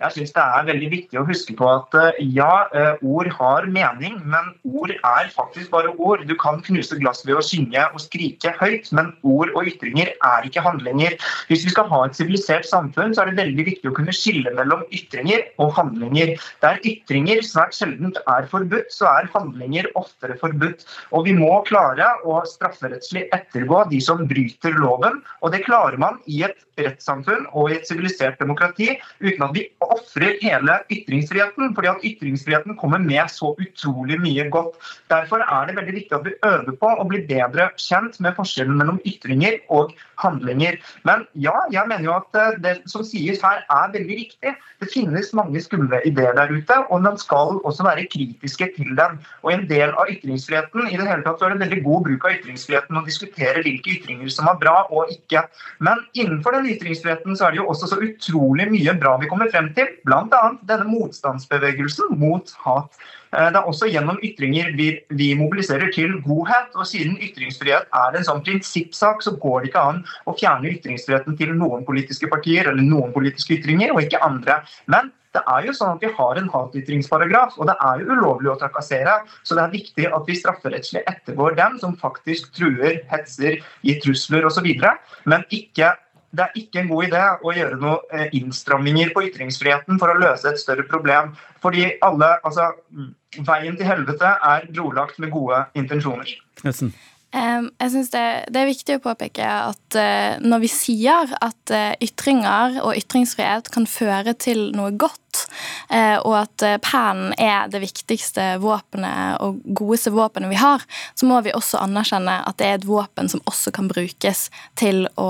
Jeg 0.02 0.16
syns 0.16 0.32
det 0.34 0.42
er 0.42 0.66
veldig 0.66 0.88
viktig 0.90 1.20
å 1.20 1.26
huske 1.28 1.54
på 1.58 1.68
at 1.70 1.96
eh, 2.00 2.22
ja, 2.34 2.66
eh, 2.74 3.02
ord 3.06 3.28
har 3.38 3.68
mening, 3.70 4.16
men 4.26 4.50
ord 4.66 4.94
er 4.96 5.30
faktisk 5.34 5.70
bare 5.74 5.92
ord. 5.94 6.24
Du 6.26 6.34
kan 6.42 6.62
knuse 6.66 6.98
glass 6.98 7.22
ved 7.28 7.38
å 7.38 7.44
synge 7.46 7.84
og 7.92 8.02
skrike 8.02 8.54
høyt, 8.58 8.90
men 8.98 9.12
ord 9.22 9.52
og 9.54 9.70
ytringer 9.70 10.10
er 10.16 10.48
ikke 10.48 10.64
handlinger. 10.66 11.18
Hvis 11.52 11.68
vi 11.68 11.74
skal 11.76 11.90
ha 11.92 12.02
et 12.08 12.18
sivilisert 12.18 12.66
samfunn, 12.66 13.14
så 13.14 13.24
er 13.24 13.32
det 13.32 13.44
veldig 13.44 13.68
viktig 13.68 13.92
å 13.92 13.96
kunne 14.00 14.16
skille 14.16 14.54
mellom 14.58 14.82
ytringer 14.90 15.46
og 15.62 15.76
handlinger. 15.78 16.34
Der 16.66 16.82
ytringer 16.88 17.44
svært 17.46 17.78
sjelden 17.78 18.16
er 18.26 18.50
forbudt, 18.50 18.90
så 18.96 19.10
er 19.12 19.30
handlinger 19.36 19.92
oftere 20.00 20.40
forbudt. 20.42 20.88
Og 21.14 21.30
vi 21.30 21.38
må 21.38 21.52
klare 21.70 22.10
å 22.26 22.40
strafferettslig 22.50 23.28
ettergå 23.38 23.86
de 23.94 24.02
som 24.02 24.26
bryter 24.30 24.82
loven, 24.82 25.22
og 25.46 25.54
det 25.54 25.62
klarer 25.68 26.02
man 26.02 26.18
i 26.26 26.42
et 26.48 26.58
rettssamfunn 26.82 27.46
og 27.52 27.70
i 27.70 27.78
et 27.78 27.88
sivilisert 27.88 28.40
demokrati 28.42 28.96
uten 29.22 29.46
at 29.46 29.56
vi 29.56 29.68
ofrer 29.94 30.38
hele 30.42 30.78
ytringsfriheten. 30.92 31.76
fordi 31.76 31.88
at 31.88 32.04
ytringsfriheten 32.04 32.78
kommer 32.78 33.00
med 33.00 33.30
så 33.32 33.56
utrolig 33.60 34.20
mye 34.22 34.50
godt. 34.50 34.76
Derfor 35.10 35.44
er 35.46 35.68
det 35.68 35.76
veldig 35.78 35.94
viktig 35.94 36.16
at 36.18 36.26
vi 36.26 36.38
øver 36.46 36.76
på 36.82 36.92
å 37.02 37.08
bli 37.08 37.22
bedre 37.28 37.70
kjent 37.78 38.20
med 38.20 38.36
forskjellen 38.36 38.78
mellom 38.78 39.00
ytringer 39.06 39.60
og 39.70 39.94
handlinger. 40.22 40.78
Men 41.08 41.26
ja, 41.34 41.56
jeg 41.72 41.88
mener 41.90 42.06
jo 42.06 42.16
at 42.18 42.38
eh, 42.38 42.58
det 42.64 42.76
som 42.92 43.04
sies 43.06 43.42
her 43.44 43.64
er 43.66 43.94
veldig 43.94 44.18
riktig. 44.22 44.54
Det 44.82 44.90
finnes 44.94 45.34
mange 45.38 45.62
skumle 45.64 46.02
ideer 46.08 46.36
der 46.38 46.52
ute, 46.54 46.78
og 46.90 47.04
man 47.06 47.18
skal 47.22 47.60
også 47.68 47.86
være 47.86 48.08
kritiske 48.12 48.72
til 48.78 48.96
dem. 48.98 49.20
Og 49.44 49.54
en 49.56 49.68
del 49.70 49.94
av 49.94 50.10
ytringsfriheten 50.14 50.90
i 50.90 50.98
det 50.98 51.08
hele 51.08 51.26
tatt 51.26 51.42
så 51.42 51.48
er 51.48 51.56
det 51.56 51.66
veldig 51.66 51.82
god 51.86 52.06
bruk 52.08 52.28
av 52.28 52.38
ytringsfriheten 52.38 53.00
å 53.00 53.06
diskutere 53.08 53.66
hvilke 53.66 53.96
ytringer 53.98 54.32
som 54.34 54.50
er 54.52 54.60
bra 54.62 54.78
og 54.90 55.12
ikke. 55.14 55.46
Men 55.86 56.06
innenfor 56.14 56.58
den 56.58 56.70
ytringsfriheten 56.76 57.38
så 57.38 57.48
er 57.48 57.56
det 57.56 57.62
jo 57.62 57.70
også 57.72 57.92
så 57.92 58.02
utrolig 58.02 58.70
mye 58.72 58.96
bra 59.02 59.18
vi 59.22 59.30
kommer 59.32 59.52
frem 59.54 59.72
til, 59.78 59.81
bl.a. 60.06 60.42
denne 60.68 60.88
motstandsbevegelsen 60.90 62.16
mot 62.22 62.52
hat. 62.66 63.00
Eh, 63.32 63.48
det 63.54 63.60
er 63.60 63.70
også 63.70 63.90
gjennom 63.92 64.20
ytringer 64.26 64.74
vi, 64.78 64.90
vi, 65.10 65.32
mobiliserer 65.40 65.92
til 65.96 66.18
godhet. 66.26 66.74
og 66.76 66.88
Siden 66.90 67.18
ytringsfrihet 67.22 67.88
er 68.02 68.18
en 68.18 68.28
sånn 68.28 68.44
prinsippsak, 68.46 69.24
så 69.26 69.36
går 69.40 69.62
det 69.62 69.72
ikke 69.72 69.88
an 69.94 70.04
å 70.28 70.36
fjerne 70.38 70.74
ytringsfriheten 70.76 71.40
til 71.40 71.56
noen 71.58 71.88
politiske 71.88 72.30
partier 72.32 72.70
eller 72.72 72.86
noen 72.86 73.16
politiske 73.16 73.60
ytringer, 73.60 73.96
og 73.96 74.06
ikke 74.06 74.24
andre. 74.26 74.62
Men 74.92 75.12
det 75.32 75.42
er 75.48 75.64
jo 75.64 75.74
sånn 75.76 75.96
at 75.96 76.04
vi 76.04 76.12
har 76.12 76.40
en 76.40 76.50
hatytringsparagraf, 76.52 77.56
og 77.56 77.70
det 77.70 77.78
er 77.88 78.02
jo 78.02 78.18
ulovlig 78.18 78.52
å 78.52 78.58
trakassere. 78.60 79.14
Så 79.48 79.56
det 79.56 79.64
er 79.64 79.76
viktig 79.78 80.08
at 80.12 80.28
vi 80.28 80.36
strafferettslig 80.36 81.06
ettergår 81.08 81.56
dem 81.60 81.78
som 81.80 81.96
faktisk 82.00 82.52
truer, 82.58 83.00
hetser, 83.12 83.62
gir 83.88 84.02
trusler 84.04 84.48
osv. 84.50 84.68
Men 85.32 85.48
ikke 85.56 85.94
det 86.32 86.46
er 86.46 86.60
ikke 86.62 86.82
en 86.82 86.92
god 86.92 87.08
idé 87.10 87.22
å 87.44 87.54
gjøre 87.56 87.80
noen 87.82 88.14
eh, 88.16 88.30
innstramminger 88.40 89.12
på 89.16 89.26
ytringsfriheten 89.28 90.00
for 90.00 90.14
å 90.14 90.20
løse 90.20 90.48
et 90.52 90.62
større 90.62 90.86
problem. 90.88 91.34
Fordi 91.64 91.90
alle, 92.06 92.36
altså, 92.48 92.72
Veien 93.48 93.78
til 93.80 93.88
helvete 93.88 94.28
er 94.44 94.66
brolagt 94.76 95.20
med 95.24 95.32
gode 95.32 95.62
intensjoner. 95.80 96.34
Knudsen. 96.60 96.90
Jeg 97.32 97.92
synes 97.94 98.10
det, 98.12 98.24
det, 98.52 98.60
er 98.60 98.68
viktig 98.68 98.96
å 98.98 99.04
påpeke 99.06 99.46
at 99.48 99.96
uh, 99.96 100.40
når 100.44 100.64
vi 100.66 100.70
sier 100.72 101.32
at 101.40 101.72
uh, 101.72 101.94
ytringer 102.04 102.82
og 102.84 102.98
ytringsfrihet 103.00 103.70
kan 103.72 103.88
føre 103.88 104.34
til 104.36 104.66
noe 104.76 104.92
godt, 105.00 105.46
uh, 105.94 106.20
og 106.28 106.36
at 106.42 106.66
pennen 106.84 107.32
er 107.40 107.72
det 107.72 107.80
viktigste 107.86 108.58
våpenet 108.64 109.40
og 109.46 109.62
godeste 109.64 110.12
våpenet 110.12 110.52
vi 110.52 110.60
har, 110.60 110.84
så 111.16 111.30
må 111.30 111.40
vi 111.46 111.56
også 111.56 111.80
anerkjenne 111.86 112.42
at 112.50 112.60
det 112.60 112.68
er 112.68 112.82
et 112.82 112.90
våpen 112.90 113.32
som 113.32 113.44
også 113.48 113.72
kan 113.80 113.88
brukes 113.92 114.50
til 114.80 115.06
å, 115.16 115.30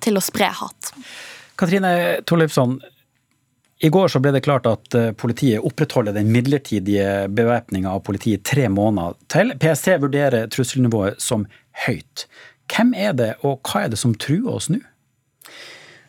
til 0.00 0.16
å 0.16 0.24
spre 0.24 0.48
hat. 0.56 0.94
Katrine 1.60 1.92
Torleifsson, 2.24 2.78
i 3.80 3.88
går 3.88 4.10
så 4.12 4.20
ble 4.20 4.34
det 4.34 4.42
klart 4.44 4.68
at 4.68 4.94
eh, 4.96 5.10
politiet 5.16 5.64
opprettholder 5.64 6.12
den 6.16 6.28
midlertidige 6.34 7.30
bevæpninga 7.32 7.94
av 7.94 8.04
politiet 8.04 8.44
tre 8.44 8.68
måneder 8.68 9.16
til. 9.32 9.54
PST 9.56 9.94
vurderer 10.02 10.50
trusselnivået 10.52 11.20
som 11.22 11.46
høyt. 11.86 12.26
Hvem 12.70 12.92
er 12.92 13.16
det, 13.16 13.32
og 13.40 13.64
hva 13.64 13.86
er 13.86 13.92
det 13.92 14.00
som 14.00 14.12
truer 14.14 14.52
oss 14.52 14.68
nå? 14.72 14.82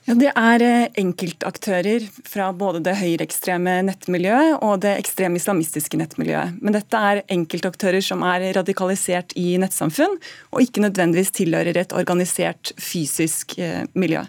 Ja, 0.09 0.15
Det 0.17 0.31
er 0.33 0.63
eh, 0.65 0.91
enkeltaktører 0.99 2.03
fra 2.27 2.49
både 2.51 2.81
det 2.83 2.97
høyreekstreme 2.99 3.77
nettmiljøet 3.87 4.57
og 4.65 4.81
det 4.83 4.97
ekstreme 4.97 5.39
islamistiske 5.39 5.99
nettmiljøet. 6.01 6.57
Men 6.59 6.75
dette 6.75 6.97
er 6.97 7.21
enkeltaktører 7.31 8.03
som 8.03 8.25
er 8.27 8.49
radikalisert 8.57 9.31
i 9.39 9.53
nettsamfunn, 9.61 10.17
og 10.51 10.65
ikke 10.65 10.83
nødvendigvis 10.83 11.31
tilhører 11.39 11.79
et 11.85 11.95
organisert 11.95 12.73
fysisk 12.81 13.55
eh, 13.61 13.85
miljø. 13.93 14.25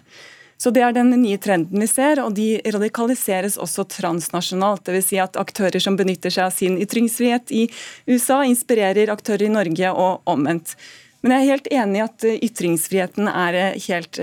Så 0.63 0.71
Det 0.71 0.79
er 0.79 0.93
den 0.95 1.09
nye 1.19 1.35
trenden 1.43 1.81
vi 1.83 1.89
ser, 1.91 2.21
og 2.23 2.37
de 2.37 2.61
radikaliseres 2.71 3.57
også 3.59 3.83
transnasjonalt. 3.97 4.85
Dvs. 4.87 5.09
Si 5.09 5.17
at 5.19 5.35
aktører 5.35 5.83
som 5.83 5.97
benytter 5.99 6.31
seg 6.31 6.45
av 6.45 6.53
sin 6.55 6.77
ytringsfrihet 6.79 7.51
i 7.51 7.65
USA, 8.07 8.45
inspirerer 8.47 9.11
aktører 9.11 9.49
i 9.49 9.51
Norge 9.51 9.91
og 9.91 10.23
omvendt. 10.23 10.77
Men 11.19 11.35
jeg 11.35 11.43
er 11.43 11.51
helt 11.51 11.67
enig 11.71 11.99
i 11.99 12.03
at 12.05 12.27
ytringsfriheten 12.47 13.27
er 13.27 13.57
helt, 13.89 14.21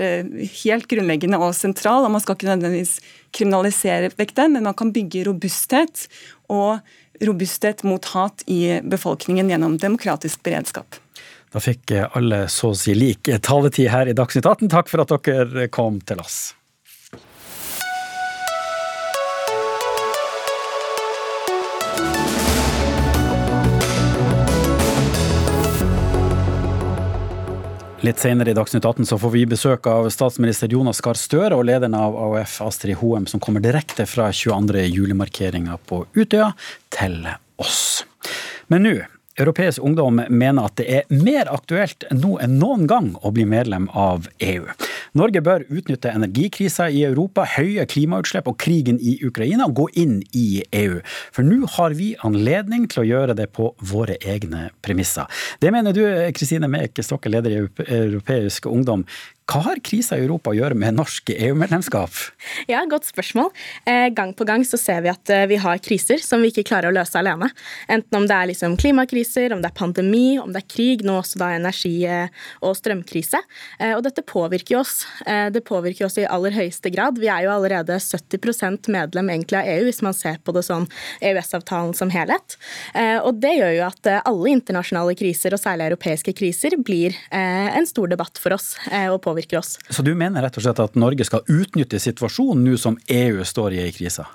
helt 0.63 0.89
grunnleggende 0.89 1.37
og 1.37 1.53
sentral. 1.57 2.07
og 2.09 2.15
Man 2.15 2.25
skal 2.25 2.39
ikke 2.39 2.49
nødvendigvis 2.49 2.95
kriminalisere 3.37 4.09
vekk 4.17 4.33
den, 4.41 4.57
men 4.57 4.65
man 4.65 4.77
kan 4.77 4.93
bygge 4.97 5.27
robusthet 5.29 6.07
og 6.49 6.81
robusthet 7.21 7.85
mot 7.85 8.05
hat 8.15 8.41
i 8.49 8.81
befolkningen 8.81 9.53
gjennom 9.53 9.77
demokratisk 9.81 10.41
beredskap. 10.45 10.97
Da 11.51 11.59
fikk 11.59 11.91
alle 12.15 12.45
så 12.47 12.71
å 12.71 12.77
si 12.79 12.95
lik 12.95 13.27
taletid 13.43 13.91
her 13.91 14.07
i 14.07 14.15
Dagsnytt 14.15 14.47
18. 14.47 14.71
Takk 14.71 14.87
for 14.91 15.03
at 15.03 15.11
dere 15.27 15.67
kom 15.67 15.99
til 16.07 16.23
oss. 16.23 16.53
Litt 28.01 28.17
senere 28.17 28.49
i 28.49 28.53
Dagsnytt 28.57 28.85
18 28.87 29.05
så 29.05 29.17
får 29.21 29.29
vi 29.35 29.43
besøk 29.45 29.85
av 29.85 30.07
statsminister 30.09 30.71
Jonas 30.73 31.03
Gahr 31.05 31.19
Støre 31.19 31.53
og 31.59 31.67
lederen 31.67 31.93
av 31.93 32.15
AUF 32.17 32.55
Astrid 32.65 32.97
Hoem, 32.97 33.27
som 33.29 33.43
kommer 33.43 33.61
direkte 33.61 34.07
fra 34.09 34.31
22. 34.33 34.87
julemarkeringa 34.87 35.77
på 35.85 36.05
Utøya 36.15 36.47
til 36.95 37.19
oss. 37.61 38.01
Men 38.73 38.87
nå 38.87 38.95
Europeisk 39.39 39.83
ungdom 39.83 40.19
mener 40.29 40.67
at 40.67 40.75
det 40.79 40.87
er 40.91 41.13
mer 41.23 41.47
aktuelt 41.51 42.03
nå 42.11 42.35
enn 42.43 42.57
noen 42.59 42.87
gang 42.89 43.13
å 43.23 43.31
bli 43.31 43.45
medlem 43.47 43.87
av 43.95 44.27
EU. 44.43 44.67
Norge 45.17 45.41
bør 45.43 45.63
utnytte 45.71 46.11
energikrisa 46.11 46.89
i 46.91 47.03
Europa, 47.07 47.45
høye 47.57 47.85
klimautslipp 47.87 48.47
og 48.51 48.59
krigen 48.61 48.99
i 48.99 49.17
Ukraina 49.27 49.67
og 49.69 49.77
gå 49.79 49.87
inn 50.03 50.19
i 50.35 50.63
EU. 50.83 50.99
For 51.35 51.47
nå 51.47 51.67
har 51.77 51.95
vi 51.99 52.13
anledning 52.27 52.87
til 52.91 53.03
å 53.03 53.07
gjøre 53.07 53.35
det 53.39 53.49
på 53.55 53.71
våre 53.91 54.19
egne 54.19 54.69
premisser. 54.83 55.27
Det 55.63 55.71
mener 55.71 55.95
du, 55.95 56.03
Kristine 56.35 56.67
Mek 56.71 56.99
Stokke, 57.03 57.31
leder 57.31 57.55
i 57.55 57.61
Europeisk 57.87 58.67
ungdom. 58.71 59.07
Hva 59.51 59.59
har 59.65 59.79
krisa 59.83 60.15
i 60.15 60.21
Europa 60.23 60.53
å 60.53 60.55
gjøre 60.55 60.77
med 60.79 60.95
norsk 60.95 61.33
EU-medlemskap? 61.33 62.15
Ja, 62.71 62.85
Godt 62.87 63.09
spørsmål. 63.09 63.49
Eh, 63.83 64.07
gang 64.15 64.31
på 64.37 64.45
gang 64.47 64.63
så 64.63 64.77
ser 64.79 65.01
vi 65.03 65.09
at 65.11 65.27
eh, 65.31 65.43
vi 65.51 65.57
har 65.59 65.81
kriser 65.83 66.21
som 66.23 66.39
vi 66.39 66.53
ikke 66.53 66.63
klarer 66.69 66.87
å 66.87 66.95
løse 66.95 67.17
alene. 67.19 67.49
Enten 67.91 68.15
om 68.15 68.27
det 68.29 68.37
er 68.37 68.47
liksom 68.47 68.77
klimakriser, 68.79 69.51
om 69.51 69.59
det 69.59 69.73
er 69.73 69.75
pandemi, 69.75 70.39
om 70.39 70.53
det 70.55 70.61
er 70.61 70.69
krig, 70.71 71.03
nå 71.03 71.17
også 71.19 71.41
da 71.41 71.49
energi- 71.57 72.07
eh, 72.07 72.31
og 72.63 72.77
strømkrise. 72.79 73.41
Og 73.97 74.01
dette 74.05 74.23
påvirker 74.23 74.77
oss. 74.79 75.03
Det 75.25 75.61
påvirker 75.65 76.05
oss 76.05 76.17
i 76.21 76.25
aller 76.29 76.53
høyeste 76.53 76.91
grad. 76.93 77.17
Vi 77.19 77.27
er 77.31 77.45
jo 77.45 77.51
allerede 77.53 77.97
70% 77.99 78.87
medlem 78.93 79.31
egentlig 79.33 79.57
av 79.59 79.69
EU, 79.71 79.85
hvis 79.87 80.01
man 80.05 80.15
ser 80.15 80.37
på 80.45 80.53
det 80.55 80.63
sånn 80.67 80.85
EØS-avtalen 81.25 81.95
som 81.97 82.11
helhet. 82.13 82.57
Og 83.25 83.39
det 83.41 83.55
gjør 83.57 83.73
jo 83.77 83.85
at 83.87 84.11
alle 84.19 84.53
internasjonale 84.53 85.15
kriser, 85.19 85.55
og 85.55 85.63
særlig 85.63 85.89
europeiske 85.89 86.35
kriser, 86.37 86.77
blir 86.77 87.17
en 87.31 87.89
stor 87.89 88.11
debatt 88.11 88.39
for 88.41 88.55
oss. 88.57 88.75
og 88.91 89.19
påvirker 89.25 89.40
påvirker 89.41 89.57
oss. 89.57 89.79
Så 89.89 90.01
du 90.01 90.15
mener 90.15 90.41
rett 90.41 90.57
og 90.57 90.63
slett 90.63 90.79
at 90.79 90.95
Norge 90.95 91.25
skal 91.25 91.41
utnytte 91.47 91.99
situasjonen 91.99 92.63
nå 92.65 92.77
som 92.77 92.97
EU 93.07 93.43
står 93.45 93.73
i 93.73 93.83
ei 93.85 93.91
krise? 93.91 94.25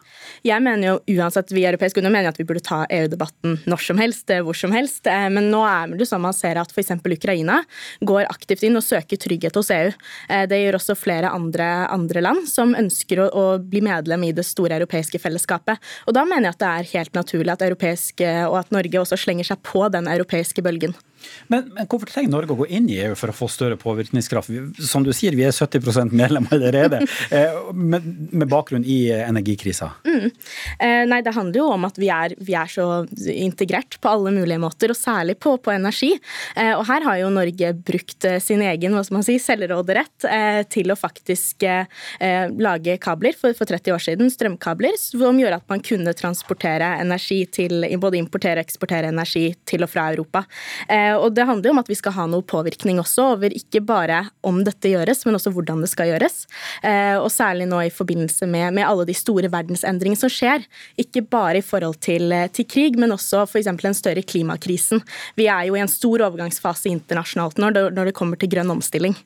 Jeg 0.42 0.60
mener 0.60 0.88
jo 0.88 1.18
uansett, 1.18 1.52
Vi 1.52 1.62
i 1.62 1.66
Europeisk 1.66 1.96
Union 1.98 2.12
mener 2.12 2.28
at 2.28 2.38
vi 2.38 2.44
burde 2.44 2.60
ta 2.60 2.84
EU-debatten 2.90 3.60
når 3.66 3.80
som 3.82 3.98
helst, 3.98 4.28
eh, 4.30 4.42
hvor 4.42 4.54
som 4.54 4.72
helst. 4.72 5.06
Eh, 5.06 5.28
men 5.30 5.50
nå 5.50 5.62
er 5.64 5.96
det 5.96 6.06
sånn 6.06 6.20
man 6.20 6.34
ser 6.34 6.58
at 6.58 6.70
f.eks. 6.70 6.90
Ukraina 7.06 7.62
går 8.00 8.26
aktivt 8.26 8.62
inn 8.62 8.76
og 8.76 8.82
søker 8.82 9.16
trygghet 9.16 9.54
hos 9.54 9.70
EU. 9.70 9.92
Eh, 10.28 10.46
det 10.46 10.58
gjør 10.58 10.78
også 10.80 10.96
flere 10.98 11.30
andre, 11.30 11.86
andre 11.88 12.20
land 12.20 12.48
som 12.48 12.74
ønsker 12.74 13.22
å, 13.22 13.28
å, 13.30 13.58
bli 13.58 13.80
medlem 13.80 14.24
i 14.24 14.32
det 14.32 14.44
store 14.44 14.76
europeiske 14.76 15.18
fellesskapet. 15.18 15.78
Og 16.06 16.14
Da 16.14 16.24
mener 16.24 16.50
jeg 16.50 16.56
at 16.56 16.58
det 16.58 16.72
er 16.72 16.98
helt 16.98 17.14
naturlig 17.14 17.52
at, 17.52 17.62
europeisk, 17.62 18.20
og 18.50 18.58
at 18.58 18.70
Norge 18.74 19.00
også 19.00 19.16
slenger 19.16 19.44
seg 19.44 19.62
på 19.62 19.88
den 19.92 20.08
europeiske 20.10 20.62
bølgen. 20.62 20.94
Men, 21.52 21.68
men, 21.74 21.86
hvorfor 21.86 22.10
trenger 22.10 22.32
Norge 22.32 22.54
å 22.54 22.60
gå 22.62 22.68
inn 22.78 22.88
i 22.90 22.98
EU 23.06 23.14
for 23.18 23.32
å 23.32 23.36
få 23.36 23.48
større 23.52 23.78
påvirkningskraft? 23.80 24.52
Som 24.82 25.06
du 25.06 25.12
sier, 25.16 25.36
vi 25.38 25.46
er 25.46 25.54
70% 25.54 26.14
medlem 26.16 26.48
allerede, 26.54 27.02
eh, 27.34 27.58
med, 27.72 28.06
med, 28.32 28.46
bakgrunn 28.50 28.86
i 28.86 28.98
energikrisa. 29.14 29.92
Mm. 30.06 30.28
Eh, 30.78 31.02
nei, 31.10 31.20
det 31.24 31.34
handler 31.36 31.60
jo 31.60 31.68
om 31.74 31.86
at 31.88 31.98
vi 32.00 32.10
er, 32.12 32.36
vi 32.38 32.56
er, 32.58 32.70
så 32.70 33.04
integrert 33.30 33.98
på 34.02 34.10
alle 34.10 34.32
mulige 34.34 34.60
måter, 34.62 34.92
og 34.92 34.98
særlig 34.98 35.38
på, 35.42 35.56
på 35.62 35.72
energi. 35.74 36.12
Eh, 36.56 36.72
og 36.74 36.84
her 36.88 37.06
har 37.06 37.20
jo 37.22 37.32
Norge 37.34 37.72
brukt 37.86 38.26
eh, 38.28 38.38
sin 38.42 38.64
egen 38.64 38.96
hva 38.96 39.04
skal 39.06 39.18
man 39.18 39.26
si, 39.26 39.38
selvråderett 39.42 40.26
eh, 40.30 40.62
til 40.72 40.92
å 40.92 40.98
faktisk 40.98 41.66
eh, 41.66 41.86
lage 42.56 42.96
kabler 43.02 43.36
for, 43.38 43.54
for 43.56 43.68
30 43.68 43.94
år 43.94 44.04
siden, 44.06 44.32
strømkabler, 44.32 44.96
som 45.00 45.38
gjør 45.40 45.58
at 45.58 45.66
man 45.70 45.82
kunne 45.84 46.14
transportere 46.16 46.94
energi 47.02 47.42
til 47.52 47.86
både 48.00 48.20
importere 48.20 48.60
og 48.60 48.66
eksportere 48.66 49.10
energi 49.12 49.48
til 49.68 49.84
og 49.86 49.92
fra 49.92 50.08
Europa. 50.12 50.44
Og 51.18 51.34
det 51.36 51.46
handler 51.48 51.70
jo 51.70 51.74
om 51.74 51.80
at 51.82 51.90
vi 51.90 51.98
skal 51.98 52.14
ha 52.16 52.26
noe 52.30 52.44
påvirkning 52.46 53.00
også 53.02 53.30
over 53.34 53.54
ikke 53.56 53.82
bare 53.86 54.22
om 54.46 54.62
dette 54.66 54.90
gjøres, 54.92 55.24
men 55.26 55.38
også 55.38 55.52
hvordan 55.54 55.82
det 55.84 55.90
skal 55.92 56.10
gjøres. 56.12 56.44
Eh, 56.82 57.16
og 57.18 57.28
særlig 57.32 57.68
nå 57.70 57.82
i 57.86 57.92
forbindelse 57.94 58.48
med, 58.50 58.74
med 58.76 58.86
alle 58.86 59.06
de 59.08 59.16
store 59.16 59.50
verdensendringene 59.52 60.20
som 60.20 60.32
skjer. 60.32 60.66
Ikke 61.00 61.24
bare 61.24 61.60
i 61.60 61.66
forhold 61.66 62.00
til, 62.04 62.30
eh, 62.32 62.48
til 62.52 62.68
krig, 62.68 62.98
men 63.00 63.14
også 63.14 63.44
f.eks. 63.46 63.70
den 63.82 63.98
større 63.98 64.24
klimakrisen. 64.26 65.04
Vi 65.38 65.50
er 65.52 65.68
jo 65.68 65.76
i 65.76 65.84
en 65.84 65.92
stor 65.92 66.26
overgangsfase 66.28 66.90
internasjonalt 66.92 67.60
nå 67.62 67.72
når 67.76 68.10
det 68.10 68.16
kommer 68.16 68.38
til 68.40 68.52
grønn 68.52 68.72
omstilling. 68.72 69.16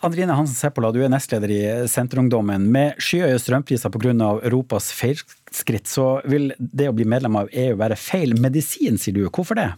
Andrine 0.00 0.34
Hansen 0.38 0.54
Seppola, 0.54 0.92
du 0.94 1.00
er 1.02 1.10
nestleder 1.10 1.50
i 1.50 1.62
Senterungdommen. 1.90 2.68
Med 2.70 3.00
skyhøye 3.02 3.38
strømpriser 3.42 3.90
pga. 3.90 4.12
Europas 4.46 4.92
feilskritt, 4.94 5.90
så 5.90 6.20
vil 6.28 6.52
det 6.58 6.86
å 6.86 6.94
bli 6.94 7.06
medlem 7.08 7.40
av 7.40 7.50
EU 7.50 7.74
være 7.80 7.98
feil 7.98 8.36
medisin, 8.38 8.98
sier 9.00 9.16
du. 9.16 9.24
Hvorfor 9.26 9.58
det? 9.58 9.72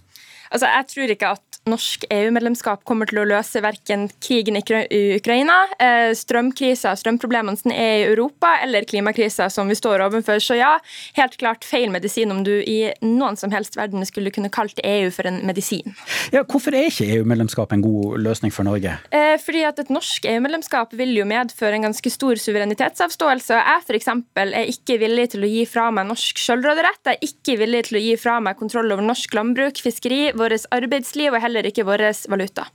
Altså, 0.51 0.67
jeg 0.67 0.85
tror 0.89 1.03
ikke 1.03 1.29
at 1.29 1.50
norsk 1.69 2.07
EU-medlemskap 2.11 2.85
kommer 2.89 3.09
til 3.11 3.21
å 3.21 3.27
løse 3.29 3.61
verken 3.63 4.07
krigen 4.25 4.57
i 4.57 5.01
Ukraina, 5.19 5.57
eh, 5.79 6.13
strømkrisa, 6.17 6.95
strømproblemene 6.97 7.59
som 7.59 7.73
er 7.73 8.01
i 8.01 8.07
Europa, 8.09 8.57
eller 8.63 8.87
klimakrisa 8.89 9.51
som 9.53 9.69
vi 9.69 9.77
står 9.77 10.01
overfor. 10.07 10.41
Så 10.41 10.57
ja, 10.57 10.79
helt 11.19 11.37
klart 11.37 11.65
feil 11.65 11.91
medisin 11.91 12.33
om 12.33 12.43
du 12.45 12.63
i 12.63 12.93
noen 13.03 13.37
som 13.37 13.51
helst 13.51 13.77
verden 13.77 14.05
skulle 14.07 14.33
kunne 14.33 14.51
kalt 14.51 14.81
EU 14.83 15.11
for 15.11 15.29
en 15.29 15.43
medisin. 15.47 15.95
Ja, 16.33 16.45
hvorfor 16.45 16.75
er 16.75 16.89
ikke 16.89 17.09
EU-medlemskap 17.19 17.73
en 17.73 17.85
god 17.85 18.19
løsning 18.25 18.53
for 18.53 18.65
Norge? 18.65 18.97
Eh, 19.13 19.37
fordi 19.39 19.65
at 19.69 19.79
et 19.79 19.93
norsk 19.93 20.25
EU-medlemskap 20.25 20.97
vil 20.97 21.13
jo 21.19 21.29
medføre 21.29 21.77
en 21.77 21.89
ganske 21.91 22.11
stor 22.11 22.41
suverenitetsavståelse. 22.41 23.61
Jeg 23.61 23.85
f.eks. 23.87 24.09
er 24.09 24.73
ikke 24.73 24.99
villig 25.05 25.31
til 25.35 25.45
å 25.45 25.51
gi 25.51 25.67
fra 25.69 25.91
meg 25.93 26.09
norsk 26.09 26.41
selvråderett. 26.41 27.05
Jeg 27.05 27.21
er 27.21 27.29
ikke 27.29 27.59
villig 27.61 27.85
til 27.91 28.01
å 28.01 28.05
gi 28.07 28.17
fra 28.21 28.41
meg 28.41 28.57
kontroll 28.57 28.91
over 28.95 29.05
norsk 29.05 29.35
landbruk, 29.37 29.81
fiskeri, 29.85 30.33
vårt 30.33 30.67
arbeidsliv 30.75 31.35
og 31.35 31.43
heller 31.51 31.69
ikke 31.71 31.87
vår 31.89 32.07
valuta. 32.31 32.69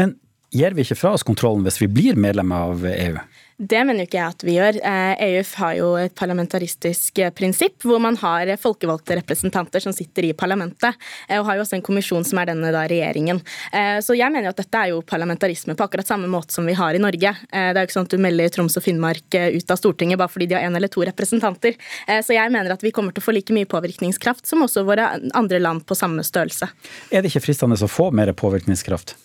Men 0.00 0.16
gir 0.54 0.74
vi 0.74 0.84
ikke 0.84 0.98
fra 0.98 1.14
oss 1.16 1.26
kontrollen 1.26 1.64
hvis 1.66 1.80
vi 1.82 1.90
blir 1.90 2.18
medlem 2.20 2.52
av 2.54 2.84
EU? 2.88 3.20
Det 3.56 3.84
mener 3.86 4.02
jo 4.02 4.08
ikke 4.08 4.18
jeg 4.18 4.34
at 4.34 4.42
vi 4.42 4.54
gjør. 4.56 4.76
EUF 4.82 5.50
eh, 5.52 5.58
e 5.58 5.60
har 5.60 5.74
jo 5.78 5.90
et 6.00 6.14
parlamentaristisk 6.18 7.20
eh, 7.22 7.30
prinsipp, 7.30 7.76
hvor 7.86 8.00
man 8.02 8.16
har 8.18 8.50
folkevalgte 8.58 9.14
representanter 9.20 9.84
som 9.84 9.94
sitter 9.94 10.26
i 10.26 10.32
parlamentet, 10.34 10.98
eh, 11.28 11.38
og 11.38 11.46
har 11.46 11.60
jo 11.60 11.62
også 11.62 11.78
en 11.78 11.84
kommisjon 11.86 12.26
som 12.26 12.40
er 12.42 12.50
denne 12.50 12.72
da 12.74 12.82
regjeringen. 12.90 13.38
Så 14.04 14.16
jeg 14.16 14.30
mener 14.32 14.48
jo 14.48 14.52
at 14.52 14.60
dette 14.60 14.78
er 14.78 14.90
jo 14.90 15.00
parlamentarisme 15.06 15.74
på 15.76 15.86
akkurat 15.86 16.08
samme 16.08 16.28
måte 16.30 16.54
som 16.54 16.66
vi 16.66 16.74
har 16.76 16.96
i 16.96 17.00
Norge. 17.02 17.32
Det 17.50 17.62
er 17.62 17.78
jo 17.78 17.86
ikke 17.86 17.96
sånn 17.96 18.08
at 18.08 18.14
du 18.14 18.22
melder 18.22 18.52
Troms 18.54 18.78
og 18.78 18.84
Finnmark 18.84 19.36
ut 19.36 19.72
av 19.72 19.80
Stortinget 19.80 20.20
bare 20.20 20.32
fordi 20.32 20.48
de 20.50 20.58
har 20.58 20.66
én 20.66 20.76
eller 20.76 20.90
to 20.92 21.04
representanter. 21.06 21.76
Så 22.06 22.36
jeg 22.36 22.52
mener 22.54 22.74
at 22.74 22.84
vi 22.84 22.92
kommer 22.94 23.14
til 23.14 23.24
å 23.24 23.26
få 23.26 23.34
like 23.36 23.54
mye 23.56 23.68
påvirkningskraft 23.70 24.48
som 24.50 24.64
også 24.66 24.86
våre 24.86 25.08
andre 25.34 25.60
land 25.62 25.86
på 25.88 25.98
samme 25.98 26.24
størrelse. 26.26 26.70
Er 27.10 27.22
det 27.24 27.32
ikke 27.32 27.46
fristende 27.48 27.78
å 27.78 27.90
få 27.90 28.10
mer 28.14 28.32
påvirkningskraft? 28.36 29.16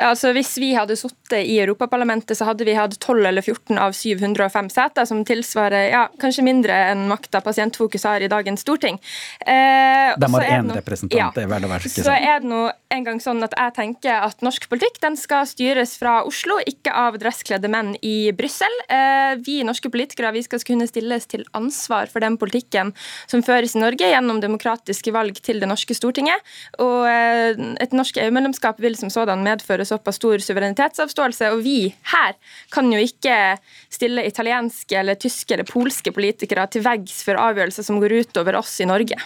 Altså, 0.00 0.30
hvis 0.32 0.54
vi 0.56 0.70
hadde 0.72 0.96
sittet 0.96 1.44
i 1.44 1.58
Europaparlamentet, 1.60 2.36
så 2.38 2.46
hadde 2.48 2.64
vi 2.64 2.72
hatt 2.76 2.94
12 2.96 3.26
eller 3.28 3.44
14 3.44 3.76
av 3.76 3.92
705 3.92 4.70
seter, 4.72 5.04
som 5.08 5.20
tilsvarer 5.28 5.90
ja, 5.92 6.06
kanskje 6.22 6.44
mindre 6.46 6.78
enn 6.92 7.04
makta 7.10 7.42
Pasientfokus 7.44 8.06
har 8.08 8.24
i 8.24 8.30
dagens 8.32 8.64
storting. 8.64 8.96
Eh, 9.44 10.14
De 10.16 10.30
har 10.32 10.48
én 10.48 10.72
representant, 10.72 11.18
ja, 11.18 11.28
det 11.34 11.44
er 11.44 11.52
vel 11.52 11.68
å 11.68 11.72
merke 11.74 11.92
Så 11.92 12.14
er 12.14 12.40
det 12.40 12.48
nå 12.48 12.64
en 12.92 13.06
gang 13.06 13.20
sånn 13.22 13.42
at 13.44 13.54
jeg 13.56 13.74
tenker 13.76 14.24
at 14.26 14.42
norsk 14.44 14.68
politikk 14.70 14.98
den 15.02 15.16
skal 15.18 15.46
styres 15.48 15.94
fra 16.00 16.20
Oslo, 16.28 16.58
ikke 16.68 16.92
av 16.92 17.16
dresskledde 17.20 17.70
menn 17.72 17.94
i 18.04 18.32
Brussel. 18.36 18.72
Eh, 18.92 19.34
vi 19.42 19.60
norske 19.66 19.90
politikere 19.92 20.32
vi 20.36 20.44
skal 20.44 20.62
kunne 20.66 20.88
stilles 20.90 21.26
til 21.30 21.46
ansvar 21.56 22.10
for 22.12 22.24
den 22.24 22.36
politikken 22.40 22.92
som 23.30 23.44
føres 23.44 23.76
i 23.76 23.82
Norge 23.82 24.12
gjennom 24.12 24.42
demokratiske 24.42 25.14
valg 25.14 25.40
til 25.44 25.62
det 25.62 25.70
norske 25.70 25.96
Stortinget. 25.96 26.44
Og 26.84 27.08
eh, 27.08 27.56
et 27.82 27.96
norsk 27.96 28.20
EU-medlemskap 28.22 28.80
vil 28.82 28.98
som 28.98 29.12
sådan 29.12 29.44
medføre 29.46 29.88
såpass 29.88 30.20
stor 30.20 30.42
suverenitetsavståelse. 30.44 31.52
Og 31.56 31.64
vi 31.64 31.78
her 32.12 32.36
kan 32.74 32.90
jo 32.92 33.00
ikke 33.00 33.56
stille 33.92 34.26
italienske 34.28 35.00
eller 35.00 35.20
tyske 35.20 35.56
eller 35.56 35.68
polske 35.68 36.12
politikere 36.14 36.68
til 36.72 36.84
veggs 36.84 37.22
for 37.26 37.40
avgjørelser 37.40 37.86
som 37.86 38.02
går 38.02 38.20
utover 38.22 38.60
oss 38.60 38.80
i 38.82 38.88
Norge. 38.88 39.20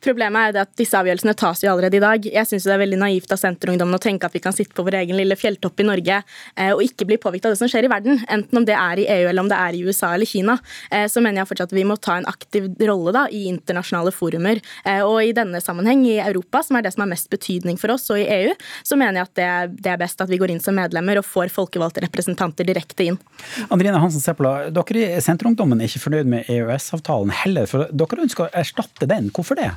Problemet 0.00 0.54
er 0.54 0.64
at 0.64 0.72
disse 0.80 0.96
avgjørelsene 0.96 1.34
tas 1.36 1.60
jo 1.60 1.70
allerede 1.72 1.98
i 1.98 2.02
dag. 2.02 2.26
Jeg 2.32 2.48
syns 2.48 2.64
det 2.64 2.72
er 2.72 2.80
veldig 2.80 2.98
naivt 3.02 3.32
av 3.34 3.40
Senterungdommen 3.40 3.98
å 3.98 4.00
tenke 4.00 4.28
at 4.28 4.36
vi 4.36 4.40
kan 4.42 4.54
sitte 4.56 4.72
på 4.76 4.84
vår 4.86 4.96
egen 5.02 5.18
lille 5.18 5.36
fjelltopp 5.36 5.82
i 5.82 5.86
Norge 5.86 6.20
eh, 6.22 6.70
og 6.72 6.80
ikke 6.84 7.06
bli 7.10 7.18
påvirket 7.20 7.50
av 7.50 7.54
det 7.54 7.60
som 7.60 7.68
skjer 7.68 7.84
i 7.84 7.90
verden. 7.92 8.22
Enten 8.32 8.60
om 8.62 8.66
det 8.68 8.76
er 8.78 9.02
i 9.02 9.06
EU 9.18 9.28
eller 9.28 9.44
om 9.44 9.50
det 9.50 9.58
er 9.60 9.76
i 9.76 9.82
USA 9.84 10.14
eller 10.16 10.28
Kina. 10.28 10.56
Eh, 10.88 11.04
så 11.12 11.20
mener 11.20 11.42
jeg 11.42 11.50
fortsatt 11.50 11.74
at 11.74 11.76
vi 11.76 11.84
må 11.88 11.98
ta 12.00 12.16
en 12.16 12.28
aktiv 12.30 12.70
rolle 12.88 13.12
da, 13.16 13.26
i 13.28 13.42
internasjonale 13.50 14.14
forumer. 14.16 14.62
Eh, 14.88 15.02
og 15.04 15.20
i 15.20 15.34
denne 15.36 15.60
sammenheng, 15.60 16.06
i 16.08 16.16
Europa, 16.24 16.64
som 16.64 16.80
er 16.80 16.86
det 16.86 16.94
som 16.96 17.04
har 17.04 17.12
mest 17.12 17.28
betydning 17.32 17.76
for 17.80 17.92
oss, 17.92 18.08
og 18.14 18.22
i 18.22 18.28
EU, 18.40 18.56
så 18.86 18.96
mener 18.96 19.20
jeg 19.20 19.28
at 19.28 19.76
det, 19.76 19.92
er 19.92 20.00
best 20.00 20.24
at 20.24 20.32
vi 20.32 20.40
går 20.40 20.54
inn 20.54 20.64
som 20.64 20.76
medlemmer 20.80 21.20
og 21.20 21.28
får 21.28 21.52
folkevalgte 21.52 22.06
representanter 22.06 22.68
direkte 22.68 23.10
inn. 23.10 23.20
Andrine 23.68 24.00
Hansen 24.00 24.24
Seppola, 24.24 24.70
dere 24.72 25.06
i 25.18 25.22
Senterungdommen 25.24 25.80
er 25.80 25.90
ikke 25.90 26.06
fornøyd 26.06 26.32
med 26.32 26.48
EØS-avtalen 26.48 27.36
heller, 27.42 27.68
for 27.68 27.90
dere 27.92 28.24
ønsker 28.24 28.48
å 28.48 28.52
erstatte 28.64 29.08
den. 29.10 29.28
Hvorfor 29.34 29.60
det? 29.60 29.72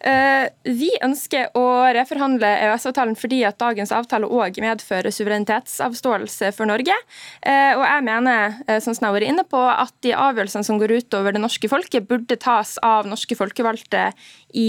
Eh, 0.00 0.46
vi 0.76 0.90
ønsker 1.04 1.54
å 1.56 1.64
reforhandle 1.96 2.48
EØS-avtalen 2.66 3.16
fordi 3.18 3.42
at 3.48 3.58
dagens 3.60 3.92
avtale 3.96 4.28
òg 4.28 4.60
medfører 4.62 5.14
suverenitetsavståelse 5.14 6.52
for 6.56 6.68
Norge. 6.68 6.96
Eh, 7.40 7.72
og 7.76 7.84
jeg 7.86 8.06
mener 8.08 8.58
eh, 8.66 8.80
som 8.82 8.92
jeg 8.92 9.06
har 9.06 9.16
vært 9.16 9.30
inne 9.32 9.46
på, 9.48 9.62
at 9.62 9.94
de 10.04 10.12
avgjørelsene 10.16 10.66
som 10.66 10.80
går 10.82 10.98
utover 11.00 11.36
det 11.36 11.42
norske 11.42 11.70
folket, 11.72 12.08
burde 12.08 12.38
tas 12.40 12.76
av 12.84 13.08
norske 13.08 13.38
folkevalgte 13.38 14.10
i 14.56 14.68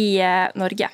Norge. 0.57 0.89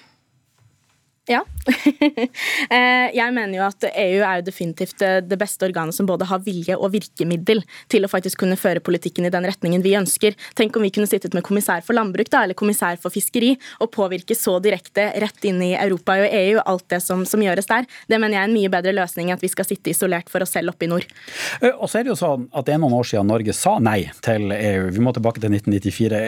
Ja. 1.32 1.44
Eh, 2.74 3.10
jeg 3.14 3.34
mener 3.36 3.54
jo 3.58 3.64
at 3.66 3.86
EU 3.86 4.22
er 4.26 4.40
jo 4.40 4.46
definitivt 4.48 5.02
det 5.28 5.38
beste 5.38 5.66
organet 5.68 5.94
som 5.96 6.08
både 6.08 6.26
har 6.26 6.42
vilje 6.42 6.74
og 6.74 6.94
virkemiddel 6.94 7.60
til 7.92 8.06
å 8.06 8.10
faktisk 8.10 8.40
kunne 8.42 8.58
føre 8.58 8.82
politikken 8.84 9.28
i 9.28 9.32
den 9.34 9.46
retningen 9.46 9.84
vi 9.84 9.94
ønsker. 10.00 10.34
Tenk 10.58 10.76
om 10.78 10.86
vi 10.86 10.92
kunne 10.96 11.10
sittet 11.10 11.36
med 11.36 11.46
kommissær 11.46 11.84
for 11.86 11.98
landbruk 11.98 12.32
da, 12.34 12.44
eller 12.46 12.58
kommissær 12.58 12.98
for 13.04 13.14
fiskeri 13.14 13.52
og 13.84 13.92
påvirke 13.94 14.38
så 14.38 14.56
direkte 14.64 15.06
rett 15.22 15.46
inn 15.50 15.62
i 15.66 15.74
Europa 15.76 16.16
og 16.24 16.34
EU 16.40 16.64
alt 16.64 16.88
det 16.96 17.02
som, 17.06 17.26
som 17.30 17.44
gjøres 17.44 17.70
der. 17.70 17.86
Det 18.10 18.18
mener 18.18 18.40
jeg 18.40 18.42
er 18.42 18.50
en 18.50 18.58
mye 18.58 18.74
bedre 18.74 18.96
løsning 18.96 19.30
enn 19.30 19.38
at 19.38 19.46
vi 19.46 19.52
skal 19.52 19.68
sitte 19.70 19.94
isolert 19.94 20.32
for 20.34 20.46
oss 20.46 20.56
selv 20.56 20.74
oppe 20.74 20.88
i 20.88 20.92
nord. 20.92 21.06
Eh, 21.62 21.76
og 21.76 21.92
så 21.92 22.02
er 22.02 22.08
det 22.08 22.16
jo 22.16 22.20
sånn 22.24 22.50
at 22.52 22.68
det 22.68 22.78
er 22.78 22.82
noen 22.82 22.98
år 22.98 23.12
siden 23.12 23.30
Norge 23.32 23.56
sa 23.58 23.78
nei 23.84 24.02
til 24.26 24.50
EU. 24.56 24.90
Vi 24.96 25.04
må 25.04 25.14
tilbake 25.14 25.44
til 25.44 25.54
1994. 25.54 26.26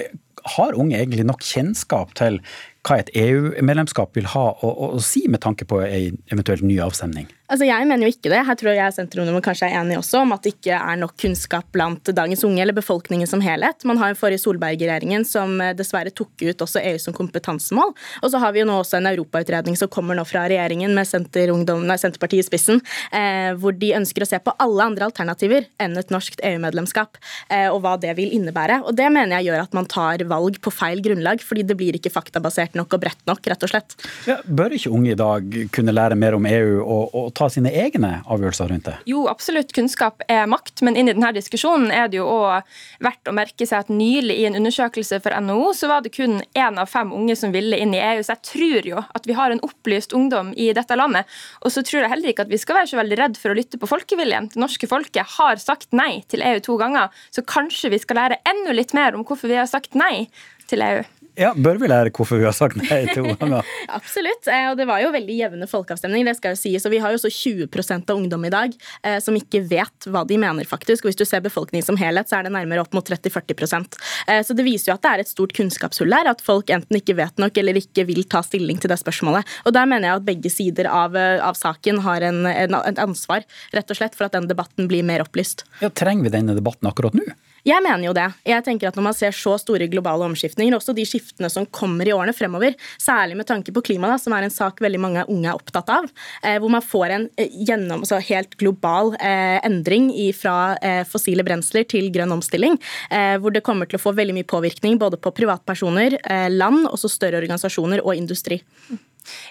Har 0.59 0.77
unge 0.77 0.99
egentlig 0.99 1.25
nok 1.25 1.43
kjennskap 1.43 2.13
til 2.19 2.43
hva 2.85 2.99
et 3.01 3.09
EU-medlemskap 3.17 4.13
vil 4.17 4.27
ha 4.35 4.45
å, 4.53 4.69
å, 4.69 5.01
si 5.01 5.25
med 5.31 5.41
tanke 5.41 5.65
på 5.67 5.81
en 5.81 6.19
eventuelt 6.31 6.65
ny 6.65 6.77
avstemning? 6.83 7.27
Altså, 7.45 7.67
Jeg 7.67 7.85
mener 7.85 8.07
jo 8.07 8.13
ikke 8.13 8.31
det. 8.33 8.41
Her 8.45 8.57
tror 8.57 8.73
jeg 8.73 8.93
Senterungdommen 8.95 9.43
kanskje 9.45 9.67
er 9.67 9.77
enig 9.77 9.99
også 9.99 10.23
om 10.23 10.33
at 10.33 10.45
det 10.45 10.55
ikke 10.55 10.77
er 10.77 10.97
nok 10.97 11.13
kunnskap 11.21 11.67
blant 11.73 12.09
dagens 12.17 12.41
unge 12.47 12.61
eller 12.63 12.73
befolkningen 12.77 13.29
som 13.29 13.41
helhet. 13.45 13.85
Man 13.85 13.99
har 14.01 14.11
jo 14.11 14.17
forrige 14.17 14.41
Solberg-regjeringen 14.41 15.25
som 15.29 15.59
eh, 15.61 15.75
dessverre 15.77 16.13
tok 16.13 16.41
ut 16.41 16.63
også 16.65 16.81
EU 16.81 16.97
som 17.01 17.13
kompetansemål. 17.13 17.93
Og 18.25 18.33
så 18.33 18.41
har 18.41 18.55
vi 18.55 18.63
jo 18.63 18.67
nå 18.69 18.79
også 18.81 18.97
en 18.97 19.09
europautredning 19.11 19.77
som 19.77 19.91
kommer 19.93 20.17
nå 20.17 20.25
fra 20.25 20.47
regjeringen 20.49 20.93
med 20.97 21.05
Senterpartiet 21.05 22.41
i 22.41 22.47
spissen, 22.47 22.81
eh, 23.13 23.51
hvor 23.61 23.77
de 23.77 23.93
ønsker 23.97 24.25
å 24.25 24.29
se 24.29 24.41
på 24.41 24.55
alle 24.65 24.89
andre 24.89 25.09
alternativer 25.09 25.69
enn 25.81 25.97
et 26.01 26.13
norsk 26.13 26.41
EU-medlemskap, 26.41 27.21
eh, 27.49 27.67
og 27.69 27.83
hva 27.85 27.93
det 28.01 28.15
vil 28.17 28.33
innebære. 28.39 28.81
Og 28.89 28.97
det 28.97 29.11
mener 29.13 29.37
jeg 29.37 29.51
gjør 29.51 29.67
at 29.67 29.77
man 29.77 29.89
tar 29.89 30.25
valg 30.29 30.57
på 30.65 30.73
feil 30.73 31.01
grunnlag, 31.05 31.45
fordi 31.45 31.65
det 31.65 31.77
blir 31.77 32.01
ikke 32.01 32.13
faktabasert 32.13 32.74
nok 32.77 32.95
og 32.97 33.03
bredt 33.03 33.21
nok, 33.29 33.45
rett 33.51 33.65
og 33.65 33.71
slett. 33.71 33.95
Ja, 34.29 34.37
bør 34.45 34.75
ikke 34.75 34.91
unge 34.95 35.13
i 35.13 35.19
dag 35.19 35.57
kunne 35.75 35.95
lære 35.95 36.17
mer 36.19 36.37
om 36.37 36.47
EU 36.49 36.81
og, 36.83 37.15
og 37.15 37.31
ta 37.37 37.49
sine 37.51 37.71
egne 37.71 38.19
avgjørelser 38.23 38.71
rundt 38.71 38.89
det? 38.89 38.95
Jo, 39.09 39.25
absolutt. 39.31 39.73
Kunnskap 39.75 40.23
er 40.31 40.45
makt, 40.49 40.83
men 40.85 40.99
inn 40.99 41.09
i 41.09 41.15
denne 41.15 41.31
diskusjonen 41.35 41.91
er 41.93 42.09
det 42.11 42.19
jo 42.19 42.27
òg 42.29 42.65
verdt 43.03 43.31
å 43.31 43.35
merke 43.35 43.67
seg 43.67 43.85
at 43.85 43.93
nylig 43.93 44.37
i 44.41 44.47
en 44.49 44.57
undersøkelse 44.59 45.21
for 45.23 45.35
NHO 45.45 45.71
så 45.77 45.89
var 45.91 46.05
det 46.05 46.13
kun 46.15 46.39
én 46.55 46.79
av 46.81 46.91
fem 46.91 47.11
unge 47.15 47.37
som 47.39 47.53
ville 47.55 47.79
inn 47.81 47.95
i 47.95 48.01
EU. 48.03 48.23
Så 48.23 48.35
jeg 48.35 48.45
tror 48.51 48.89
jo 48.91 49.03
at 49.05 49.29
vi 49.29 49.37
har 49.37 49.53
en 49.53 49.63
opplyst 49.65 50.15
ungdom 50.15 50.53
i 50.55 50.71
dette 50.75 50.97
landet. 50.99 51.29
Og 51.63 51.73
så 51.73 51.83
tror 51.85 52.03
jeg 52.03 52.13
heller 52.13 52.33
ikke 52.33 52.45
at 52.45 52.53
vi 52.53 52.61
skal 52.61 52.81
være 52.81 52.91
så 52.93 53.01
veldig 53.01 53.19
redd 53.21 53.39
for 53.41 53.53
å 53.53 53.57
lytte 53.57 53.79
på 53.81 53.89
folkeviljen. 53.89 54.51
Det 54.53 54.61
norske 54.61 54.89
folket 54.89 55.37
har 55.37 55.61
sagt 55.61 55.95
nei 55.95 56.23
til 56.31 56.45
EU 56.45 56.61
to 56.65 56.79
ganger, 56.81 57.13
så 57.33 57.45
kanskje 57.45 57.93
vi 57.93 58.01
skal 58.01 58.21
lære 58.21 58.41
enda 58.47 58.75
litt 58.75 58.95
mer 58.97 59.15
om 59.15 59.25
hvorfor 59.27 59.51
vi 59.51 59.59
har 59.59 59.69
sagt 59.69 59.97
nei 59.97 60.27
til 60.69 60.81
EU. 60.85 61.03
Ja, 61.35 61.51
Bør 61.55 61.79
vi 61.81 61.89
lære 61.91 62.11
hvorfor 62.15 62.39
hun 62.39 62.47
har 62.47 62.55
sagt 62.55 62.77
nei 62.79 63.01
to 63.11 63.25
ganger? 63.39 63.67
Absolutt. 63.91 64.47
Eh, 64.51 64.69
og 64.71 64.77
det 64.79 64.87
var 64.87 65.01
jo 65.03 65.11
veldig 65.13 65.35
jevne 65.35 65.67
folkeavstemninger. 65.67 66.29
det 66.29 66.37
skal 66.39 66.55
jo 66.55 66.59
sies. 66.61 66.85
Og 66.87 66.93
vi 66.93 67.01
har 67.03 67.11
jo 67.11 67.19
også 67.19 67.31
20% 67.33 68.11
av 68.11 68.21
ungdom 68.21 68.45
i 68.47 68.51
dag 68.53 68.75
eh, 69.03 69.17
som 69.23 69.35
ikke 69.35 69.63
vet 69.67 70.07
hva 70.11 70.23
de 70.27 70.37
mener, 70.41 70.67
faktisk. 70.69 71.03
Og 71.03 71.11
hvis 71.11 71.19
du 71.19 71.25
ser 71.27 71.43
befolkningen 71.43 71.85
som 71.85 71.99
helhet, 71.99 72.31
så 72.31 72.39
er 72.39 72.47
det 72.47 72.53
nærmere 72.55 72.85
opp 72.85 72.95
mot 72.95 73.07
30-40 73.07 73.99
eh, 74.27 74.41
Så 74.47 74.55
det 74.55 74.67
viser 74.67 74.91
jo 74.91 74.97
at 74.97 75.03
det 75.03 75.11
er 75.11 75.25
et 75.25 75.31
stort 75.31 75.55
kunnskapshull 75.57 76.15
her. 76.15 76.31
At 76.31 76.43
folk 76.45 76.71
enten 76.73 77.01
ikke 77.01 77.17
vet 77.19 77.41
nok 77.41 77.59
eller 77.59 77.81
ikke 77.81 78.07
vil 78.07 78.23
ta 78.31 78.43
stilling 78.45 78.79
til 78.79 78.93
det 78.93 78.99
spørsmålet. 79.03 79.57
Og 79.67 79.75
der 79.75 79.89
mener 79.91 80.09
jeg 80.09 80.21
at 80.21 80.29
begge 80.29 80.53
sider 80.53 80.89
av, 80.91 81.17
av 81.19 81.59
saken 81.59 81.99
har 82.07 82.23
en, 82.29 82.45
en, 82.47 82.79
en 82.79 83.03
ansvar 83.09 83.43
rett 83.75 83.91
og 83.91 83.99
slett 83.99 84.15
for 84.15 84.29
at 84.29 84.37
den 84.37 84.47
debatten 84.51 84.87
blir 84.91 85.03
mer 85.03 85.25
opplyst. 85.25 85.65
Ja, 85.83 85.91
Trenger 85.91 86.29
vi 86.29 86.37
denne 86.37 86.55
debatten 86.55 86.87
akkurat 86.87 87.15
nå? 87.17 87.27
Jeg 87.65 87.81
mener 87.81 88.05
jo 88.05 88.13
det. 88.13 88.27
Jeg 88.45 88.61
tenker 88.65 88.91
at 88.91 88.97
Når 88.97 89.05
man 89.07 89.15
ser 89.17 89.33
så 89.33 89.55
store 89.57 89.87
globale 89.89 90.25
omskiftninger, 90.27 90.75
også 90.77 90.93
de 90.93 91.05
skiftene 91.07 91.49
som 91.49 91.65
kommer 91.65 92.05
i 92.05 92.13
årene 92.13 92.35
fremover, 92.35 92.75
særlig 93.01 93.39
med 93.39 93.47
tanke 93.49 93.73
på 93.73 93.81
klima, 93.85 94.11
da, 94.11 94.19
som 94.21 94.35
er 94.37 94.45
en 94.45 94.53
sak 94.53 94.83
veldig 94.85 95.01
mange 95.01 95.23
unge 95.31 95.49
er 95.49 95.57
opptatt 95.57 95.89
av, 95.89 96.05
eh, 96.43 96.59
hvor 96.61 96.69
man 96.69 96.85
får 96.85 97.15
en 97.15 97.25
eh, 97.41 97.49
gjennom, 97.65 98.03
altså 98.05 98.21
helt 98.21 98.53
global 98.61 99.15
eh, 99.17 99.57
endring 99.65 100.11
fra 100.37 100.75
eh, 100.77 101.01
fossile 101.09 101.45
brensler 101.47 101.87
til 101.89 102.11
grønn 102.13 102.37
omstilling, 102.37 102.77
eh, 103.09 103.35
hvor 103.41 103.55
det 103.55 103.65
kommer 103.65 103.89
til 103.89 103.97
å 103.97 104.03
få 104.05 104.13
veldig 104.13 104.37
mye 104.37 104.49
påvirkning 104.53 105.01
både 105.01 105.17
på 105.17 105.33
privatpersoner, 105.33 106.19
eh, 106.21 106.47
land, 106.53 106.85
også 106.91 107.09
større 107.09 107.41
organisasjoner 107.41 108.05
og 108.05 108.13
industri. 108.13 108.61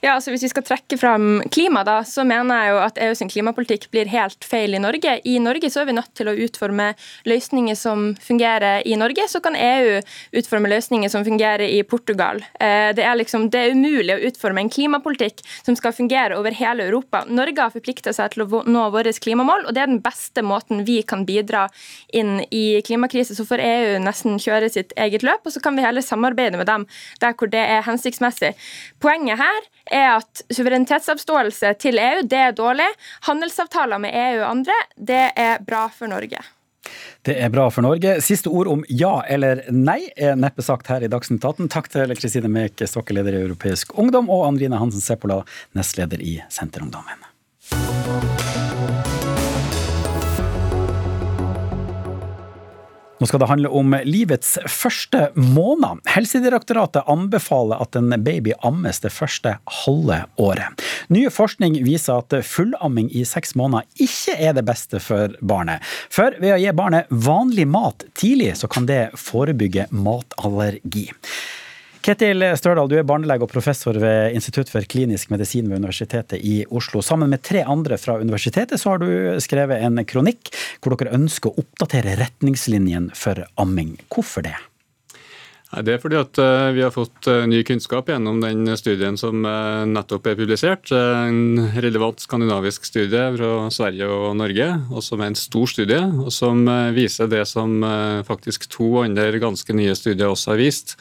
Ja, 0.02 0.14
altså 0.14 0.32
Hvis 0.34 0.44
vi 0.46 0.52
skal 0.52 0.66
trekke 0.66 0.98
fram 1.00 1.42
klima, 1.52 1.84
da, 1.86 2.00
så 2.06 2.24
mener 2.26 2.60
jeg 2.60 2.72
jo 2.72 2.80
at 2.84 3.00
EU 3.06 3.14
sin 3.18 3.30
klimapolitikk 3.32 3.88
blir 3.92 4.10
helt 4.12 4.44
feil 4.46 4.76
i 4.76 4.82
Norge. 4.82 5.18
I 5.24 5.38
Norge 5.42 5.70
så 5.72 5.82
er 5.82 5.90
vi 5.90 5.96
nødt 5.96 6.12
til 6.16 6.30
å 6.30 6.36
utforme 6.46 6.92
løsninger 7.28 7.78
som 7.78 8.12
fungerer 8.22 8.86
i 8.86 8.96
Norge. 9.00 9.26
Så 9.30 9.40
kan 9.44 9.56
EU 9.58 10.00
utforme 10.40 10.70
løsninger 10.72 11.12
som 11.12 11.24
fungerer 11.26 11.66
i 11.66 11.82
Portugal. 11.86 12.42
Eh, 12.60 12.90
det 12.96 13.04
er, 13.04 13.18
liksom, 13.20 13.48
det 13.50 13.60
er 13.60 13.74
umulig 13.76 14.16
å 14.16 14.22
utforme 14.30 14.64
en 14.64 14.72
klimapolitikk 14.72 15.42
som 15.64 15.76
skal 15.78 15.94
fungere 15.96 16.38
over 16.38 16.54
hele 16.56 16.88
Europa. 16.88 17.24
Norge 17.28 17.62
har 17.62 17.74
forplikta 17.74 18.14
seg 18.14 18.34
til 18.34 18.46
å 18.46 18.62
nå 18.68 18.86
våre 18.94 19.12
klimamål, 19.14 19.68
og 19.68 19.76
det 19.76 19.84
er 19.84 19.92
den 19.92 20.02
beste 20.04 20.44
måten 20.44 20.84
vi 20.88 21.00
kan 21.06 21.24
bidra 21.28 21.66
inn 22.12 22.40
i 22.50 22.80
klimakrise. 22.86 23.36
Så 23.36 23.46
får 23.48 23.62
EU 23.64 23.98
nesten 24.04 24.40
kjøre 24.42 24.70
sitt 24.72 24.94
eget 25.00 25.24
løp, 25.26 25.44
og 25.44 25.54
så 25.54 25.62
kan 25.64 25.76
vi 25.78 25.84
heller 25.86 26.04
samarbeide 26.04 26.60
med 26.60 26.68
dem 26.70 26.86
der 27.22 27.36
hvor 27.38 27.50
det 27.50 27.62
er 27.62 27.84
hensiktsmessig. 27.86 28.54
Poenget 29.02 29.40
her 29.40 29.63
er 29.90 30.16
at 30.16 30.44
suverenitetsavståelse 30.52 31.74
til 31.82 32.00
EU 32.00 32.24
det 32.28 32.42
er 32.48 32.56
dårlig. 32.56 32.88
Handelsavtaler 33.28 34.02
med 34.02 34.14
EU 34.16 34.42
og 34.42 34.50
andre 34.50 34.76
det 34.96 35.24
er 35.36 35.64
bra 35.64 35.86
for 35.92 36.10
Norge. 36.12 36.42
Det 37.24 37.36
er 37.40 37.48
bra 37.48 37.70
for 37.72 37.84
Norge. 37.86 38.18
Siste 38.24 38.52
ord 38.52 38.68
om 38.68 38.84
ja 38.92 39.14
eller 39.32 39.64
nei 39.72 40.00
er 40.16 40.36
neppe 40.36 40.64
sagt 40.64 40.90
her 40.92 41.04
i 41.04 41.08
Dagsnytt 41.08 41.44
18. 41.44 41.70
Takk 41.72 41.88
til 41.92 42.12
Kristine 42.18 42.50
Mek 42.52 42.84
stokkeleder 42.84 43.38
i 43.38 43.44
Europeisk 43.46 43.96
Ungdom, 43.98 44.28
og 44.28 44.46
Andrine 44.50 44.80
Hansen 44.80 45.04
Seppola, 45.04 45.40
nestleder 45.76 46.20
i 46.20 46.36
Senterungdommen. 46.52 47.23
Nå 53.18 53.26
skal 53.26 53.40
det 53.40 53.46
handle 53.46 53.70
om 53.70 53.94
livets 54.04 54.56
første 54.70 55.28
måned. 55.38 56.02
Helsedirektoratet 56.10 57.06
anbefaler 57.10 57.82
at 57.82 57.94
en 57.98 58.10
baby 58.26 58.54
ammes 58.66 58.98
det 59.04 59.12
første 59.14 59.56
halve 59.84 60.18
året. 60.42 60.84
Ny 61.14 61.28
forskning 61.30 61.78
viser 61.86 62.24
at 62.24 62.34
fullamming 62.48 63.10
i 63.14 63.22
seks 63.28 63.54
måneder 63.58 63.86
ikke 64.02 64.34
er 64.34 64.56
det 64.58 64.66
beste 64.66 65.00
for 65.02 65.36
barnet. 65.40 65.84
For 66.10 66.34
ved 66.42 66.56
å 66.56 66.62
gi 66.62 66.72
barnet 66.74 67.10
vanlig 67.10 67.68
mat 67.70 68.06
tidlig, 68.18 68.56
så 68.58 68.70
kan 68.70 68.90
det 68.90 69.12
forebygge 69.20 69.86
matallergi. 69.94 71.10
Ketil 72.04 72.44
Størdal, 72.60 72.90
du 72.92 72.98
er 73.00 73.06
barnelege 73.08 73.46
og 73.46 73.48
professor 73.48 73.96
ved 73.96 74.34
Institutt 74.36 74.68
for 74.68 74.84
klinisk 74.84 75.30
medisin 75.32 75.70
ved 75.70 75.80
Universitetet 75.80 76.42
i 76.44 76.58
Oslo. 76.68 77.00
Sammen 77.00 77.32
med 77.32 77.40
tre 77.40 77.62
andre 77.64 77.96
fra 77.96 78.18
universitetet 78.20 78.76
så 78.76 78.92
har 78.92 79.00
du 79.00 79.08
skrevet 79.40 79.80
en 79.80 80.02
kronikk 80.04 80.52
hvor 80.84 80.98
dere 81.00 81.16
ønsker 81.16 81.48
å 81.48 81.64
oppdatere 81.64 82.18
retningslinjene 82.20 83.16
for 83.16 83.40
amming. 83.56 83.96
Hvorfor 84.12 84.44
det? 84.44 84.52
Det 85.72 85.94
er 85.94 85.98
fordi 86.02 86.18
at 86.20 86.38
eh, 86.38 86.72
vi 86.76 86.82
har 86.84 86.92
fått 86.94 87.26
eh, 87.30 87.46
ny 87.50 87.62
kunnskap 87.66 88.10
gjennom 88.10 88.38
den 88.42 88.68
studien 88.78 89.16
som 89.18 89.42
eh, 89.48 89.86
nettopp 89.90 90.28
er 90.30 90.36
publisert. 90.38 90.92
En 90.92 91.64
relevant 91.82 92.20
skandinavisk 92.20 92.86
studie 92.86 93.24
fra 93.34 93.50
Sverige 93.74 94.06
og 94.06 94.36
Norge, 94.38 94.68
og 94.92 95.02
som 95.02 95.24
er 95.24 95.32
en 95.32 95.38
stor 95.38 95.70
studie. 95.72 96.00
Og 96.20 96.30
som 96.34 96.62
viser 96.94 97.30
det 97.32 97.42
som 97.50 97.80
faktisk 98.28 98.68
to 98.70 98.90
andre 99.02 99.40
ganske 99.42 99.74
nye 99.74 99.96
studier 99.98 100.30
også 100.30 100.52
har 100.52 100.62
vist, 100.62 100.96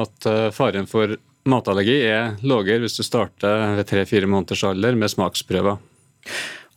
at 0.00 0.28
faren 0.54 0.88
for 0.90 1.16
matallergi 1.48 2.00
er 2.04 2.34
lavere 2.44 2.82
hvis 2.82 2.98
du 2.98 3.04
starter 3.06 3.78
ved 3.78 3.88
tre-fire 3.88 4.28
måneders 4.28 4.66
alder 4.68 4.98
med 4.98 5.12
smaksprøver. 5.12 5.80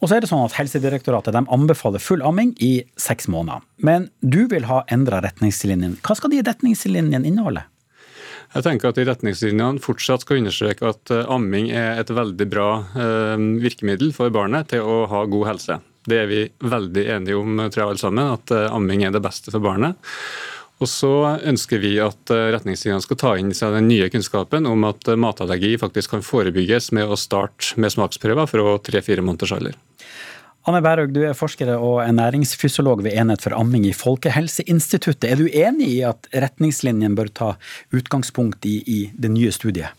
Og 0.03 0.09
så 0.11 0.17
er 0.17 0.23
det 0.25 0.27
sånn 0.27 0.43
at 0.43 0.57
Helsedirektoratet 0.57 1.37
anbefaler 1.39 2.01
full 2.03 2.23
amming 2.27 2.51
i 2.59 2.73
seks 2.99 3.29
måneder. 3.31 3.63
Men 3.79 4.09
du 4.19 4.41
vil 4.51 4.67
ha 4.67 4.81
endra 4.91 5.21
retningslinjene. 5.23 6.01
Hva 6.03 6.17
skal 6.19 6.33
de 6.33 6.41
retningslinjene 6.43 7.23
inneholde? 7.29 7.63
Jeg 8.53 8.65
tenker 8.67 8.91
at 8.91 8.97
de 8.99 9.05
retningslinjene 9.07 9.81
fortsatt 9.81 10.25
skal 10.25 10.41
understreke 10.41 10.85
at 10.91 11.13
eh, 11.13 11.23
amming 11.31 11.71
er 11.73 12.01
et 12.01 12.11
veldig 12.13 12.47
bra 12.51 12.67
eh, 12.93 13.45
virkemiddel 13.63 14.11
for 14.13 14.33
barnet 14.33 14.69
til 14.73 14.83
å 14.85 15.05
ha 15.09 15.23
god 15.25 15.47
helse. 15.53 15.79
Det 16.03 16.19
er 16.19 16.27
vi 16.29 16.41
veldig 16.61 17.05
enige 17.15 17.39
om, 17.39 17.63
tror 17.63 17.81
jeg 17.81 17.93
alle 17.93 18.03
sammen, 18.03 18.35
at 18.35 18.53
eh, 18.53 18.67
amming 18.75 19.07
er 19.07 19.15
det 19.15 19.23
beste 19.23 19.55
for 19.55 19.63
barnet. 19.63 19.97
Og 20.83 20.89
så 20.91 21.13
ønsker 21.47 21.79
vi 21.79 21.95
at 22.03 22.27
retningslinjene 22.27 23.05
skal 23.05 23.17
ta 23.21 23.31
inn 23.39 23.53
seg 23.55 23.77
den 23.77 23.87
nye 23.87 24.09
kunnskapen 24.11 24.67
om 24.67 24.83
at 24.89 25.07
matallergi 25.15 25.77
faktisk 25.79 26.11
kan 26.11 26.25
forebygges 26.25 26.91
med 26.97 27.07
å 27.07 27.17
starte 27.17 27.79
med 27.79 27.93
smaksprøver 27.93 28.49
fra 28.51 28.75
tre-fire 28.83 29.23
måneders 29.23 29.53
alder. 29.55 29.77
Anne 30.63 30.79
Bærhaug, 30.79 31.09
du 31.11 31.25
er 31.27 31.33
forsker 31.35 31.73
og 31.75 31.97
ernæringsfysiolog 32.05 33.01
ved 33.03 33.17
Enhet 33.19 33.41
for 33.43 33.51
amming 33.57 33.83
i 33.89 33.91
Folkehelseinstituttet. 33.91 35.25
Er 35.27 35.41
du 35.41 35.49
enig 35.51 35.89
i 35.97 35.97
at 36.07 36.29
retningslinjen 36.31 37.17
bør 37.19 37.31
ta 37.35 37.49
utgangspunkt 37.91 38.63
i, 38.63 38.77
i 38.87 38.99
det 39.11 39.33
nye 39.33 39.51
studiet? 39.51 39.91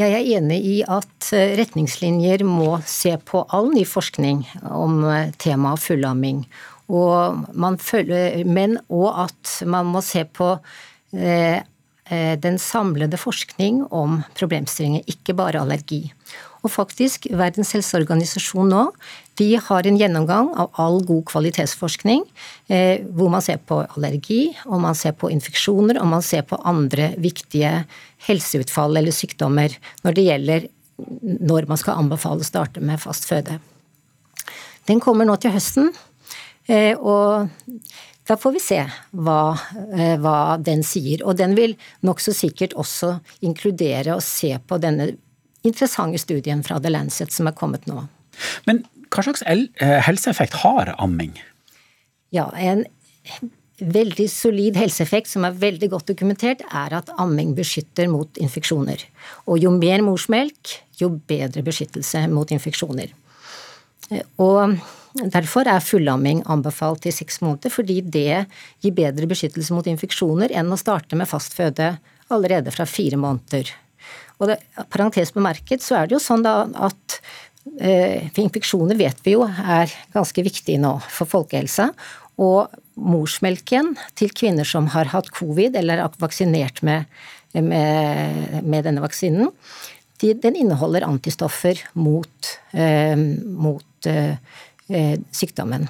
Jeg 0.00 0.14
er 0.16 0.30
enig 0.38 0.58
i 0.64 0.78
at 0.80 1.28
eh, 1.36 1.52
retningslinjer 1.60 2.44
må 2.48 2.78
se 2.88 3.12
på 3.20 3.44
all 3.52 3.68
ny 3.74 3.84
forskning 3.88 4.46
om 4.64 5.04
eh, 5.12 5.28
temaet 5.44 5.84
fullamming. 5.84 6.46
Og 6.88 7.44
følger, 7.82 8.44
men 8.48 8.78
òg 8.88 9.26
at 9.26 9.54
man 9.68 9.92
må 9.92 10.00
se 10.04 10.24
på 10.24 10.54
eh, 11.12 11.60
den 12.40 12.56
samlede 12.62 13.18
forskning 13.20 13.82
om 13.90 14.22
problemstillinger, 14.38 15.04
ikke 15.10 15.34
bare 15.36 15.60
allergi. 15.60 16.06
Og 16.64 16.72
faktisk, 16.72 17.28
Verdens 17.34 17.72
helseorganisasjon 17.76 18.70
nå 18.72 18.84
de 19.36 19.48
har 19.60 19.86
en 19.86 19.98
gjennomgang 20.00 20.48
av 20.56 20.70
all 20.80 21.02
god 21.04 21.24
kvalitetsforskning, 21.28 22.24
eh, 22.72 23.02
hvor 23.16 23.30
man 23.32 23.44
ser 23.44 23.58
på 23.58 23.82
allergi, 23.84 24.56
og 24.64 24.80
man 24.80 24.96
ser 24.96 25.12
på 25.12 25.30
infeksjoner, 25.32 26.00
og 26.00 26.08
man 26.08 26.24
ser 26.24 26.46
på 26.48 26.58
andre 26.64 27.12
viktige 27.20 27.84
helseutfall 28.28 28.96
eller 28.96 29.12
sykdommer 29.12 29.76
når 30.04 30.16
det 30.16 30.26
gjelder 30.30 30.68
når 30.96 31.68
man 31.68 31.76
skal 31.80 32.00
anbefale 32.00 32.40
å 32.40 32.48
starte 32.48 32.80
med 32.80 33.00
fast 33.02 33.28
føde. 33.28 33.58
Den 34.88 35.02
kommer 35.02 35.28
nå 35.28 35.36
til 35.42 35.52
høsten, 35.52 35.90
eh, 36.68 36.94
og 36.96 37.50
da 38.26 38.36
får 38.36 38.56
vi 38.56 38.62
se 38.62 38.80
hva, 39.12 39.58
eh, 39.94 40.16
hva 40.18 40.56
den 40.62 40.82
sier. 40.82 41.22
Og 41.26 41.36
den 41.36 41.54
vil 41.54 41.76
nokså 42.02 42.34
sikkert 42.34 42.74
også 42.74 43.20
inkludere 43.42 44.16
og 44.16 44.22
se 44.22 44.56
på 44.58 44.80
denne 44.82 45.12
interessante 45.62 46.18
studien 46.18 46.62
fra 46.66 46.80
The 46.80 46.90
Lancet 46.90 47.32
som 47.34 47.46
er 47.46 47.52
kommet 47.58 47.86
nå. 47.86 48.08
Men 48.66 48.84
hva 49.16 49.24
slags 49.24 49.44
eh, 49.48 49.98
helseeffekt 50.06 50.60
har 50.62 50.92
amming? 51.02 51.34
Ja, 52.34 52.50
en 52.52 52.84
veldig 53.76 54.26
solid 54.32 54.78
helseeffekt 54.80 55.28
som 55.28 55.44
er 55.44 55.56
veldig 55.60 55.90
godt 55.92 56.10
dokumentert, 56.12 56.62
er 56.68 56.94
at 56.96 57.10
amming 57.20 57.54
beskytter 57.56 58.08
mot 58.12 58.40
infeksjoner. 58.40 59.02
Og 59.48 59.60
jo 59.60 59.72
mer 59.74 60.04
morsmelk, 60.04 60.78
jo 61.00 61.10
bedre 61.28 61.64
beskyttelse 61.64 62.24
mot 62.32 62.52
infeksjoner. 62.54 63.12
Eh, 64.12 64.22
og 64.40 64.78
Derfor 65.16 65.64
er 65.64 65.80
fullamming 65.80 66.42
anbefalt 66.52 67.06
i 67.08 67.12
seks 67.14 67.38
måneder, 67.40 67.72
fordi 67.72 68.02
det 68.02 68.44
gir 68.84 68.92
bedre 68.92 69.28
beskyttelse 69.30 69.72
mot 69.72 69.86
infeksjoner 69.88 70.52
enn 70.52 70.68
å 70.72 70.76
starte 70.76 71.16
med 71.16 71.28
fastføde 71.30 71.94
allerede 72.32 72.72
fra 72.74 72.84
fire 72.90 73.16
måneder. 73.20 73.70
Og 74.36 74.50
det, 74.50 74.58
parentes 74.92 75.32
bemerket 75.32 75.84
så 75.84 76.02
er 76.02 76.08
det 76.08 76.18
jo 76.18 76.22
sånn 76.22 76.44
da 76.44 76.66
at 76.88 77.18
eh, 77.80 78.28
infeksjoner 78.40 78.98
vet 78.98 79.20
vi 79.24 79.36
jo 79.36 79.46
er 79.46 79.92
ganske 80.14 80.44
viktig 80.46 80.78
nå 80.82 80.96
for 81.12 81.28
folkehelsa. 81.30 81.90
Og 82.42 82.72
morsmelken 83.00 83.94
til 84.16 84.32
kvinner 84.36 84.68
som 84.68 84.90
har 84.92 85.10
hatt 85.12 85.30
covid 85.34 85.76
eller 85.80 86.02
er 86.04 86.18
vaksinert 86.20 86.82
med, 86.84 87.08
med, 87.56 88.62
med 88.64 88.88
denne 88.88 89.04
vaksinen, 89.04 89.52
de, 90.20 90.32
den 90.40 90.56
inneholder 90.56 91.04
antistoffer 91.04 91.80
mot, 91.92 92.52
eh, 92.72 93.16
mot 93.16 94.08
eh, 94.08 94.36
sykdommen. 95.32 95.88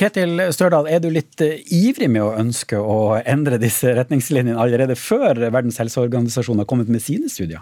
Ketil 0.00 0.40
Størdal, 0.56 0.88
er 0.88 1.02
du 1.04 1.10
litt 1.12 1.42
ivrig 1.68 2.08
med 2.08 2.24
å 2.24 2.32
ønske 2.40 2.78
å 2.80 3.18
endre 3.20 3.58
disse 3.60 3.92
retningslinjene 3.98 4.56
allerede 4.60 4.96
før 4.96 5.36
Verdens 5.50 5.80
helseorganisasjon 5.82 6.62
har 6.62 6.68
kommet 6.68 6.88
med 6.88 7.04
sine 7.04 7.28
studier? 7.28 7.60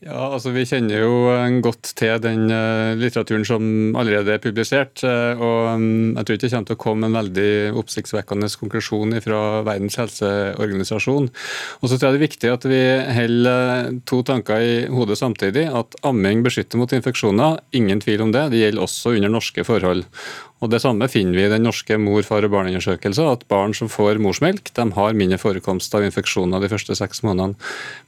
Ja, 0.00 0.30
altså 0.32 0.48
Vi 0.54 0.62
kjenner 0.64 1.02
jo 1.02 1.16
godt 1.60 1.90
til 1.98 2.14
den 2.24 2.46
uh, 2.48 2.96
litteraturen 2.96 3.44
som 3.44 3.64
allerede 4.00 4.32
er 4.32 4.40
publisert. 4.40 5.02
Uh, 5.04 5.36
og 5.36 5.58
um, 5.76 6.14
Jeg 6.16 6.24
tror 6.24 6.38
ikke 6.38 6.46
det 6.46 6.52
kommer 6.54 6.70
til 6.70 6.78
å 6.78 6.80
komme 6.86 7.10
en 7.10 7.18
veldig 7.18 7.50
oppsiktsvekkende 7.82 8.48
konklusjon 8.62 9.12
fra 9.20 9.42
Verdens 9.68 9.98
helseorganisasjon. 10.00 11.28
Og 11.28 11.84
så 11.84 11.98
tror 11.98 12.08
jeg 12.08 12.16
det 12.16 12.20
er 12.22 12.26
viktig 12.26 12.52
at 12.54 12.68
vi 12.72 12.82
holder 13.18 13.92
to 14.08 14.22
tanker 14.24 14.64
i 14.64 14.74
hodet 14.88 15.20
samtidig. 15.20 15.66
At 15.68 15.98
amming 16.08 16.46
beskytter 16.48 16.80
mot 16.80 16.96
infeksjoner, 16.96 17.60
ingen 17.76 18.00
tvil 18.00 18.24
om 18.24 18.32
det. 18.32 18.48
Det 18.54 18.64
gjelder 18.64 18.88
også 18.88 19.18
under 19.18 19.36
norske 19.36 19.68
forhold. 19.68 20.06
Og 20.60 20.68
Det 20.68 20.82
samme 20.82 21.08
finner 21.08 21.38
vi 21.38 21.44
i 21.46 21.52
den 21.52 21.64
norske 21.64 21.96
mor, 21.96 22.20
far 22.26 22.44
og 22.44 22.52
barn-undersøkelsen, 22.52 23.30
at 23.32 23.46
barn 23.48 23.72
som 23.76 23.88
får 23.88 24.20
morsmelk, 24.20 24.68
de 24.76 24.84
har 24.92 25.16
mindre 25.16 25.38
forekomst 25.40 25.94
av 25.96 26.04
infeksjoner 26.04 26.60
de 26.60 26.68
første 26.68 26.96
seks 26.98 27.22
månedene. 27.24 27.56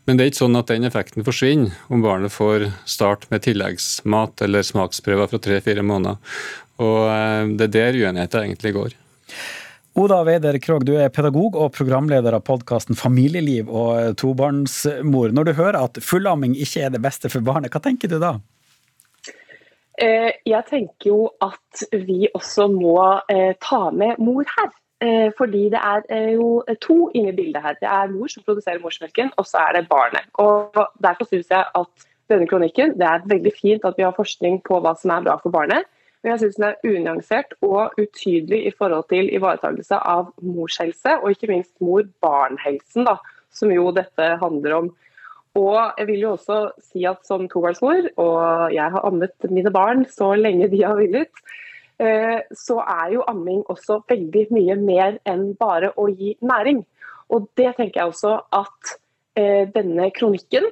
Men 0.05 0.19
det 0.19 0.25
er 0.25 0.33
ikke 0.33 0.43
sånn 0.43 0.61
at 0.61 0.69
den 0.69 0.85
effekten 0.85 1.25
forsvinner 1.25 1.73
om 1.89 2.05
barnet 2.05 2.35
får 2.35 2.69
start 2.85 3.25
med 3.33 3.47
tilleggsmat 3.49 4.45
eller 4.45 4.69
smaksprøver 4.69 5.33
fra 5.33 5.41
tre-fire 5.41 5.87
måneder. 5.87 6.21
Og 6.83 7.01
eh, 7.09 7.57
Det 7.57 7.71
er 7.71 7.75
der 7.79 8.01
uenigheten 8.03 8.45
egentlig 8.45 8.77
går. 8.77 8.97
Oda 9.93 10.23
Weider 10.25 10.57
Krogh, 10.61 10.85
du 10.89 10.95
er 10.97 11.13
pedagog 11.13 11.57
og 11.57 11.75
programleder 11.77 12.33
av 12.33 12.45
podkasten 12.47 12.97
Familieliv 12.97 13.69
og 13.69 14.17
tobarnsmor. 14.21 15.33
Når 15.37 15.49
du 15.49 15.53
hører 15.59 15.83
at 15.83 16.01
fullamming 16.01 16.55
ikke 16.57 16.87
er 16.87 16.95
det 16.95 17.03
beste 17.05 17.29
for 17.33 17.45
barnet, 17.45 17.73
hva 17.73 17.81
tenker 17.85 18.09
du 18.09 18.17
da? 18.21 18.39
Eh, 20.01 20.31
jeg 20.49 20.65
tenker 20.71 21.11
jo 21.11 21.27
at 21.45 21.83
vi 21.93 22.29
også 22.33 22.69
må 22.73 22.97
eh, 23.29 23.53
ta 23.61 23.91
med 23.91 24.23
mor 24.23 24.47
her. 24.49 24.71
Eh, 25.03 25.33
fordi 25.39 25.65
det 25.73 25.81
er 25.83 26.29
jo 26.37 26.63
to 26.81 27.11
inne 27.15 27.33
i 27.33 27.37
bildet 27.37 27.63
her. 27.63 27.77
Det 27.81 27.89
er 27.91 28.13
mor 28.13 28.31
som 28.31 28.45
produserer 28.47 28.81
morsmelken, 28.83 29.33
og 29.37 29.47
så 29.47 29.67
er 29.67 29.81
det 29.81 29.89
barnet. 29.91 30.29
Og 30.39 30.79
Derfor 31.03 31.29
syns 31.29 31.51
jeg 31.51 31.65
at 31.75 32.07
denne 32.31 32.47
kronikken 32.49 32.95
det 33.01 33.09
er 33.09 33.27
veldig 33.27 33.53
fint 33.61 33.85
at 33.85 33.99
vi 33.99 34.07
har 34.07 34.15
forskning 34.17 34.63
på 34.65 34.79
hva 34.81 34.95
som 34.97 35.11
er 35.11 35.27
bra 35.27 35.37
for 35.43 35.51
barnet. 35.51 35.91
Men 36.23 36.33
jeg 36.33 36.45
syns 36.45 36.59
den 36.61 36.69
er 36.69 36.87
unyansert 36.87 37.57
og 37.67 37.99
utydelig 37.99 38.61
i 38.69 38.75
forhold 38.79 39.09
til 39.11 39.31
ivaretakelse 39.35 39.99
av 39.99 40.31
mors 40.39 40.79
helse, 40.79 41.17
og 41.19 41.35
ikke 41.35 41.51
minst 41.51 41.73
mor-barn-helsen, 41.83 43.11
som 43.51 43.73
jo 43.75 43.91
dette 43.91 44.29
handler 44.41 44.77
om. 44.77 44.93
Og 45.59 45.99
jeg 45.99 46.07
vil 46.09 46.23
jo 46.25 46.31
også 46.33 46.59
si 46.81 47.03
at 47.09 47.27
som 47.29 47.45
tobarnsmor, 47.51 48.09
og 48.23 48.73
jeg 48.73 48.95
har 48.95 49.05
ammet 49.05 49.51
mine 49.53 49.73
barn 49.73 50.07
så 50.09 50.31
lenge 50.39 50.71
de 50.73 50.81
har 50.81 50.97
villet, 50.97 51.43
eh, 52.01 52.41
så 52.57 52.79
er 52.81 53.13
jo 53.19 53.27
amming 53.29 53.61
også 53.69 54.01
veldig 54.09 54.47
mye 54.57 54.79
mer 54.81 55.19
enn 55.29 55.51
bare 55.61 55.93
å 56.01 56.09
gi 56.09 56.33
næring. 56.41 56.81
Og 57.33 57.51
det 57.61 57.75
tenker 57.77 58.01
jeg 58.01 58.15
også 58.15 58.39
at 58.49 58.95
eh, 59.37 59.69
denne 59.75 60.09
kronikken, 60.17 60.71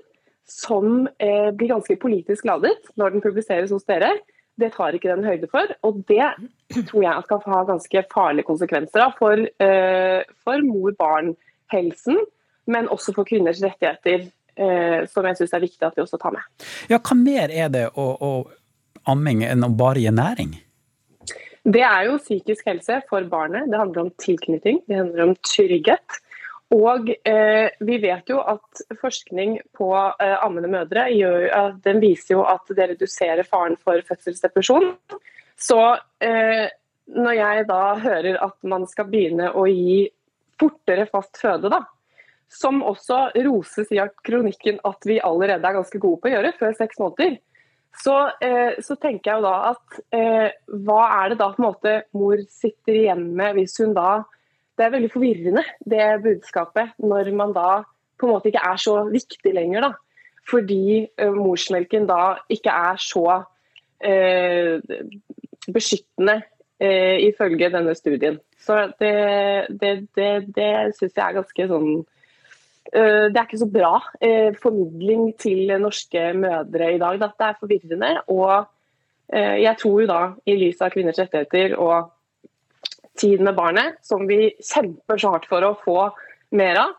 som 0.51 1.05
eh, 1.20 1.53
blir 1.55 1.76
ganske 1.76 1.95
politisk 2.01 2.49
ladet 2.49 2.72
når 2.99 3.12
den 3.14 3.22
publiseres 3.22 3.70
hos 3.70 3.85
dere, 3.87 4.16
det 4.59 4.72
tar 4.74 4.97
ikke 4.97 5.12
den 5.12 5.28
høyde 5.28 5.47
for. 5.53 5.68
Og 5.87 6.01
det 6.09 6.24
tror 6.89 7.05
jeg 7.05 7.28
skal 7.28 7.45
ha 7.53 7.61
ganske 7.68 8.07
farlige 8.11 8.49
konsekvenser 8.49 9.12
for, 9.16 9.45
for 10.45 10.66
mor-barn-helsen, 10.66 12.18
men 12.68 12.91
også 12.93 13.14
for 13.16 13.28
kvinners 13.28 13.62
rettigheter 13.64 14.26
som 15.11 15.25
jeg 15.25 15.39
syns 15.39 15.55
er 15.57 15.63
viktig 15.63 15.87
at 15.87 15.97
vi 15.97 16.03
også 16.05 16.19
tar 16.21 16.35
med. 16.35 16.45
Ja, 16.91 16.99
Hva 17.01 17.17
mer 17.17 17.53
er 17.53 17.71
det 17.73 17.87
å, 17.97 18.07
å 18.21 18.33
amming 19.09 19.45
enn 19.47 19.65
å 19.65 19.71
bare 19.73 20.03
gi 20.03 20.13
næring? 20.13 20.57
Det 21.65 21.83
er 21.85 22.09
jo 22.09 22.19
psykisk 22.21 22.69
helse 22.71 23.01
for 23.09 23.25
barnet. 23.29 23.69
Det 23.71 23.79
handler 23.81 24.07
om 24.07 24.13
tilknytning, 24.21 24.81
det 24.89 25.01
handler 25.01 25.27
om 25.29 25.35
trygghet. 25.45 26.21
Og 26.71 27.11
eh, 27.27 27.67
vi 27.83 27.97
vet 27.99 28.31
jo 28.31 28.39
at 28.47 28.83
forskning 29.01 29.57
på 29.77 29.91
eh, 29.93 30.37
ammende 30.39 30.71
mødre 30.71 31.09
gjør, 31.11 31.49
den 31.83 31.99
viser 32.03 32.37
jo 32.37 32.45
at 32.47 32.71
det 32.77 32.93
reduserer 32.93 33.49
faren 33.49 33.75
for 33.81 33.99
fødselsdepresjon. 34.07 34.93
Så 35.61 35.81
eh, 36.23 36.71
når 37.11 37.37
jeg 37.37 37.67
da 37.69 37.83
hører 38.01 38.39
at 38.47 38.57
man 38.71 38.87
skal 38.89 39.11
begynne 39.11 39.51
å 39.51 39.67
gi 39.67 40.05
fortere 40.61 41.09
fast 41.11 41.41
føde, 41.43 41.73
da, 41.73 41.83
som 42.51 42.83
også 42.83 43.31
roses 43.47 43.93
i 43.95 44.01
kronikken 44.27 44.81
at 44.87 45.07
vi 45.07 45.21
allerede 45.23 45.63
er 45.63 45.79
ganske 45.79 46.01
gode 46.03 46.21
på 46.21 46.31
å 46.31 46.35
gjøre, 46.35 46.53
før 46.59 46.75
seks 46.79 46.99
måneder. 47.01 47.39
Så, 48.01 48.17
eh, 48.43 48.79
så 48.83 48.95
tenker 49.03 49.31
jeg 49.31 49.41
jo 49.41 49.47
da 49.47 49.55
at 49.73 50.03
eh, 50.15 50.51
hva 50.87 51.01
er 51.23 51.33
det 51.33 51.41
da 51.41 51.51
på 51.55 51.63
en 51.63 51.69
måte 51.69 51.95
mor 52.15 52.43
sitter 52.51 53.01
igjen 53.01 53.25
med 53.39 53.57
hvis 53.59 53.75
hun 53.83 53.97
da 53.97 54.23
Det 54.79 54.87
er 54.87 54.93
veldig 54.95 55.11
forvirrende, 55.13 55.63
det 55.85 56.05
budskapet, 56.25 56.95
når 57.05 57.29
man 57.37 57.51
da 57.53 57.83
på 58.17 58.25
en 58.25 58.31
måte 58.33 58.49
ikke 58.49 58.63
er 58.65 58.79
så 58.81 58.95
viktig 59.13 59.53
lenger. 59.53 59.85
da. 59.85 59.91
Fordi 60.49 60.85
eh, 61.05 61.35
morsmelken 61.35 62.07
da 62.09 62.39
ikke 62.49 62.73
er 62.73 62.97
så 63.03 63.27
eh, 64.01 64.81
beskyttende 65.69 66.39
eh, 66.81 67.27
ifølge 67.27 67.69
denne 67.75 67.95
studien. 67.99 68.41
Så 68.57 68.79
det, 69.03 69.13
det, 69.83 69.93
det, 70.17 70.31
det 70.57 70.73
syns 70.97 71.13
jeg 71.13 71.27
er 71.27 71.37
ganske 71.43 71.69
sånn 71.75 71.91
det 73.31 73.37
er 73.37 73.45
ikke 73.45 73.61
så 73.61 73.68
bra 73.70 73.93
eh, 74.24 74.57
formidling 74.62 75.35
til 75.39 75.70
norske 75.83 76.31
mødre 76.35 76.95
i 76.95 76.99
dag. 76.99 77.18
Det 77.20 77.47
er 77.47 77.59
forvirrende. 77.61 78.14
Og 78.33 78.64
eh, 79.33 79.61
jeg 79.62 79.76
tror 79.83 80.01
jo 80.01 80.09
da, 80.11 80.22
i 80.47 80.57
lys 80.59 80.81
av 80.83 80.91
kvinners 80.95 81.20
rettigheter 81.20 81.76
og 81.78 82.11
tid 83.20 83.43
med 83.45 83.55
barnet, 83.59 84.01
som 84.07 84.24
vi 84.28 84.55
kjemper 84.64 85.20
så 85.20 85.35
hardt 85.35 85.49
for 85.51 85.66
å 85.66 85.76
få 85.85 85.99
mer 86.57 86.81
av, 86.81 86.97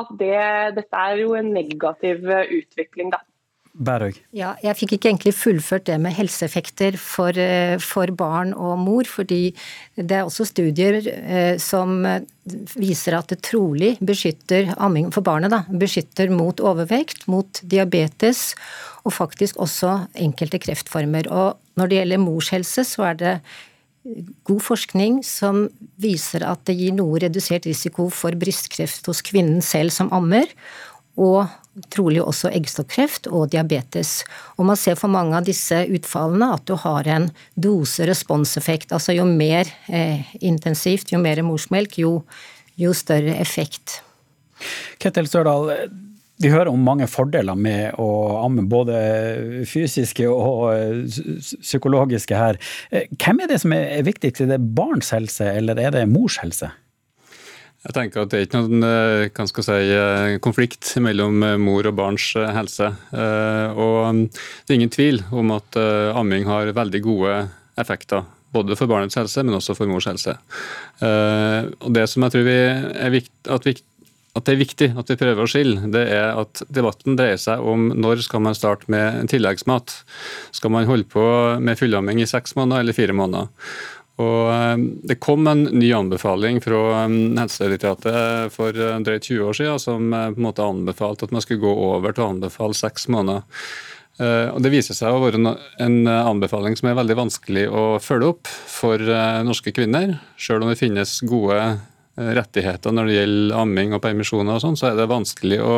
at 0.00 0.10
det, 0.18 0.40
dette 0.76 1.02
er 1.08 1.22
jo 1.22 1.34
en 1.38 1.52
negativ 1.54 2.26
utvikling. 2.26 3.12
da. 3.14 3.22
Bærøy. 3.70 4.16
Ja, 4.34 4.56
jeg 4.64 4.74
fikk 4.80 4.96
ikke 4.96 5.08
egentlig 5.12 5.32
fullført 5.38 5.86
det 5.86 5.96
med 6.02 6.16
helseeffekter 6.16 6.96
for, 6.98 7.36
eh, 7.38 7.78
for, 7.78 8.10
barn 8.18 8.50
og 8.52 8.78
mor, 8.82 9.06
fordi 9.06 9.54
det 9.94 10.16
er 10.16 10.26
også 10.26 10.48
studier 10.48 10.98
eh, 11.06 11.56
som 11.62 12.02
viser 12.74 13.14
at 13.14 13.30
det 13.30 13.40
trolig 13.46 13.92
beskytter 14.02 14.74
amming 14.76 15.12
for 15.14 15.22
barnet, 15.22 15.54
da, 15.54 15.62
beskytter 15.70 16.32
mot 16.34 16.58
overvekt, 16.60 17.28
mot 17.30 17.62
diabetes 17.62 18.56
og 19.04 19.14
faktisk 19.14 19.56
også 19.62 19.96
enkelte 20.18 20.58
kreftformer. 20.58 21.30
Og 21.30 21.56
når 21.78 21.90
det 21.90 22.00
gjelder 22.00 22.24
mors 22.26 22.50
helse, 22.50 22.84
så 22.84 23.10
er 23.12 23.20
det 23.22 23.34
god 24.48 24.62
forskning 24.64 25.20
som 25.26 25.66
viser 26.00 26.44
at 26.48 26.64
det 26.68 26.78
gir 26.78 26.94
noe 26.96 27.20
redusert 27.22 27.68
risiko 27.68 28.08
for 28.12 28.36
brystkreft 28.40 29.06
hos 29.06 29.20
kvinnen 29.24 29.60
selv 29.64 29.92
som 29.94 30.10
ammer, 30.16 30.48
og 31.20 31.44
trolig 31.92 32.20
også 32.22 32.50
eggstokkreft 32.50 33.28
og 33.30 33.50
diabetes. 33.52 34.20
Og 34.58 34.66
man 34.68 34.78
ser 34.78 34.98
for 34.98 35.12
mange 35.12 35.36
av 35.38 35.46
disse 35.46 35.84
utfallene 35.86 36.52
at 36.56 36.66
du 36.68 36.74
har 36.82 37.08
en 37.08 37.30
dose-responseffekt. 37.54 38.92
Altså 38.96 39.14
jo 39.16 39.26
mer 39.28 39.70
eh, 39.88 40.26
intensivt, 40.42 41.14
jo 41.14 41.22
mer 41.22 41.42
morsmelk, 41.46 41.98
jo, 42.02 42.20
jo 42.80 42.94
større 42.96 43.38
effekt. 43.40 44.00
Ketil 45.00 45.30
Størdal, 45.30 45.70
vi 46.40 46.50
hører 46.52 46.72
om 46.72 46.82
mange 46.84 47.06
fordeler 47.10 47.56
med 47.56 47.98
å 48.00 48.10
amme, 48.42 48.64
både 48.68 49.64
fysiske 49.68 50.28
og 50.28 50.70
eh, 50.74 51.48
psykologiske 51.60 52.36
her. 52.36 52.60
Eh, 52.90 53.10
hvem 53.20 53.44
er 53.44 53.52
det 53.52 53.60
som 53.62 53.74
er 53.76 54.04
viktigst? 54.06 54.42
Er 54.44 54.54
det 54.54 54.62
barns 54.76 55.12
helse, 55.14 55.46
eller 55.60 55.80
er 55.80 55.94
det 55.96 56.08
mors 56.10 56.40
helse? 56.42 56.72
Jeg 57.80 57.96
tenker 57.96 58.24
at 58.24 58.32
Det 58.32 58.38
er 58.38 58.44
ikke 58.44 58.60
noen 58.60 58.84
eh, 58.84 59.52
si, 59.64 59.76
eh, 59.96 60.34
konflikt 60.44 60.92
mellom 61.00 61.40
eh, 61.46 61.56
mor 61.60 61.86
og 61.88 61.96
barns 61.96 62.26
helse. 62.36 62.90
Og 63.16 64.00
mm, 64.16 64.26
Det 64.28 64.74
er 64.74 64.80
ingen 64.80 64.92
tvil 64.92 65.22
om 65.32 65.54
at 65.56 65.80
amming 66.16 66.44
har 66.48 66.74
veldig 66.76 67.00
gode 67.06 67.38
effekter. 67.80 68.26
Både 68.52 68.76
for 68.76 68.90
barnets 68.90 69.16
helse, 69.16 69.44
men 69.46 69.56
også 69.56 69.76
for 69.78 69.88
mors 69.88 70.08
helse. 70.10 70.34
Og 71.00 71.92
Det 71.94 72.08
som 72.10 72.26
jeg 72.26 72.34
tror 72.34 72.48
er 72.50 73.12
viktig, 73.14 73.46
at, 73.46 73.68
vi, 73.68 73.76
at 74.34 74.44
det 74.44 74.52
er 74.52 74.58
viktig 74.58 74.88
at 74.98 75.12
vi 75.12 75.18
prøver 75.20 75.46
å 75.46 75.48
skille, 75.48 75.92
det 75.94 76.02
er 76.10 76.34
at 76.34 76.64
debatten 76.66 77.14
dreier 77.16 77.38
seg 77.38 77.62
om 77.62 77.92
når 77.94 78.26
skal 78.26 78.42
man 78.42 78.58
starte 78.58 78.90
med 78.90 79.30
tilleggsmat. 79.30 79.94
Skal 80.50 80.74
man 80.74 80.90
holde 80.90 81.06
på 81.08 81.24
med 81.62 81.78
fullamming 81.78 82.20
i 82.20 82.28
seks 82.28 82.58
måneder 82.58 82.82
eller 82.82 82.98
fire 82.98 83.16
måneder? 83.16 83.54
Og 84.20 84.50
eh, 84.52 84.76
Det 85.12 85.20
kom 85.22 85.46
en 85.50 85.64
ny 85.72 85.92
anbefaling 85.96 86.60
fra 86.64 86.80
eh, 87.04 87.14
Helsedirektoratet 87.40 88.54
for 88.54 88.74
eh, 88.74 88.98
drøyt 89.06 89.30
20 89.30 89.46
år 89.48 89.60
siden 89.60 89.82
som 89.82 90.10
på 90.10 90.40
en 90.40 90.48
måte 90.48 90.66
anbefalte 90.66 91.28
at 91.28 91.34
man 91.34 91.44
skulle 91.44 91.64
gå 91.64 91.72
over 91.90 92.14
til 92.14 92.26
å 92.26 92.34
anbefale 92.34 92.76
seks 92.76 93.08
måneder. 93.12 93.46
Og 94.20 94.58
Det 94.60 94.68
viser 94.68 94.92
seg 94.92 95.14
å 95.16 95.20
være 95.22 95.38
en 95.80 95.94
anbefaling 96.04 96.74
som 96.76 96.90
er 96.90 96.96
veldig 96.98 97.14
vanskelig 97.16 97.62
å 97.72 97.84
følge 98.04 98.34
opp 98.34 98.50
for 98.68 99.00
norske 99.46 99.72
kvinner, 99.72 100.12
selv 100.36 100.66
om 100.66 100.68
det 100.68 100.76
finnes 100.76 101.14
gode 101.24 101.56
rettigheter 102.36 102.94
når 102.94 103.08
det 103.08 103.16
gjelder 103.16 103.56
amming 103.62 103.94
og 103.96 104.02
permisjoner, 104.04 104.56
og 104.56 104.64
sånn, 104.64 104.78
så 104.78 104.90
er 104.90 104.98
det 104.98 105.08
vanskelig 105.10 105.60
å 105.64 105.74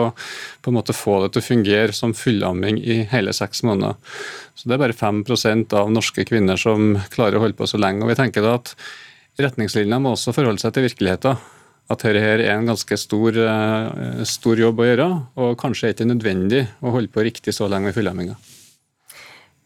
på 0.63 0.73
en 0.73 0.79
måte 0.79 0.97
få 0.97 1.21
det 1.23 1.33
til 1.33 1.43
å 1.43 1.49
fungere 1.51 1.97
som 1.97 2.15
fullamming 2.17 2.81
i 2.83 3.03
hele 3.13 3.35
seks 3.37 3.65
måneder. 3.69 3.97
Så 4.55 4.69
Det 4.69 4.77
er 4.77 4.85
bare 4.85 4.99
5% 4.99 5.79
av 5.79 5.91
norske 5.91 6.27
kvinner 6.29 6.61
som 6.61 6.99
klarer 7.15 7.39
å 7.39 7.47
holde 7.47 7.59
på 7.59 7.67
så 7.71 7.81
lenge. 7.81 8.03
og 8.03 8.13
vi 8.13 8.21
tenker 8.21 8.43
da 8.43 8.55
at 8.61 8.75
Retningslinjene 9.41 10.01
må 10.03 10.13
også 10.13 10.35
forholde 10.37 10.61
seg 10.61 10.75
til 10.77 10.85
virkeligheten. 10.85 11.39
At 11.91 12.05
dette 12.05 12.21
er 12.21 12.43
en 12.53 12.69
ganske 12.69 12.97
stor, 13.01 13.37
eh, 13.37 14.25
stor 14.29 14.57
jobb 14.57 14.81
å 14.81 14.87
gjøre, 14.87 15.09
og 15.37 15.59
kanskje 15.59 15.89
er 15.89 15.93
det 15.93 15.97
ikke 15.97 16.13
nødvendig 16.13 16.69
å 16.83 16.93
holde 16.93 17.09
på 17.09 17.25
riktig 17.25 17.55
så 17.57 17.69
lenge 17.69 17.91
med 17.91 17.97
fullamminga. 17.97 18.37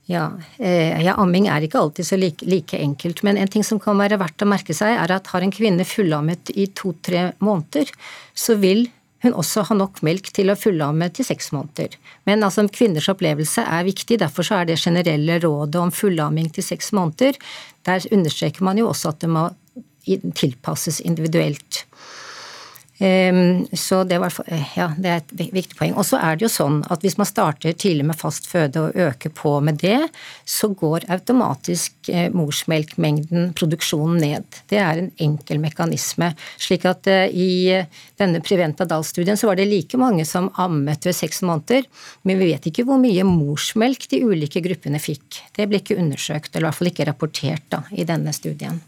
Ja, 0.07 0.29
eh, 0.59 1.03
ja, 1.03 1.17
amming 1.19 1.49
er 1.51 1.65
ikke 1.67 1.81
alltid 1.83 2.07
så 2.07 2.19
like, 2.19 2.47
like, 2.47 2.79
enkelt. 2.79 3.25
Men 3.27 3.41
en 3.43 3.51
ting 3.51 3.65
som 3.67 3.81
kan 3.83 3.99
være 3.99 4.21
verdt 4.21 4.45
å 4.45 4.49
merke 4.49 4.75
seg, 4.77 4.95
er 4.95 5.15
at 5.17 5.33
har 5.33 5.43
en 5.43 5.55
kvinne 5.55 5.87
fullammet 5.87 6.53
i 6.55 6.69
to-tre 6.79 7.33
måneder, 7.43 7.91
så 8.35 8.55
vil 8.63 8.87
hun 9.25 9.35
også 9.35 9.65
ha 9.67 9.75
nok 9.75 10.03
melk 10.07 10.31
til 10.37 10.53
å 10.53 10.59
fullamme 10.59 11.09
til 11.15 11.27
seks 11.27 11.51
måneder. 11.57 11.97
Men 12.29 12.47
altså, 12.47 12.67
kvinners 12.71 13.09
opplevelse 13.11 13.65
er 13.67 13.89
viktig, 13.89 14.21
derfor 14.23 14.47
så 14.47 14.61
er 14.61 14.71
det 14.71 14.79
generelle 14.79 15.41
rådet 15.43 15.81
om 15.83 15.91
fullamming 15.95 16.53
til 16.55 16.67
seks 16.67 16.93
måneder, 16.95 17.41
der 17.89 18.07
understreker 18.13 18.67
man 18.67 18.79
jo 18.79 18.91
også 18.93 19.15
at 19.15 19.25
det 19.25 19.33
må 19.33 19.49
tilpasses 20.07 21.01
individuelt. 21.03 21.86
Ehm, 22.99 23.67
så 23.73 24.05
det, 24.05 24.19
var, 24.19 24.33
ja, 24.77 24.91
det, 24.99 25.09
er 25.09 25.21
et 25.21 25.53
viktig 25.53 25.77
poeng. 25.77 25.95
Og 25.99 26.07
så 26.09 26.21
er 26.23 26.37
det 26.37 26.47
jo 26.47 26.53
sånn 26.53 26.79
at 26.93 27.05
hvis 27.05 27.19
man 27.21 27.29
starter 27.29 27.77
tidlig 27.77 28.07
med 28.09 28.19
fast 28.19 28.49
føde 28.49 28.87
og 28.87 28.97
øker 28.97 29.33
på 29.37 29.53
med 29.65 29.81
det, 29.83 29.99
så 30.49 30.71
går 30.73 31.09
automatisk 31.13 32.11
eh, 32.13 32.31
morsmelkmengden, 32.33 33.53
produksjonen, 33.59 34.17
ned. 34.17 34.61
Det 34.71 34.79
er 34.81 35.03
en 35.03 35.11
enkel 35.21 35.61
mekanisme. 35.61 36.31
Slik 36.63 36.87
at 36.89 37.09
eh, 37.11 37.29
i 37.29 37.51
denne 38.17 38.41
Preventa 38.45 38.87
Dahl-studien 38.89 39.37
så 39.37 39.51
var 39.51 39.61
det 39.61 39.69
like 39.69 40.01
mange 40.01 40.25
som 40.29 40.49
ammet 40.57 41.05
ved 41.05 41.17
seks 41.17 41.43
måneder, 41.45 41.85
men 42.25 42.41
vi 42.41 42.53
vet 42.53 42.71
ikke 42.71 42.87
hvor 42.89 43.01
mye 43.03 43.27
morsmelk 43.29 44.09
de 44.13 44.23
ulike 44.25 44.63
gruppene 44.65 45.01
fikk. 45.03 45.43
Det 45.57 45.69
ble 45.69 45.83
ikke 45.83 46.01
undersøkt, 46.01 46.55
eller 46.55 46.67
i 46.67 46.71
hvert 46.71 46.81
fall 46.81 46.95
ikke 46.95 47.11
rapportert 47.11 47.73
da, 47.73 47.85
i 47.93 48.09
denne 48.09 48.33
studien. 48.37 48.81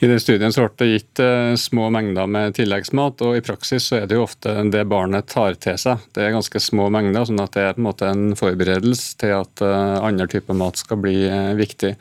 I 0.00 0.08
den 0.08 0.20
studien 0.20 0.52
så 0.52 0.64
ble 0.64 0.72
det 0.80 0.86
gitt 0.88 1.20
eh, 1.20 1.54
små 1.60 1.90
mengder 1.92 2.28
med 2.30 2.54
tilleggsmat, 2.56 3.20
og 3.20 3.36
i 3.36 3.42
praksis 3.44 3.90
så 3.90 3.98
er 3.98 4.06
det 4.08 4.16
jo 4.16 4.24
ofte 4.24 4.54
det 4.72 4.86
barnet 4.88 5.28
tar 5.28 5.58
til 5.60 5.76
seg. 5.80 6.06
Det 6.16 6.24
er 6.24 6.32
ganske 6.32 6.62
små 6.64 6.88
mengder, 6.92 7.26
sånn 7.28 7.42
at 7.44 7.52
det 7.56 7.66
er 7.66 7.76
på 7.76 7.82
en 7.82 7.88
måte 7.90 8.08
en 8.08 8.30
forberedelse 8.38 9.18
til 9.20 9.36
at 9.42 9.60
uh, 9.60 10.00
andre 10.00 10.24
typer 10.32 10.56
mat 10.56 10.80
skal 10.80 11.02
bli 11.04 11.18
uh, 11.28 11.52
viktig. 11.58 11.92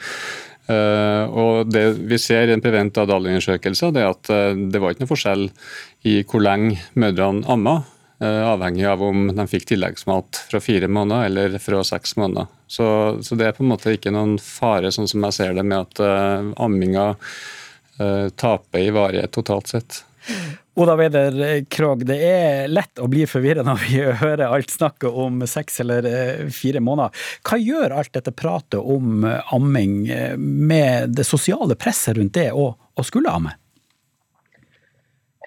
Uh, 0.69 1.27
og 1.27 1.73
Det 1.73 1.83
vi 2.07 2.21
ser 2.21 2.47
i 2.47 2.55
en 2.55 2.63
Prevent 2.63 3.03
Adal-undersøkelse, 3.03 3.91
er 3.91 4.07
at 4.13 4.31
det 4.71 4.79
var 4.79 4.95
ikke 4.95 5.03
noe 5.03 5.11
forskjell 5.11 5.47
i 6.07 6.21
hvor 6.23 6.45
lenge 6.45 6.79
mødrene 6.95 7.43
amma, 7.51 7.81
avhengig 8.19 8.83
av 8.83 8.99
om 9.03 9.29
de 9.31 9.43
fikk 9.47 9.69
tilleggsmat 9.69 10.41
fra 10.49 10.59
fire 10.59 10.89
måneder 10.91 11.29
eller 11.29 11.61
fra 11.63 11.79
seks 11.87 12.17
måneder. 12.19 12.49
Så, 12.67 12.87
så, 13.23 13.37
det 13.39 13.47
er 13.47 13.55
på 13.55 13.63
en 13.63 13.71
måte 13.71 13.93
ikke 13.95 14.11
noen 14.11 14.35
fare, 14.43 14.91
sånn 14.91 15.07
som 15.07 15.23
jeg 15.23 15.37
ser 15.37 15.55
det, 15.55 15.63
med 15.63 15.87
at 15.87 16.59
amminga 16.59 17.13
Eh, 17.99 18.29
taper 18.29 18.79
i 18.79 18.89
varighet 18.89 19.31
totalt 19.31 19.67
sett. 19.67 20.05
Oda 20.73 20.95
Weider 20.95 21.65
Krogh, 21.69 22.05
det 22.07 22.15
er 22.23 22.67
lett 22.71 22.99
å 22.99 23.09
bli 23.11 23.25
forvirret 23.27 23.67
når 23.67 23.81
vi 23.83 23.99
hører 24.21 24.45
alt 24.47 24.71
snakket 24.71 25.11
om 25.11 25.41
seks 25.47 25.81
eller 25.83 26.07
eh, 26.07 26.45
fire 26.55 26.79
måneder. 26.79 27.25
Hva 27.43 27.59
gjør 27.59 27.97
alt 27.99 28.13
dette 28.15 28.31
pratet 28.31 28.79
om 28.79 29.25
amming 29.27 29.97
eh, 30.15 30.37
med 30.39 31.11
det 31.17 31.27
sosiale 31.27 31.75
presset 31.75 32.15
rundt 32.15 32.37
det 32.39 32.53
å, 32.55 32.71
å 32.71 33.07
skulle 33.07 33.35
amme? 33.35 33.57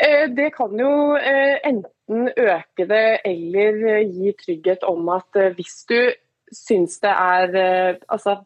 Det 0.03 0.49
kan 0.57 0.73
jo 0.81 1.15
enten 1.15 2.25
øke 2.27 2.85
det 2.91 3.21
eller 3.29 3.77
gi 4.03 4.33
trygghet 4.41 4.83
om 4.89 5.07
at 5.15 5.37
hvis 5.55 5.77
du 5.87 5.99
syns 6.51 6.97
det 7.05 7.13
er 7.13 7.53
Altså 8.11 8.41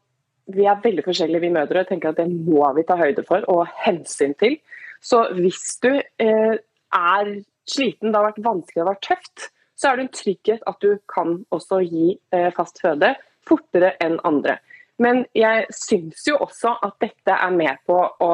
vi 0.55 0.67
er 0.69 0.81
veldig 0.83 1.05
forskjellige, 1.07 1.43
vi 1.43 1.53
mødre. 1.55 1.81
og 1.81 1.89
tenker 1.89 2.09
at 2.09 2.17
Det 2.17 2.29
må 2.31 2.73
vi 2.75 2.83
ta 2.87 2.97
høyde 2.97 3.25
for 3.27 3.45
og 3.49 3.67
hensyn 3.85 4.35
til. 4.35 4.59
Så 5.01 5.27
hvis 5.35 5.79
du 5.83 5.91
eh, 6.19 6.57
er 6.93 7.43
sliten, 7.67 8.13
det 8.13 8.17
har 8.17 8.31
vært 8.31 8.45
vanskelig, 8.45 8.75
det 8.75 8.85
har 8.85 8.95
vært 8.95 9.09
tøft, 9.09 9.51
så 9.77 9.89
er 9.89 9.97
det 9.97 10.07
en 10.07 10.15
trygghet 10.17 10.63
at 10.67 10.81
du 10.81 10.99
kan 11.13 11.45
også 11.53 11.83
gi 11.85 12.19
eh, 12.33 12.51
fast 12.57 12.81
føde 12.81 13.15
fortere 13.47 13.93
enn 14.03 14.19
andre. 14.25 14.59
Men 15.03 15.27
jeg 15.37 15.67
syns 15.77 16.25
jo 16.29 16.39
også 16.41 16.79
at 16.87 16.97
dette 17.03 17.35
er 17.35 17.53
med 17.53 17.83
på 17.87 17.99
å 18.01 18.31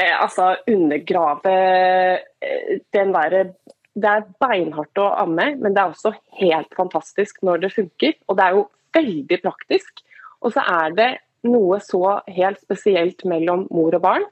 eh, 0.00 0.14
altså 0.16 0.54
undergrave 0.70 1.52
eh, 1.52 2.78
den 2.94 3.12
derre 3.12 3.44
Det 3.92 4.08
er 4.08 4.24
beinhardt 4.40 4.96
å 4.96 5.10
amme, 5.20 5.50
men 5.60 5.74
det 5.74 5.82
er 5.82 5.90
også 5.92 6.14
helt 6.38 6.70
fantastisk 6.72 7.42
når 7.44 7.66
det 7.66 7.74
funker. 7.74 8.14
Og 8.24 8.38
det 8.38 8.46
er 8.46 8.56
jo 8.56 8.62
veldig 8.96 9.38
praktisk. 9.42 10.00
Og 10.42 10.54
så 10.54 10.64
er 10.66 10.94
det 10.98 11.10
noe 11.46 11.78
så 11.82 12.20
helt 12.30 12.60
spesielt 12.62 13.24
mellom 13.28 13.66
mor 13.70 13.94
og 13.96 14.04
barn. 14.04 14.26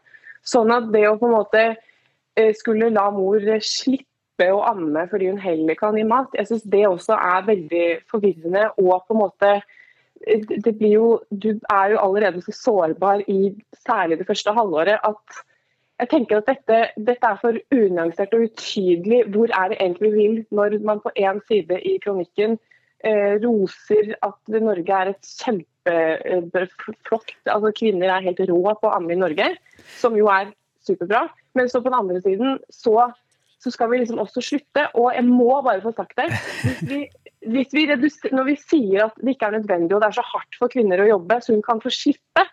Sånn 0.47 0.71
at 0.75 0.89
det 0.95 1.07
å 1.09 1.19
på 1.21 1.29
en 1.29 1.37
måte 1.37 1.65
eh, 1.71 2.53
skulle 2.57 2.93
la 2.95 3.09
mor 3.15 3.43
slippe 3.65 4.49
å 4.55 4.63
amme 4.71 5.05
fordi 5.11 5.29
hun 5.29 5.43
heller 5.43 5.77
kan 5.77 5.99
gi 5.99 6.07
mat, 6.09 6.33
jeg 6.39 6.49
syns 6.49 6.65
det 6.73 6.87
også 6.89 7.19
er 7.19 7.45
veldig 7.51 7.85
forvirrende. 8.11 8.71
Og 8.81 9.05
på 9.05 9.17
en 9.17 9.23
måte 9.25 9.53
eh, 9.59 10.49
det 10.49 10.75
blir 10.79 10.97
jo, 10.97 11.13
Du 11.31 11.53
er 11.53 11.95
jo 11.95 12.03
allerede 12.03 12.43
så 12.47 12.57
sårbar 12.57 13.27
i 13.29 13.55
særlig 13.85 14.21
det 14.21 14.29
første 14.31 14.57
halvåret 14.57 15.01
at 15.07 15.41
jeg 16.01 16.09
tenker 16.09 16.39
at 16.41 16.47
dette, 16.49 16.77
dette 16.97 17.29
er 17.29 17.39
for 17.43 17.57
unyansert 17.77 18.33
og 18.33 18.47
utydelig. 18.49 19.27
Hvor 19.35 19.51
er 19.53 19.69
det 19.69 19.81
egentlig 19.83 20.13
vi 20.15 20.17
vil 20.17 20.39
når 20.57 20.79
man 20.89 21.03
på 21.05 21.13
én 21.13 21.43
side 21.49 21.77
i 21.85 21.99
kronikken 22.01 22.57
eh, 23.05 23.37
roser 23.43 24.15
at 24.25 24.55
Norge 24.55 24.97
er 24.97 25.13
et 25.13 25.35
kjempe 25.43 25.67
kjempeflott. 25.91 27.35
Altså, 27.47 27.73
kvinner 27.77 28.13
er 28.13 28.27
helt 28.27 28.43
rå 28.51 28.61
på 28.81 28.89
å 28.89 28.95
amme 28.97 29.15
i 29.15 29.21
Norge, 29.21 29.51
som 30.01 30.17
jo 30.19 30.31
er 30.33 30.53
superbra. 30.87 31.27
Men 31.59 31.69
så 31.71 31.81
på 31.81 31.91
den 31.91 31.99
andre 31.99 32.21
siden 32.25 32.59
så, 32.73 33.11
så 33.63 33.73
skal 33.75 33.91
vi 33.91 34.01
liksom 34.03 34.21
også 34.23 34.43
slutte. 34.45 34.87
Og 34.95 35.11
jeg 35.17 35.27
må 35.29 35.51
bare 35.67 35.83
få 35.85 35.95
sagt 35.97 36.17
det. 36.21 36.31
Hvis 36.63 36.83
vi, 36.91 37.01
hvis 37.51 37.75
vi 37.75 37.87
når 38.37 38.49
vi 38.49 38.57
sier 38.61 39.07
at 39.09 39.19
det 39.21 39.35
ikke 39.35 39.51
er 39.51 39.59
nødvendig 39.59 39.97
og 39.97 40.03
det 40.03 40.11
er 40.11 40.19
så 40.21 40.27
hardt 40.33 40.61
for 40.61 40.73
kvinner 40.73 41.03
å 41.03 41.11
jobbe, 41.15 41.41
så 41.43 41.57
hun 41.57 41.65
kan 41.67 41.83
få 41.83 41.93
slippe, 41.95 42.47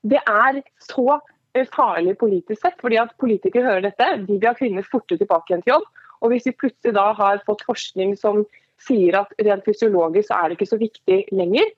det 0.00 0.20
er 0.24 0.62
så 0.86 1.06
eh, 1.12 1.68
farlig 1.74 2.16
politisk 2.20 2.62
sett. 2.62 2.78
fordi 2.80 3.00
at 3.02 3.16
Politikere 3.20 3.68
hører 3.68 3.90
dette, 3.90 4.12
de 4.26 4.38
vil 4.38 4.48
ha 4.48 4.56
kvinner 4.56 4.86
fortere 4.86 5.20
tilbake 5.20 5.52
igjen 5.52 5.66
til 5.66 5.76
jobb. 5.76 5.90
Og 6.20 6.32
hvis 6.32 6.48
vi 6.48 6.56
plutselig 6.56 6.96
da 6.96 7.10
har 7.16 7.44
fått 7.46 7.64
forskning 7.64 8.16
som 8.18 8.42
sier 8.80 9.18
at 9.18 9.32
rent 9.44 9.64
fysiologisk 9.66 10.30
så 10.30 10.38
er 10.40 10.48
det 10.48 10.58
ikke 10.58 10.70
så 10.72 10.80
viktig 10.80 11.18
lenger, 11.36 11.68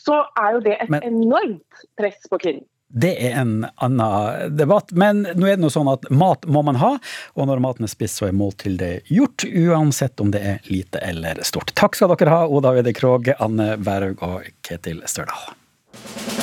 så 0.00 0.22
er 0.38 0.56
jo 0.56 0.62
det 0.64 0.76
et 0.80 0.92
Men, 0.92 1.06
enormt 1.06 1.88
press 1.98 2.28
på 2.30 2.40
kvinnen. 2.40 2.66
Det 2.90 3.12
er 3.22 3.36
en 3.38 3.66
annen 3.76 4.56
debatt, 4.58 4.90
men 4.98 5.22
nå 5.22 5.46
er 5.46 5.54
det 5.54 5.62
noe 5.62 5.70
sånn 5.70 5.92
at 5.92 6.08
mat 6.10 6.46
må 6.50 6.64
man 6.66 6.80
ha, 6.80 6.96
og 7.38 7.46
når 7.46 7.62
maten 7.62 7.86
er 7.86 7.92
spist, 7.92 8.18
så 8.18 8.26
er 8.26 8.34
måltidet 8.34 9.06
gjort, 9.06 9.46
uansett 9.46 10.18
om 10.20 10.34
det 10.34 10.42
er 10.42 10.66
lite 10.66 10.98
eller 11.06 11.38
stort. 11.46 11.70
Takk 11.78 11.94
skal 11.94 12.10
dere 12.16 12.34
ha, 12.34 12.42
Oda 12.50 12.74
Wede 12.74 12.94
Krog, 12.96 13.30
Anne 13.38 13.76
Berg 13.78 14.26
og 14.26 14.50
Ketil 14.66 15.04
Størdal. 15.06 16.39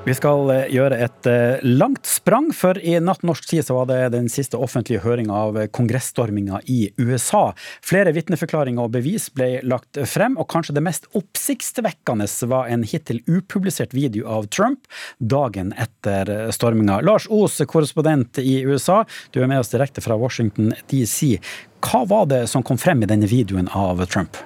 Vi 0.00 0.14
skal 0.16 0.48
eh, 0.48 0.70
gjøre 0.72 0.96
et 1.04 1.26
eh, 1.28 1.60
langt 1.60 2.08
sprang, 2.08 2.46
for 2.56 2.78
i 2.80 2.94
natt 3.04 3.20
norsk 3.26 3.44
tid 3.50 3.66
så 3.66 3.74
var 3.76 3.90
det 3.90 3.98
den 4.14 4.30
siste 4.32 4.56
offentlige 4.56 5.02
høringa 5.04 5.36
av 5.36 5.58
kongressstorminga 5.76 6.62
i 6.72 6.78
USA. 6.96 7.50
Flere 7.84 8.14
vitneforklaringer 8.16 8.88
og 8.88 8.94
bevis 8.96 9.28
ble 9.36 9.58
lagt 9.60 10.00
frem, 10.08 10.38
og 10.40 10.48
kanskje 10.48 10.78
det 10.78 10.86
mest 10.88 11.10
oppsiktsvekkende 11.20 12.24
var 12.48 12.72
en 12.72 12.86
hittil 12.88 13.20
upublisert 13.28 13.92
video 13.92 14.24
av 14.24 14.48
Trump 14.48 14.88
dagen 15.20 15.74
etter 15.76 16.48
storminga. 16.56 17.02
Lars 17.04 17.28
Os, 17.28 17.60
korrespondent 17.68 18.40
i 18.40 18.62
USA, 18.64 19.02
du 19.36 19.42
er 19.44 19.52
med 19.52 19.60
oss 19.60 19.74
direkte 19.74 20.00
fra 20.00 20.16
Washington 20.16 20.72
DC. 20.88 21.36
Hva 21.84 22.06
var 22.08 22.30
det 22.32 22.46
som 22.48 22.64
kom 22.64 22.80
frem 22.80 23.04
i 23.04 23.10
denne 23.12 23.28
videoen 23.28 23.68
av 23.68 24.00
Trump? 24.08 24.40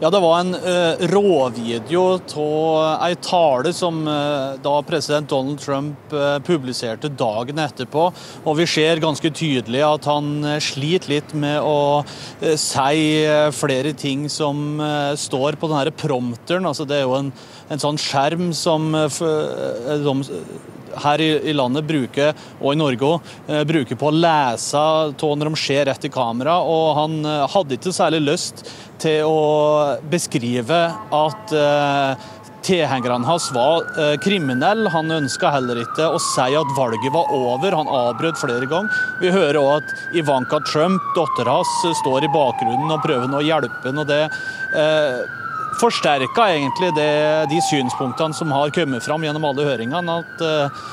Ja, 0.00 0.08
Det 0.10 0.20
var 0.20 0.38
en 0.40 0.54
uh, 0.54 1.02
råvideo 1.12 2.02
av 2.40 3.02
ei 3.04 3.16
tale 3.20 3.68
som 3.76 3.98
uh, 4.08 4.56
da 4.64 4.78
president 4.88 5.28
Donald 5.28 5.60
Trump 5.60 6.14
uh, 6.16 6.38
publiserte 6.40 7.10
dagen 7.12 7.60
etterpå. 7.60 8.06
Og 8.48 8.56
vi 8.56 8.64
ser 8.64 9.02
ganske 9.04 9.28
tydelig 9.28 9.82
at 9.84 10.08
han 10.08 10.56
sliter 10.64 11.12
litt 11.12 11.34
med 11.36 11.60
å 11.60 12.00
si 12.40 13.28
flere 13.52 13.92
ting 13.92 14.24
som 14.32 14.80
står 15.20 15.60
på 15.60 15.68
denne 15.68 15.92
prompteren. 15.92 16.64
Altså, 16.64 16.88
det 16.88 17.02
er 17.02 17.04
jo 17.04 17.18
en, 17.18 17.32
en 17.70 17.82
sånn 17.82 18.00
skjerm 18.00 18.50
som 18.56 18.90
de 18.92 20.14
her 21.00 21.22
i, 21.22 21.52
landet 21.54 21.86
bruker, 21.86 22.34
og 22.58 22.74
i 22.74 22.78
Norge 22.78 23.06
òg, 23.06 23.30
bruker 23.68 23.98
på 23.98 24.08
å 24.10 24.16
lese 24.16 24.74
av 24.78 25.14
når 25.14 25.52
de 25.52 25.60
ser 25.62 25.86
rett 25.86 26.08
i 26.08 26.10
kamera. 26.10 26.58
Og 26.66 26.96
han 26.98 27.20
hadde 27.54 27.78
ikke 27.78 27.94
særlig 27.94 28.24
lyst 28.26 28.64
til 29.00 29.24
å 29.28 29.96
beskrive 30.10 30.80
at 31.14 31.54
eh, 31.56 32.28
tilhengerne 32.66 33.26
hans 33.26 33.48
var 33.54 33.86
eh, 33.98 34.16
kriminelle. 34.24 34.90
Han 34.92 35.10
ønska 35.20 35.52
heller 35.54 35.80
ikke 35.82 36.10
å 36.10 36.20
si 36.30 36.48
at 36.56 36.76
valget 36.76 37.12
var 37.14 37.32
over. 37.34 37.76
Han 37.80 37.90
avbrøt 37.90 38.40
flere 38.40 38.68
ganger. 38.70 39.02
Vi 39.22 39.32
hører 39.34 39.60
òg 39.62 39.72
at 39.78 40.16
Ivanka 40.20 40.60
Trump, 40.68 41.02
dattera 41.16 41.60
hans, 41.60 42.00
står 42.02 42.26
i 42.26 42.32
bakgrunnen 42.34 42.92
og 42.92 43.04
prøver 43.06 43.36
å 43.36 43.44
hjelpe 43.44 43.84
ham. 43.88 44.02
og 44.02 44.10
det 44.10 44.24
eh, 44.76 45.39
forsterka 45.80 46.46
egentlig 46.54 46.92
det, 46.96 47.10
de 47.50 47.60
synspunktene 47.64 48.36
som 48.36 48.52
har 48.52 48.72
kommet 48.74 49.04
fram 49.04 49.24
gjennom 49.24 49.46
alle 49.48 49.66
høringene. 49.68 50.20
At 50.22 50.44
uh, 50.44 50.86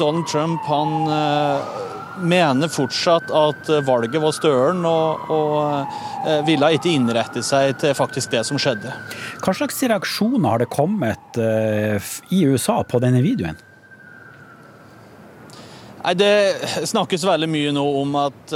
Donald 0.00 0.28
Trump 0.30 0.66
han 0.68 0.94
uh, 1.08 1.72
mener 2.22 2.70
fortsatt 2.72 3.30
at 3.32 3.70
valget 3.86 4.20
var 4.22 4.34
stølen, 4.36 4.84
og, 4.88 5.28
og 5.32 5.58
uh, 6.26 6.40
ville 6.46 6.72
ikke 6.76 6.92
innrette 6.92 7.44
seg 7.46 7.76
til 7.82 7.94
faktisk 7.98 8.34
det 8.34 8.44
som 8.48 8.60
skjedde. 8.60 8.94
Hva 9.42 9.54
slags 9.56 9.82
reaksjoner 9.82 10.48
har 10.48 10.62
det 10.62 10.70
kommet 10.72 11.38
i 11.38 12.42
USA 12.46 12.82
på 12.86 13.00
denne 13.02 13.22
videoen? 13.24 13.58
Nei, 16.02 16.14
Det 16.18 16.34
snakkes 16.90 17.24
veldig 17.26 17.48
mye 17.50 17.72
nå 17.74 17.84
om 18.02 18.18
at 18.18 18.54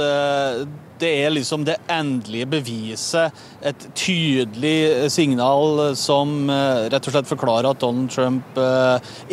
det 0.99 1.13
er 1.23 1.33
liksom 1.33 1.65
det 1.67 1.77
endelige 1.91 2.49
beviset, 2.57 3.33
et 3.61 3.87
tydelig 3.97 5.09
signal 5.13 5.95
som 5.97 6.49
uh, 6.49 6.87
rett 6.91 7.07
og 7.09 7.15
slett 7.15 7.31
forklarer 7.31 7.71
at 7.71 7.81
Donald 7.81 8.13
Trump 8.13 8.61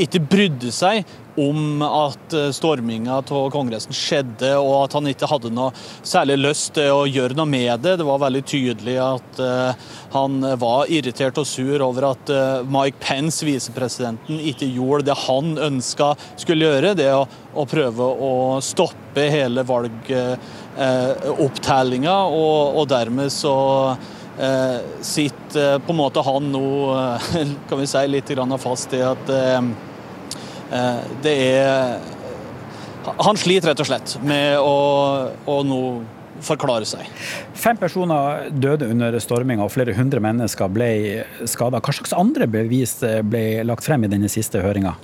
ikke 0.01 0.21
brydde 0.31 0.73
seg 0.75 1.05
om 1.41 1.83
at 1.83 2.35
storminga 2.55 3.17
av 3.19 3.49
Kongressen 3.51 3.95
skjedde, 3.97 4.53
og 4.55 4.85
at 4.85 4.95
han 4.95 5.09
ikke 5.11 5.27
hadde 5.27 5.51
noe 5.51 5.73
særlig 6.07 6.37
lyst 6.39 6.77
til 6.77 6.93
å 6.95 7.09
gjøre 7.11 7.35
noe 7.35 7.51
med 7.51 7.83
det. 7.83 7.97
Det 7.99 8.07
var 8.07 8.21
veldig 8.23 8.43
tydelig 8.47 8.95
at 9.03 9.41
han 10.15 10.47
var 10.63 10.93
irritert 10.95 11.41
og 11.43 11.49
sur 11.51 11.83
over 11.83 12.07
at 12.13 12.31
Mike 12.71 13.03
Pence, 13.03 13.43
visepresidenten, 13.47 14.39
ikke 14.53 14.71
gjorde 14.77 15.09
det 15.11 15.19
han 15.25 15.57
ønska 15.73 16.13
skulle 16.39 16.71
gjøre. 16.71 16.95
det 17.03 17.11
å 17.17 17.25
å 17.55 17.65
prøve 17.69 18.07
å 18.27 18.35
stoppe 18.65 19.29
hele 19.31 19.65
valgopptellinga, 19.67 20.63
eh, 20.79 21.31
og, 21.31 22.77
og, 22.79 22.89
dermed 22.91 23.33
så 23.33 23.55
eh, 24.39 24.81
sitter 25.05 25.79
på 25.85 25.95
en 25.95 26.01
måte 26.01 26.25
han 26.25 26.51
nå 26.53 26.65
kan 27.69 27.81
vi 27.81 27.87
si, 27.91 28.03
litt 28.11 28.35
fast 28.63 28.95
i 28.97 29.03
at 29.05 29.31
eh, 29.31 29.61
det 31.23 31.39
er 31.55 32.13
Han 33.21 33.37
sliter 33.37 33.69
rett 33.69 33.81
og 33.85 33.87
slett 33.87 34.15
med 34.25 34.59
å, 34.59 34.77
å 35.45 35.57
nå 35.63 35.81
forklare 36.45 36.87
seg. 36.89 37.05
Fem 37.55 37.77
personer 37.77 38.49
døde 38.51 38.89
under 38.91 39.15
storminga, 39.21 39.63
og 39.63 39.71
flere 39.71 39.95
hundre 39.95 40.23
mennesker 40.25 40.73
ble 40.73 40.89
skada. 41.47 41.83
Hva 41.85 41.95
slags 41.95 42.17
andre 42.17 42.49
bevis 42.51 42.97
ble 43.29 43.61
lagt 43.69 43.85
frem 43.87 44.09
i 44.09 44.11
denne 44.11 44.33
siste 44.33 44.65
høringa? 44.65 44.97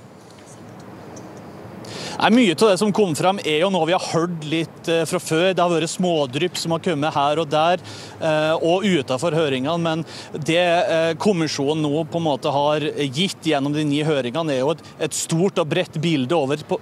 Mye 2.29 2.51
av 2.53 2.69
det 2.69 2.77
som 2.77 2.91
kom 2.93 3.15
frem 3.17 3.39
er 3.41 3.63
jo 3.63 3.71
noe 3.73 3.87
vi 3.89 3.95
har 3.95 4.03
hørt 4.11 4.43
litt 4.45 4.89
eh, 4.93 5.07
fra 5.09 5.17
før. 5.17 5.55
Det 5.57 5.63
har 5.63 5.71
vært 5.73 5.89
smådrypp 5.89 6.59
som 6.59 6.75
har 6.75 6.81
kommet 6.85 7.15
her 7.15 7.39
og 7.41 7.47
der, 7.49 7.81
eh, 8.21 8.61
og 8.61 8.85
utenfor 8.85 9.33
høringene. 9.33 9.73
Men 9.81 10.03
det 10.37 10.59
eh, 10.61 11.13
kommisjonen 11.17 11.81
nå 11.81 12.03
på 12.13 12.21
en 12.21 12.27
måte 12.27 12.53
har 12.53 12.85
gitt 13.07 13.49
gjennom 13.49 13.73
de 13.73 13.87
ni 13.89 14.03
høringene, 14.05 14.53
er 14.53 14.61
jo 14.61 14.75
et, 14.75 14.83
et 15.07 15.17
stort 15.17 15.57
og 15.63 15.71
bredt 15.71 15.97
bilde 16.03 16.37
over 16.37 16.61
på, 16.61 16.77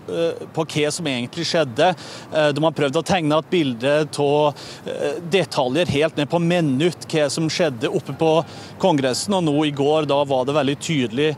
på, 0.58 0.68
hva 0.76 0.92
som 0.92 1.08
egentlig 1.08 1.48
skjedde. 1.48 1.88
De 2.52 2.66
har 2.66 2.76
prøvd 2.76 3.00
å 3.00 3.06
tegne 3.08 3.40
et 3.40 3.50
bilde 3.54 3.96
av 4.20 4.68
detaljer 5.32 5.96
helt 5.96 6.20
ned 6.20 6.28
på 6.30 6.44
minutt 6.44 7.08
hva 7.08 7.30
som 7.32 7.48
skjedde 7.48 7.88
oppe 7.88 8.18
på 8.20 8.36
Kongressen. 8.84 9.40
Og 9.40 9.48
nå 9.48 9.56
i 9.70 9.74
går 9.76 10.10
da 10.10 10.20
var 10.28 10.44
det 10.50 10.60
veldig 10.60 10.80
tydelig 10.84 11.32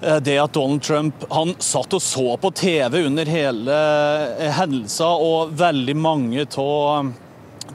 det 0.00 0.36
at 0.38 0.52
Donald 0.52 0.82
Trump 0.84 1.24
han 1.32 1.54
satt 1.62 1.94
og 1.96 2.02
så 2.02 2.36
på 2.40 2.50
TV 2.56 3.00
under 3.06 3.28
hele 3.30 3.76
eh, 4.36 4.50
hendelsen, 4.58 5.06
og 5.06 5.54
veldig 5.56 5.96
mange 5.96 6.44
av 6.60 7.14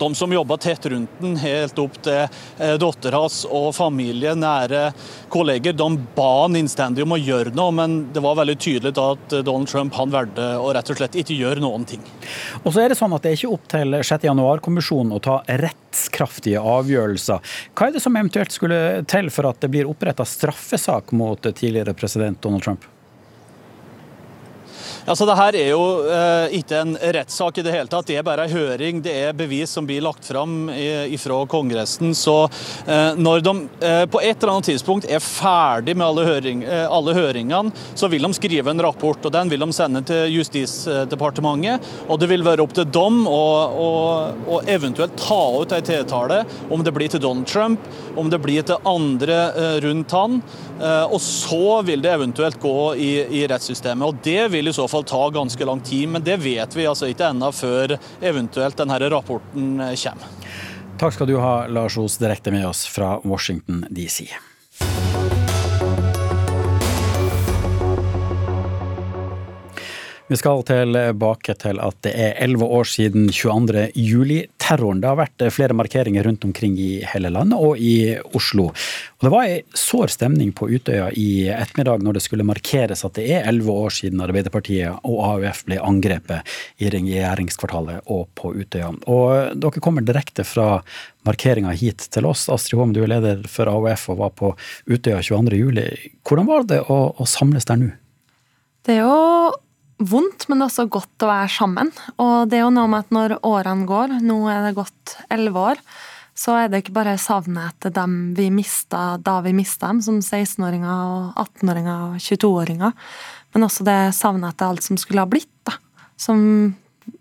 de 0.02 0.16
som 0.18 0.34
jobba 0.34 0.58
tett 0.62 0.86
rundt 0.92 1.20
den, 1.22 1.38
helt 1.42 1.80
opp 1.82 1.98
til 2.04 2.24
eh, 2.26 2.76
dattera 2.82 3.22
hans 3.24 3.44
og 3.46 3.70
familie, 3.78 4.34
nære 4.38 4.92
kolleger, 5.32 5.76
de 5.78 5.90
ba 6.16 6.30
han 6.44 6.58
innstendig 6.60 7.06
om 7.06 7.16
å 7.16 7.20
gjøre 7.22 7.54
noe, 7.58 7.74
men 7.76 7.98
det 8.14 8.24
var 8.24 8.40
veldig 8.42 8.58
tydelig 8.62 8.96
at 8.98 9.38
Donald 9.46 9.70
Trump 9.72 9.96
han 10.00 10.14
valgte 10.14 10.48
å 10.58 10.72
rett 10.76 10.90
og 10.92 11.00
slett 11.00 11.18
ikke 11.22 11.38
gjøre 11.38 11.64
noen 11.64 11.86
ting. 11.88 12.04
Og 12.64 12.72
så 12.74 12.84
er 12.84 12.92
Det 12.92 12.98
sånn 13.00 13.14
at 13.16 13.24
det 13.24 13.32
er 13.32 13.38
ikke 13.40 13.54
opp 13.56 13.68
til 13.72 13.98
6. 14.02 14.26
januar-kommisjonen 14.28 15.16
å 15.16 15.22
ta 15.24 15.38
rettskraftige 15.62 16.60
avgjørelser. 16.60 17.54
Hva 17.78 17.88
er 17.88 17.96
det 17.96 18.04
som 18.04 18.18
eventuelt 18.18 18.52
skulle 18.56 18.82
til 19.12 19.30
for 19.34 19.48
at 19.52 19.62
det 19.64 19.72
blir 19.72 19.90
oppretta 19.90 20.26
straffesak 20.28 21.14
mot 21.16 21.46
tidligere 21.46 21.96
president 21.98 22.42
Donald 22.44 22.66
Trump? 22.66 22.90
Altså, 25.06 25.26
det 25.26 25.38
her 25.40 25.58
er 25.58 25.70
jo 25.72 25.84
eh, 26.06 26.58
ikke 26.62 26.82
en 26.82 26.96
rettssak 27.18 27.58
i 27.58 27.66
det 27.66 27.74
hele 27.74 27.90
tatt. 27.92 28.08
Det 28.10 28.20
er 28.20 28.26
bare 28.26 28.46
en 28.48 28.54
høring. 28.54 29.02
Det 29.04 29.14
er 29.28 29.38
bevis 29.38 29.74
som 29.74 29.88
blir 29.88 30.04
lagt 30.06 30.28
fram 30.28 30.70
fra 31.22 31.40
Kongressen. 31.50 32.14
Så 32.16 32.36
eh, 32.86 33.18
når 33.18 33.44
de 33.46 33.56
eh, 33.82 34.06
på 34.12 34.22
et 34.22 34.36
eller 34.36 34.54
annet 34.56 34.70
tidspunkt 34.72 35.08
er 35.10 35.24
ferdig 35.24 35.96
med 35.98 36.06
alle, 36.08 36.26
høring, 36.28 36.64
eh, 36.64 36.86
alle, 36.86 37.16
høringene, 37.18 37.74
så 37.96 38.10
vil 38.12 38.28
de 38.28 38.34
skrive 38.38 38.72
en 38.72 38.84
rapport. 38.84 39.26
og 39.26 39.34
Den 39.34 39.52
vil 39.52 39.64
de 39.66 39.74
sende 39.76 40.04
til 40.08 40.38
Justisdepartementet. 40.38 41.92
Og 42.08 42.20
det 42.22 42.30
vil 42.32 42.46
være 42.46 42.64
opp 42.66 42.76
til 42.78 42.90
dem 42.92 43.24
å, 43.30 44.62
eventuelt 44.72 45.18
ta 45.20 45.42
ut 45.62 45.74
en 45.76 45.86
tiltale, 45.86 46.44
om 46.72 46.84
det 46.84 46.94
blir 46.96 47.12
til 47.12 47.22
Donald 47.24 47.48
Trump, 47.50 47.86
om 48.16 48.30
det 48.30 48.42
blir 48.44 48.66
til 48.68 48.82
andre 48.88 49.40
eh, 49.52 49.78
rundt 49.86 50.16
han. 50.16 50.42
Eh, 50.82 51.06
og 51.14 51.22
så 51.24 51.82
vil 51.88 52.04
det 52.04 52.14
eventuelt 52.16 52.60
gå 52.62 52.78
i, 52.96 53.12
i 53.42 53.46
rettssystemet. 53.50 54.08
og 54.08 54.22
det 54.24 54.50
vil 54.54 54.70
i 54.70 54.76
så 54.76 54.88
ta 55.08 55.24
ganske 55.34 55.66
lang 55.68 55.80
tid, 55.88 56.10
men 56.12 56.24
det 56.28 56.38
vet 56.44 56.76
vi 56.76 56.88
altså 56.90 57.08
ikke 57.12 57.32
ennå 57.32 57.52
før 57.56 57.96
eventuelt 58.20 58.78
denne 58.80 59.00
rapporten 59.08 59.80
kommer. 59.80 60.38
Takk 61.02 61.16
skal 61.16 61.32
du 61.32 61.38
ha, 61.42 61.56
Lars 61.72 61.96
Os, 61.98 62.20
direkte 62.22 62.52
med 62.54 62.68
oss 62.68 62.84
fra 62.92 63.16
Washington 63.24 63.86
DC. 63.90 64.28
Vi 70.32 70.38
skal 70.40 70.62
tilbake 70.64 71.54
til 71.60 71.80
at 71.84 71.98
det 72.06 72.12
er 72.16 72.38
elleve 72.40 72.64
år 72.72 72.88
siden 72.88 73.26
22. 73.36 73.82
juli-terroren. 74.00 75.02
Det 75.04 75.10
har 75.10 75.18
vært 75.20 75.44
flere 75.52 75.76
markeringer 75.76 76.24
rundt 76.24 76.46
omkring 76.48 76.78
i 76.80 77.02
hele 77.12 77.28
landet 77.36 77.60
og 77.60 77.76
i 77.76 78.14
Oslo. 78.38 78.70
Og 78.72 79.26
det 79.26 79.32
var 79.34 79.50
ei 79.50 79.58
sår 79.76 80.14
stemning 80.14 80.54
på 80.56 80.70
Utøya 80.72 81.10
i 81.20 81.50
ettermiddag 81.52 82.06
når 82.06 82.16
det 82.16 82.22
skulle 82.24 82.46
markeres 82.48 83.04
at 83.04 83.18
det 83.18 83.26
er 83.28 83.50
elleve 83.50 83.76
år 83.76 83.92
siden 83.98 84.24
Arbeiderpartiet 84.24 85.02
og 85.04 85.18
AUF 85.34 85.66
ble 85.68 85.82
angrepet 85.84 86.54
i 86.80 86.94
regjeringskvartalet 86.94 88.08
og 88.08 88.30
på 88.40 88.54
Utøya. 88.56 88.94
Og 89.12 89.58
dere 89.60 89.84
kommer 89.84 90.06
direkte 90.08 90.46
fra 90.48 90.78
markeringa 91.28 91.74
hit 91.76 92.06
til 92.16 92.30
oss. 92.30 92.46
Astrid 92.48 92.80
Hoem, 92.80 92.94
du 92.96 93.02
er 93.04 93.12
leder 93.18 93.44
for 93.52 93.68
AUF 93.68 94.08
og 94.16 94.22
var 94.24 94.32
på 94.40 94.54
Utøya 94.88 95.20
22. 95.20 95.60
juli. 95.60 95.90
Hvordan 96.24 96.48
var 96.48 96.64
det 96.72 96.80
å, 96.88 97.02
å 97.20 97.28
samles 97.28 97.68
der 97.68 97.84
nå? 97.84 97.92
Det 98.88 98.96
er 98.96 99.04
jo 99.04 99.60
vondt, 100.02 100.48
men 100.50 100.60
det 100.60 100.66
er 100.66 100.72
også 100.72 100.88
godt 100.92 101.26
å 101.26 101.30
være 101.30 101.52
sammen. 101.54 101.92
Og 102.22 102.50
det 102.50 102.60
er 102.60 102.66
jo 102.66 102.74
noe 102.74 102.90
med 102.92 103.06
at 103.06 103.14
når 103.16 103.36
årene 103.48 103.88
går, 103.90 104.18
nå 104.26 104.40
er 104.52 104.66
det 104.66 104.76
gått 104.78 105.16
elleve 105.32 105.68
år, 105.72 105.82
så 106.42 106.56
er 106.58 106.70
det 106.72 106.82
ikke 106.82 106.96
bare 106.96 107.18
savnet 107.22 107.74
etter 107.74 107.94
dem 107.94 108.34
vi 108.38 108.48
mista 108.54 109.18
da 109.22 109.40
vi 109.46 109.54
mista 109.56 109.92
dem, 109.92 110.00
som 110.04 110.22
16-åringer 110.24 110.92
og 110.92 111.42
18-åringer 111.44 112.06
og 112.08 112.22
22-åringer, 112.24 112.94
men 113.54 113.68
også 113.68 113.86
det 113.88 114.00
savnet 114.18 114.56
etter 114.56 114.72
alt 114.72 114.86
som 114.86 115.00
skulle 115.00 115.24
ha 115.24 115.30
blitt, 115.30 115.52
da. 115.68 115.76
Som 116.22 116.40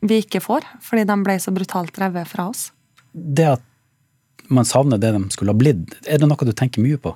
vi 0.04 0.20
ikke 0.22 0.42
får, 0.44 0.66
fordi 0.84 1.06
de 1.08 1.16
ble 1.24 1.36
så 1.42 1.52
brutalt 1.54 1.98
revet 2.00 2.28
fra 2.30 2.50
oss. 2.52 2.68
Det 3.12 3.48
at 3.56 3.66
man 4.50 4.66
savner 4.68 5.00
det 5.00 5.12
de 5.14 5.22
skulle 5.34 5.52
ha 5.52 5.58
blitt, 5.58 5.98
er 6.06 6.20
det 6.20 6.28
noe 6.30 6.46
du 6.46 6.54
tenker 6.56 6.84
mye 6.84 7.00
på? 7.00 7.14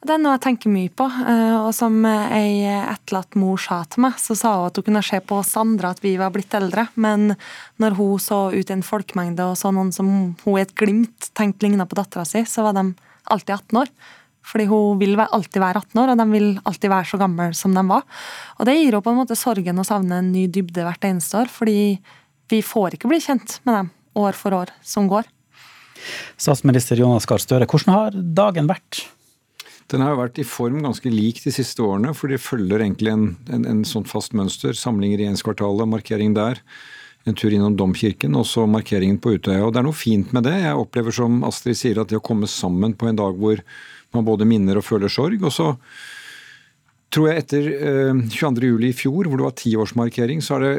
Det 0.00 0.14
er 0.14 0.20
noe 0.22 0.32
jeg 0.38 0.44
tenker 0.46 0.72
mye 0.72 0.90
på. 0.96 1.04
Eh, 1.04 1.56
og 1.60 1.74
som 1.76 1.98
ei 2.08 2.64
etterlatt 2.64 3.36
mor 3.36 3.60
sa 3.60 3.82
til 3.84 4.06
meg, 4.06 4.16
så 4.16 4.36
sa 4.38 4.54
hun 4.56 4.70
at 4.70 4.78
hun 4.80 4.86
kunne 4.86 5.02
se 5.04 5.20
på 5.20 5.40
oss 5.42 5.52
andre 5.60 5.90
at 5.92 6.00
vi 6.00 6.14
var 6.20 6.32
blitt 6.32 6.54
eldre. 6.56 6.86
Men 6.96 7.34
når 7.82 7.98
hun 7.98 8.22
så 8.22 8.46
ut 8.54 8.72
i 8.72 8.76
en 8.76 8.86
folkemengde 8.86 9.44
og 9.44 9.58
så 9.60 9.72
noen 9.76 9.92
som 9.92 10.08
hun 10.40 10.56
i 10.56 10.62
et 10.62 10.72
glimt 10.78 11.28
tenkte 11.36 11.66
ligna 11.66 11.84
på 11.88 11.98
dattera 12.00 12.24
si, 12.28 12.46
så 12.48 12.64
var 12.64 12.78
de 12.78 12.86
alltid 13.28 13.54
18 13.58 13.82
år. 13.82 13.92
Fordi 14.50 14.66
hun 14.70 14.96
vil 15.02 15.20
alltid 15.20 15.60
være 15.60 15.84
18 15.84 16.00
år, 16.00 16.14
og 16.14 16.22
de 16.22 16.28
vil 16.32 16.48
alltid 16.64 16.94
være 16.94 17.08
så 17.12 17.20
gamle 17.20 17.50
som 17.54 17.76
de 17.76 17.84
var. 17.92 18.08
Og 18.56 18.66
det 18.66 18.78
gir 18.78 18.88
henne 18.88 19.04
på 19.04 19.12
en 19.12 19.20
måte 19.20 19.36
sorgen 19.36 19.82
å 19.82 19.86
savne 19.86 20.22
en 20.22 20.32
ny 20.32 20.46
dybde 20.48 20.86
hvert 20.86 21.04
eneste 21.06 21.42
år, 21.42 21.52
fordi 21.52 22.00
vi 22.50 22.64
får 22.64 22.96
ikke 22.96 23.12
bli 23.12 23.20
kjent 23.20 23.60
med 23.68 23.76
dem 23.76 23.92
år 24.18 24.34
for 24.38 24.56
år 24.56 24.72
som 24.80 25.12
går. 25.12 25.28
Statsminister 26.40 26.96
Jonas 26.96 27.28
Gahr 27.28 27.42
Støre, 27.42 27.68
hvordan 27.68 27.94
har 27.94 28.16
dagen 28.16 28.70
vært? 28.70 29.04
Den 29.90 30.04
har 30.04 30.14
jo 30.14 30.20
vært 30.20 30.38
i 30.38 30.46
form 30.46 30.80
ganske 30.84 31.10
lik 31.10 31.40
de 31.42 31.52
siste 31.54 31.82
årene, 31.82 32.12
for 32.14 32.30
de 32.30 32.38
følger 32.38 32.84
egentlig 32.84 33.10
en, 33.10 33.26
en, 33.50 33.66
en 33.66 33.84
sånn 33.88 34.06
fast 34.06 34.36
mønster. 34.38 34.76
Samling 34.78 35.16
i 35.16 35.18
regjeringskvartalet, 35.18 35.90
markering 35.90 36.36
der. 36.36 36.60
En 37.28 37.36
tur 37.36 37.52
innom 37.52 37.74
Domkirken, 37.76 38.36
og 38.38 38.46
så 38.48 38.64
markeringen 38.70 39.18
på 39.20 39.34
Utøya. 39.34 39.64
Og 39.66 39.74
Det 39.74 39.82
er 39.82 39.88
noe 39.88 39.98
fint 39.98 40.30
med 40.36 40.46
det. 40.46 40.54
Jeg 40.62 40.78
opplever 40.78 41.14
som 41.14 41.42
Astrid 41.48 41.78
sier, 41.78 42.00
at 42.00 42.12
det 42.12 42.20
å 42.20 42.24
komme 42.24 42.48
sammen 42.48 42.94
på 42.96 43.10
en 43.10 43.18
dag 43.18 43.36
hvor 43.36 43.60
man 44.14 44.26
både 44.26 44.46
minner 44.48 44.78
og 44.78 44.86
føler 44.86 45.12
sorg, 45.12 45.42
og 45.42 45.52
så 45.54 45.74
tror 47.10 47.28
jeg 47.28 47.42
etter 47.42 47.68
22.07 48.30 48.86
i 48.86 48.94
fjor, 48.94 49.26
hvor 49.26 49.38
det 49.38 49.46
var 49.46 49.58
tiårsmarkering, 49.58 50.42
så 50.42 50.56
har 50.56 50.66
det 50.66 50.74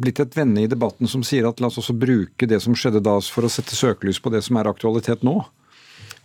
blitt 0.00 0.20
et 0.22 0.36
venne 0.38 0.62
i 0.62 0.70
debatten 0.70 1.10
som 1.10 1.24
sier 1.26 1.48
at 1.48 1.60
la 1.60 1.68
oss 1.70 1.80
også 1.82 1.96
bruke 1.98 2.46
det 2.48 2.60
som 2.62 2.76
skjedde 2.78 3.02
da 3.04 3.16
for 3.26 3.46
å 3.46 3.50
sette 3.50 3.74
søkelys 3.76 4.20
på 4.22 4.30
det 4.32 4.44
som 4.46 4.58
er 4.60 4.70
aktualitet 4.70 5.24
nå. 5.26 5.40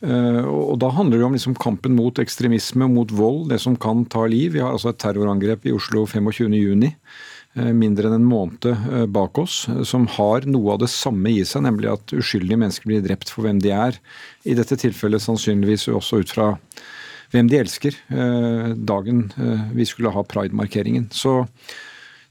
Og 0.03 0.75
Da 0.81 0.89
handler 0.91 1.17
det 1.17 1.25
om 1.25 1.35
liksom 1.37 1.55
kampen 1.57 1.95
mot 1.95 2.19
ekstremisme, 2.19 2.85
mot 2.91 3.09
vold, 3.15 3.47
det 3.49 3.61
som 3.63 3.77
kan 3.79 4.03
ta 4.05 4.25
liv. 4.27 4.51
Vi 4.53 4.61
har 4.61 4.75
altså 4.75 4.91
et 4.91 4.99
terrorangrep 5.01 5.65
i 5.65 5.73
Oslo 5.73 6.03
25.6 6.05 6.91
Eh, 7.55 7.71
mindre 7.71 8.09
enn 8.09 8.17
en 8.17 8.27
måned 8.27 8.65
eh, 8.67 9.05
bak 9.07 9.39
oss, 9.39 9.61
eh, 9.71 9.83
som 9.87 10.09
har 10.17 10.43
noe 10.49 10.73
av 10.73 10.81
det 10.81 10.89
samme 10.91 11.31
i 11.31 11.43
seg, 11.47 11.63
nemlig 11.63 11.87
at 11.93 12.13
uskyldige 12.17 12.59
mennesker 12.59 12.89
blir 12.91 13.05
drept 13.05 13.31
for 13.31 13.47
hvem 13.47 13.61
de 13.63 13.71
er. 13.71 13.99
I 14.43 14.57
dette 14.59 14.75
tilfellet 14.81 15.23
sannsynligvis 15.23 15.87
også 15.87 16.19
ut 16.23 16.35
fra 16.35 16.51
hvem 17.31 17.47
de 17.49 17.57
elsker, 17.57 17.95
dagen 18.87 19.23
vi 19.75 19.83
skulle 19.89 20.11
ha 20.13 20.21
pridemarkeringen. 20.23 21.07
Så 21.11 21.41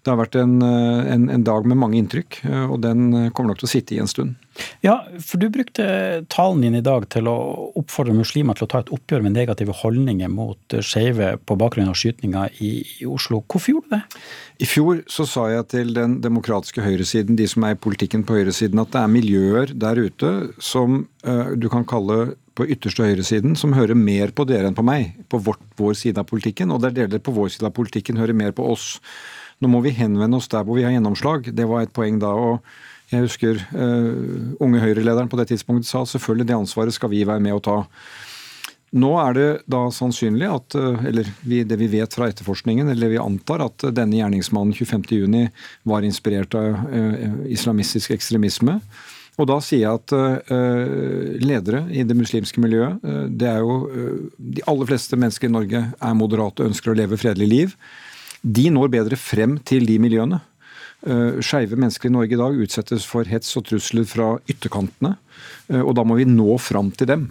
det 0.05 0.13
har 0.13 0.21
vært 0.21 0.39
en, 0.39 0.59
en, 0.63 1.29
en, 1.33 1.45
dag 1.45 1.67
med 1.69 1.81
mange 1.81 1.99
inntrykk, 1.99 2.43
og 2.69 2.79
den 2.85 3.33
kommer 3.33 3.53
nok 3.53 3.63
til 3.63 3.69
å 3.69 3.73
sitte 3.73 3.97
i 3.97 4.01
en 4.03 4.11
stund. 4.11 4.37
Ja, 4.85 4.99
for 5.25 5.41
du 5.43 5.49
brukte 5.51 5.85
talen 6.31 6.63
din 6.63 6.77
i 6.79 6.83
dag 6.85 7.07
til 7.11 7.27
å 7.31 7.35
oppfordre 7.81 8.15
muslimer 8.15 8.55
til 8.59 8.69
å 8.69 8.71
ta 8.71 8.83
et 8.85 8.93
oppgjør 8.95 9.25
med 9.25 9.35
negative 9.35 9.75
holdninger 9.81 10.31
mot 10.31 10.77
skeive 10.85 11.35
på 11.43 11.57
bakgrunn 11.59 11.91
av 11.91 11.99
skytinga 11.99 12.47
i, 12.63 12.75
i, 13.01 13.09
Oslo. 13.09 13.43
Hvorfor 13.49 13.75
gjorde 13.75 13.91
du 13.91 13.97
det? 13.97 14.23
I 14.63 14.69
fjor 14.71 15.03
så 15.11 15.27
sa 15.29 15.49
jeg 15.51 15.69
til 15.73 15.93
den 15.97 16.21
demokratiske 16.25 16.85
høyresiden, 16.85 17.39
de 17.41 17.49
som 17.51 17.67
er 17.67 17.75
i 17.75 17.83
politikken 17.87 18.23
på 18.27 18.39
høyresiden, 18.39 18.83
at 18.83 18.95
det 18.95 19.03
er 19.03 19.15
miljøer 19.17 19.75
der 19.75 20.01
ute 20.07 20.33
som 20.63 21.03
uh, 21.27 21.55
du 21.59 21.71
kan 21.73 21.87
kalle 21.89 22.35
på 22.55 22.69
ytterste 22.71 23.03
høyresiden 23.03 23.57
som 23.59 23.75
hører 23.75 23.99
mer 23.99 24.31
på 24.35 24.47
dere 24.47 24.69
enn 24.71 24.77
på 24.79 24.85
meg, 24.87 25.17
på 25.31 25.41
vårt, 25.43 25.63
vår 25.81 25.97
side 25.99 26.23
av 26.23 26.29
politikken, 26.31 26.71
og 26.71 26.85
der 26.85 26.95
deler 26.95 27.23
på 27.23 27.35
vår 27.35 27.51
side 27.57 27.67
av 27.67 27.75
politikken 27.75 28.21
hører 28.21 28.37
mer 28.37 28.55
på 28.55 28.67
oss. 28.71 29.01
Nå 29.63 29.71
må 29.71 29.85
vi 29.85 29.95
henvende 29.95 30.41
oss 30.41 30.51
der 30.51 30.65
hvor 30.67 30.79
vi 30.79 30.87
har 30.87 30.95
gjennomslag. 30.95 31.53
Det 31.55 31.69
var 31.71 31.85
et 31.85 31.95
poeng 31.95 32.19
da. 32.23 32.33
og 32.35 32.61
jeg 33.13 33.27
husker 33.27 33.59
uh, 33.77 34.55
unge 34.65 34.81
Høyre-lederen 34.83 35.29
på 35.31 35.39
det 35.39 35.51
tidspunktet 35.53 35.91
sa 35.91 36.05
selvfølgelig 36.09 36.49
det 36.49 36.57
ansvaret 36.57 36.97
skal 36.97 37.13
vi 37.13 37.25
være 37.29 37.43
med 37.45 37.57
å 37.57 37.65
ta. 37.65 37.79
Nå 38.95 39.11
er 39.19 39.35
det 39.37 39.49
da 39.71 39.83
sannsynlig 39.93 40.49
at, 40.49 40.77
uh, 40.79 41.03
eller 41.05 41.29
vi, 41.45 41.63
det 41.69 41.79
vi 41.81 41.91
vet 41.93 42.17
fra 42.17 42.31
etterforskningen, 42.33 42.91
eller 42.91 43.13
vi 43.13 43.21
antar 43.21 43.67
at 43.67 43.87
denne 43.95 44.19
gjerningsmannen 44.19 44.75
25.6 44.77 45.67
var 45.91 46.07
inspirert 46.07 46.57
av 46.59 46.81
uh, 46.89 47.29
islamistisk 47.51 48.17
ekstremisme. 48.17 48.81
Og 49.35 49.49
da 49.51 49.57
sier 49.59 49.81
jeg 49.81 49.99
at 49.99 50.13
ledere 51.43 51.81
i 51.91 52.05
det 52.07 52.15
muslimske 52.15 52.63
miljøet 52.63 53.01
det 53.35 53.49
er 53.51 53.65
jo, 53.67 53.89
De 54.39 54.63
aller 54.71 54.87
fleste 54.87 55.19
mennesker 55.19 55.51
i 55.51 55.51
Norge 55.51 55.81
er 55.91 56.15
moderate 56.15 56.63
og 56.63 56.71
ønsker 56.71 56.93
å 56.93 56.95
leve 57.01 57.19
fredelig 57.19 57.49
liv 57.51 57.75
de 58.45 58.68
når 58.72 58.92
bedre 58.92 59.18
frem 59.20 59.57
til 59.64 59.88
de 59.88 59.97
miljøene. 60.03 60.40
Uh, 61.05 61.40
Skeive 61.45 61.76
mennesker 61.76 62.09
i 62.09 62.14
Norge 62.14 62.36
i 62.36 62.40
dag 62.40 62.61
utsettes 62.64 63.05
for 63.09 63.28
hets 63.28 63.51
og 63.59 63.66
trusler 63.68 64.07
fra 64.09 64.34
ytterkantene. 64.49 65.16
Uh, 65.68 65.82
og 65.82 65.95
da 65.99 66.05
må 66.07 66.16
vi 66.20 66.28
nå 66.28 66.57
fram 66.62 66.92
til 66.97 67.11
dem. 67.11 67.26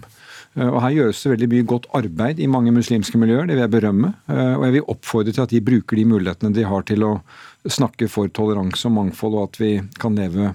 Uh, 0.54 0.68
og 0.68 0.78
Her 0.84 0.96
gjøres 0.98 1.22
det 1.24 1.32
veldig 1.32 1.50
mye 1.54 1.68
godt 1.72 1.88
arbeid 1.98 2.42
i 2.42 2.50
mange 2.50 2.74
muslimske 2.74 3.18
miljøer, 3.18 3.48
det 3.48 3.56
vil 3.56 3.64
jeg 3.64 3.74
berømme. 3.74 4.12
Og 4.28 4.66
jeg 4.68 4.76
vil 4.76 4.92
oppfordre 4.94 5.34
til 5.34 5.46
at 5.46 5.54
de 5.54 5.64
bruker 5.64 5.98
de 5.98 6.06
mulighetene 6.12 6.54
de 6.54 6.66
har 6.70 6.86
til 6.86 7.06
å 7.06 7.14
snakke 7.64 8.10
for 8.12 8.30
toleranse 8.30 8.86
og 8.90 8.94
mangfold, 8.98 9.38
og 9.38 9.48
at 9.48 9.62
vi 9.62 9.72
kan 9.98 10.18
leve 10.18 10.52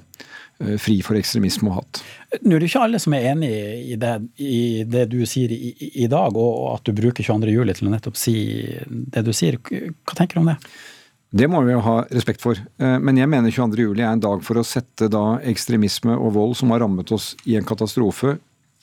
fri 0.82 0.98
for 1.06 1.16
ekstremisme 1.16 1.72
og 1.72 1.78
hat. 1.78 2.02
Nå 2.44 2.58
er 2.58 2.60
det 2.62 2.68
ikke 2.68 2.82
alle 2.84 3.00
som 3.00 3.14
er 3.16 3.30
enig 3.32 3.50
i 3.94 3.96
det, 4.00 4.14
i 4.44 4.84
det 4.84 5.06
du 5.14 5.22
sier 5.24 5.54
i, 5.56 5.72
i, 5.90 6.08
dag, 6.12 6.36
og 6.36 6.76
at 6.76 6.84
du 6.84 6.92
bruker 6.98 7.24
22.07 7.24 7.78
til 7.80 7.88
å 7.88 7.94
nettopp 7.94 8.20
si 8.20 8.36
det 8.86 9.24
du 9.24 9.32
sier. 9.32 9.56
Hva 9.64 10.18
tenker 10.20 10.36
du 10.36 10.44
om 10.44 10.52
det? 10.52 10.58
Det 11.30 11.46
må 11.46 11.62
vi 11.62 11.76
jo 11.76 11.82
ha 11.86 11.96
respekt 12.10 12.42
for. 12.42 12.58
Eh, 12.58 12.98
men 12.98 13.20
jeg 13.20 13.30
mener 13.30 13.54
22.07 13.54 14.00
er 14.02 14.08
en 14.10 14.24
dag 14.24 14.42
for 14.46 14.58
å 14.58 14.66
sette 14.66 15.10
da 15.14 15.38
ekstremisme 15.46 16.16
og 16.18 16.34
vold 16.38 16.56
som 16.58 16.74
har 16.74 16.82
rammet 16.82 17.12
oss 17.14 17.36
i 17.46 17.58
en 17.60 17.68
katastrofe 17.68 18.40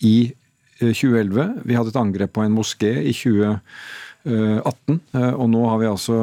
i 0.06 0.30
2011. 0.78 1.40
Eh, 1.42 1.56
vi 1.66 1.78
hadde 1.78 1.90
et 1.90 1.98
angrep 1.98 2.36
på 2.36 2.44
en 2.46 2.54
moské 2.54 2.92
i 3.02 3.14
2018, 3.16 5.00
eh, 5.18 5.32
og 5.32 5.50
nå 5.50 5.64
har 5.66 5.82
vi 5.82 5.90
altså 5.90 6.20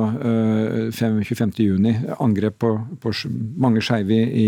25.6 0.95 2.15
angrep 2.23 2.61
på, 2.63 2.71
på 3.03 3.15
mange 3.59 3.83
skeive 3.83 4.23
i 4.23 4.47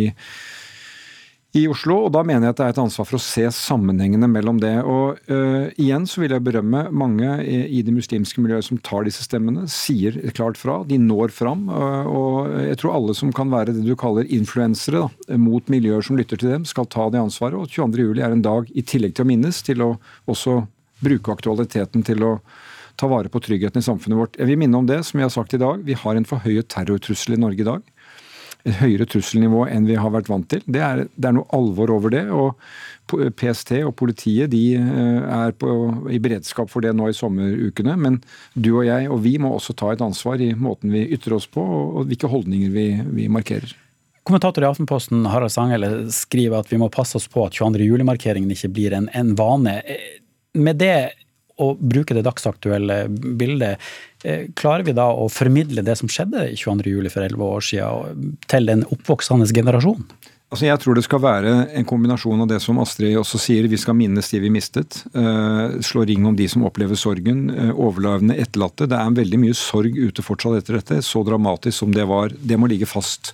i 1.56 1.64
Oslo. 1.72 2.02
og 2.06 2.12
Da 2.16 2.24
mener 2.26 2.48
jeg 2.50 2.56
at 2.56 2.60
det 2.60 2.66
er 2.66 2.74
et 2.74 2.82
ansvar 2.84 3.08
for 3.08 3.18
å 3.18 3.24
se 3.24 3.46
sammenhengene 3.54 4.28
mellom 4.32 4.60
det. 4.62 4.74
og 4.84 5.22
uh, 5.32 5.72
Igjen 5.82 6.08
så 6.10 6.22
vil 6.22 6.36
jeg 6.36 6.44
berømme 6.44 6.86
mange 6.92 7.30
i, 7.44 7.62
i 7.80 7.82
det 7.86 7.94
muslimske 7.96 8.44
miljøet 8.44 8.68
som 8.68 8.82
tar 8.84 9.08
disse 9.08 9.24
stemmene, 9.26 9.66
sier 9.72 10.18
klart 10.36 10.60
fra. 10.60 10.82
De 10.88 11.00
når 11.02 11.34
fram. 11.36 11.68
Uh, 11.72 12.12
og 12.12 12.54
Jeg 12.68 12.82
tror 12.82 12.98
alle 12.98 13.16
som 13.18 13.34
kan 13.36 13.52
være 13.54 13.76
det 13.76 13.86
du 13.88 13.96
kaller 14.00 14.28
influensere 14.28 15.08
mot 15.40 15.72
miljøer 15.72 16.04
som 16.06 16.20
lytter 16.20 16.42
til 16.42 16.52
dem, 16.58 16.68
skal 16.68 16.90
ta 16.92 17.08
det 17.14 17.24
ansvaret. 17.24 17.58
og 17.58 17.72
22.07 17.72 18.20
er 18.20 18.32
en 18.32 18.46
dag 18.46 18.72
i 18.76 18.84
tillegg 18.84 19.16
til 19.16 19.26
å 19.26 19.32
minnes, 19.32 19.64
til 19.64 19.84
å 19.86 19.92
også 20.32 20.64
bruke 21.06 21.34
aktualiteten 21.34 22.04
til 22.06 22.24
å 22.24 22.38
ta 22.96 23.08
vare 23.12 23.28
på 23.28 23.42
tryggheten 23.44 23.82
i 23.82 23.86
samfunnet 23.86 24.20
vårt. 24.20 24.38
Jeg 24.40 24.48
vil 24.48 24.60
minne 24.60 24.80
om 24.80 24.88
det, 24.88 25.02
som 25.04 25.20
jeg 25.20 25.28
har 25.28 25.34
sagt 25.34 25.56
i 25.56 25.60
dag. 25.60 25.82
Vi 25.84 25.98
har 26.00 26.16
en 26.16 26.28
forhøyet 26.28 26.70
terrortrussel 26.72 27.36
i 27.36 27.42
Norge 27.42 27.64
i 27.64 27.68
dag 27.68 27.84
et 28.66 28.80
høyere 28.82 29.08
trusselnivå 29.10 29.66
enn 29.70 29.88
vi 29.90 29.98
har 30.00 30.14
vært 30.14 30.30
vant 30.32 30.48
til. 30.50 30.64
Det 30.66 30.82
er, 30.82 31.06
det 31.16 31.30
er 31.30 31.38
noe 31.38 31.50
alvor 31.56 31.94
over 31.96 32.14
det. 32.14 32.26
og 32.34 32.60
PST 33.06 33.76
og 33.86 33.94
politiet 34.00 34.50
de 34.50 34.64
eh, 34.80 35.26
er 35.30 35.54
på, 35.54 35.70
i 36.10 36.20
beredskap 36.22 36.72
for 36.72 36.82
det 36.82 36.96
nå 36.98 37.10
i 37.10 37.16
sommerukene. 37.16 37.96
Men 38.02 38.20
du 38.54 38.72
og 38.80 38.86
jeg 38.88 39.10
og 39.12 39.22
vi 39.26 39.36
må 39.42 39.54
også 39.54 39.76
ta 39.78 39.92
et 39.94 40.02
ansvar 40.02 40.42
i 40.42 40.54
måten 40.58 40.94
vi 40.94 41.06
ytrer 41.14 41.38
oss 41.38 41.48
på 41.48 41.62
og, 41.62 42.06
hvilke 42.10 42.30
holdninger 42.32 42.74
vi, 42.74 42.88
vi 43.14 43.28
markerer. 43.32 43.76
Kommentator 44.26 44.66
i 44.66 44.70
Aftenposten 44.72 45.28
Harald 45.30 45.54
Sangele 45.54 46.08
skriver 46.14 46.64
at 46.64 46.72
vi 46.72 46.80
må 46.82 46.90
passe 46.90 47.20
oss 47.20 47.28
på 47.30 47.46
at 47.46 47.54
22. 47.54 47.86
juli-markeringen 47.86 48.50
ikke 48.56 48.72
blir 48.74 48.96
en, 48.98 49.12
en 49.14 49.36
vane. 49.38 49.78
Med 50.58 50.82
det 50.82 50.98
å 51.62 51.72
bruke 51.80 52.16
det 52.16 52.26
dagsaktuelle 52.26 53.06
bildet, 53.10 53.82
eh, 54.24 54.48
klarer 54.58 54.86
vi 54.88 54.96
da 54.96 55.08
å 55.12 55.30
formidle 55.32 55.84
det 55.86 55.98
som 56.00 56.12
skjedde 56.12 56.50
22.07. 56.56 57.12
for 57.12 57.24
elleve 57.24 57.52
år 57.58 57.64
siden, 57.64 58.38
til 58.48 58.66
den 58.66 58.84
oppvoksende 58.92 59.48
generasjon? 59.48 60.04
Altså 60.54 60.68
jeg 60.68 60.80
tror 60.80 60.96
det 60.96 61.04
skal 61.04 61.20
være 61.20 61.54
en 61.76 61.88
kombinasjon 61.90 62.44
av 62.44 62.48
det 62.48 62.62
som 62.62 62.78
Astrid 62.80 63.18
også 63.18 63.40
sier, 63.42 63.66
vi 63.68 63.80
skal 63.82 63.98
minnes 63.98 64.30
de 64.30 64.40
vi 64.40 64.52
mistet. 64.54 65.02
Uh, 65.16 65.82
slå 65.84 66.06
ring 66.06 66.24
om 66.30 66.36
de 66.38 66.46
som 66.48 66.64
opplever 66.64 66.96
sorgen. 66.96 67.50
Uh, 67.50 67.74
overlevende, 67.74 68.38
etterlatte. 68.40 68.88
Det 68.88 68.96
er 68.96 69.18
veldig 69.18 69.42
mye 69.42 69.58
sorg 69.58 69.98
ute 69.98 70.24
fortsatt 70.24 70.62
etter 70.62 70.78
dette. 70.78 71.02
Så 71.04 71.26
dramatisk 71.26 71.82
som 71.82 71.92
det 71.92 72.06
var. 72.08 72.30
Det 72.30 72.60
må 72.62 72.70
ligge 72.72 72.88
fast. 72.88 73.34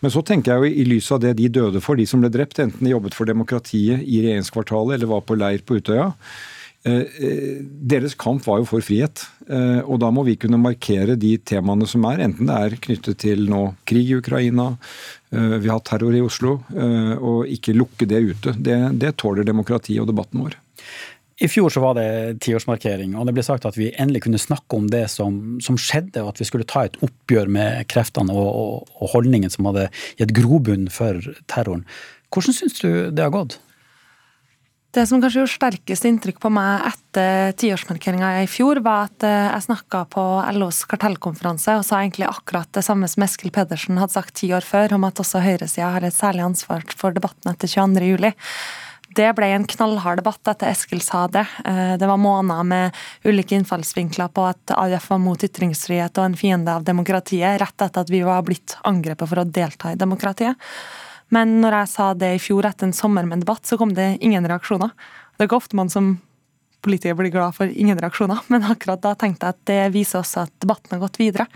Men 0.00 0.10
så 0.10 0.24
tenker 0.26 0.56
jeg 0.56 0.64
jo 0.64 0.80
i 0.80 0.88
lys 0.88 1.12
av 1.12 1.20
det 1.22 1.36
de 1.38 1.52
døde 1.52 1.84
for, 1.84 2.00
de 2.00 2.08
som 2.08 2.24
ble 2.24 2.32
drept, 2.32 2.58
enten 2.58 2.88
de 2.88 2.96
jobbet 2.96 3.14
for 3.14 3.28
demokratiet 3.28 4.02
i 4.02 4.24
regjeringskvartalet 4.24 4.96
eller 4.96 5.12
var 5.12 5.22
på 5.28 5.38
leir 5.38 5.62
på 5.62 5.78
Utøya 5.78 6.10
Eh, 6.10 6.24
eh, 6.24 6.55
deres 6.86 8.14
kamp 8.18 8.44
var 8.46 8.60
jo 8.62 8.68
for 8.68 8.84
frihet, 8.84 9.24
eh, 9.48 9.80
og 9.82 9.98
da 10.02 10.10
må 10.14 10.22
vi 10.26 10.36
kunne 10.40 10.60
markere 10.60 11.16
de 11.18 11.32
temaene 11.42 11.88
som 11.90 12.06
er, 12.10 12.22
enten 12.28 12.50
det 12.50 12.56
er 12.56 12.78
knyttet 12.86 13.20
til 13.24 13.46
nå 13.50 13.62
krig 13.88 14.12
i 14.12 14.20
Ukraina, 14.20 14.74
vi 15.36 15.68
har 15.68 15.80
terror 15.84 16.14
i 16.14 16.22
Oslo, 16.22 16.52
og 17.18 17.50
ikke 17.50 17.74
lukke 17.74 18.06
det 18.08 18.20
ute. 18.24 18.52
Det, 18.62 18.76
det 18.96 19.10
tåler 19.20 19.44
demokratiet 19.44 20.00
og 20.00 20.06
debatten 20.08 20.40
vår. 20.40 20.54
I 21.36 21.48
fjor 21.52 21.68
så 21.68 21.82
var 21.84 21.98
det 21.98 22.38
tiårsmarkering, 22.46 23.12
og 23.18 23.26
det 23.28 23.34
ble 23.36 23.42
sagt 23.44 23.66
at 23.68 23.76
vi 23.76 23.90
endelig 24.00 24.22
kunne 24.24 24.40
snakke 24.40 24.78
om 24.78 24.86
det 24.88 25.02
som, 25.12 25.58
som 25.60 25.76
skjedde, 25.76 26.22
og 26.22 26.30
at 26.32 26.40
vi 26.40 26.46
skulle 26.48 26.68
ta 26.68 26.86
et 26.86 26.96
oppgjør 27.04 27.50
med 27.52 27.82
kreftene 27.92 28.32
og, 28.32 28.46
og, 28.48 28.94
og 28.96 29.12
holdningen 29.12 29.52
som 29.52 29.68
hadde 29.68 29.90
gitt 30.16 30.32
grobunn 30.38 30.88
for 30.92 31.20
terroren. 31.52 31.84
Hvordan 32.32 32.56
syns 32.56 32.80
du 32.80 32.88
det 33.12 33.26
har 33.26 33.34
gått? 33.34 33.58
Det 34.96 35.02
som 35.04 35.20
kanskje 35.20 35.42
gjorde 35.42 35.52
sterkest 35.52 36.06
inntrykk 36.08 36.38
på 36.40 36.48
meg 36.56 36.86
etter 36.88 37.50
tiårsmarkeringa 37.60 38.30
i 38.40 38.46
fjor, 38.48 38.78
var 38.80 39.10
at 39.10 39.26
eh, 39.28 39.50
jeg 39.50 39.66
snakka 39.66 40.06
på 40.14 40.24
LOs 40.56 40.78
kartellkonferanse 40.88 41.74
og 41.76 41.84
sa 41.84 41.98
egentlig 42.00 42.24
akkurat 42.30 42.70
det 42.72 42.80
samme 42.86 43.04
som 43.12 43.26
Eskil 43.26 43.52
Pedersen 43.52 44.00
hadde 44.00 44.16
sagt 44.16 44.38
ti 44.40 44.48
år 44.56 44.64
før, 44.64 44.94
om 44.96 45.04
at 45.04 45.20
også 45.20 45.44
høyresida 45.44 45.90
har 45.98 46.06
et 46.06 46.16
særlig 46.16 46.46
ansvar 46.46 46.88
for 46.96 47.12
debatten 47.12 47.52
etter 47.52 47.68
22.07. 47.68 48.32
Det 49.20 49.28
ble 49.36 49.52
en 49.52 49.68
knallhard 49.68 50.22
debatt 50.22 50.48
etter 50.54 50.72
Eskil 50.72 51.04
sa 51.04 51.26
det. 51.28 51.44
Eh, 51.68 51.98
det 52.00 52.08
var 52.08 52.16
måneder 52.16 52.64
med 52.72 53.00
ulike 53.28 53.60
innfallsvinkler 53.60 54.32
på 54.32 54.48
at 54.48 54.78
AUF 54.80 55.10
var 55.12 55.20
mot 55.20 55.44
ytringsfrihet 55.44 56.16
og 56.16 56.30
en 56.30 56.40
fiende 56.40 56.72
av 56.72 56.88
demokratiet, 56.88 57.60
rett 57.60 57.84
etter 57.84 58.00
at 58.00 58.16
vi 58.16 58.24
var 58.24 58.48
blitt 58.48 58.78
angrepet 58.88 59.28
for 59.28 59.44
å 59.44 59.50
delta 59.60 59.92
i 59.92 60.00
demokratiet. 60.00 60.56
Men 61.34 61.58
når 61.62 61.80
jeg 61.80 61.92
sa 61.92 62.12
det 62.14 62.34
i 62.36 62.42
fjor 62.42 62.68
etter 62.68 62.88
en 62.88 62.96
sommer 62.96 63.26
med 63.26 63.40
en 63.40 63.44
debatt, 63.46 63.66
så 63.66 63.78
kom 63.80 63.94
det 63.96 64.16
ingen 64.20 64.46
reaksjoner. 64.46 64.94
Det 65.34 65.44
er 65.44 65.50
ikke 65.50 65.60
ofte 65.60 65.78
man 65.78 65.92
som 65.92 66.16
politiker 66.86 67.18
blir 67.18 67.34
glad 67.34 67.56
for 67.56 67.70
ingen 67.70 67.98
reaksjoner, 67.98 68.44
men 68.52 68.66
akkurat 68.66 69.02
da 69.02 69.16
tenkte 69.18 69.48
jeg 69.48 69.56
at 69.56 69.68
det 69.70 69.82
viser 69.96 70.22
også 70.22 70.46
at 70.46 70.58
debatten 70.62 70.96
har 70.96 71.06
gått 71.06 71.20
videre. 71.22 71.48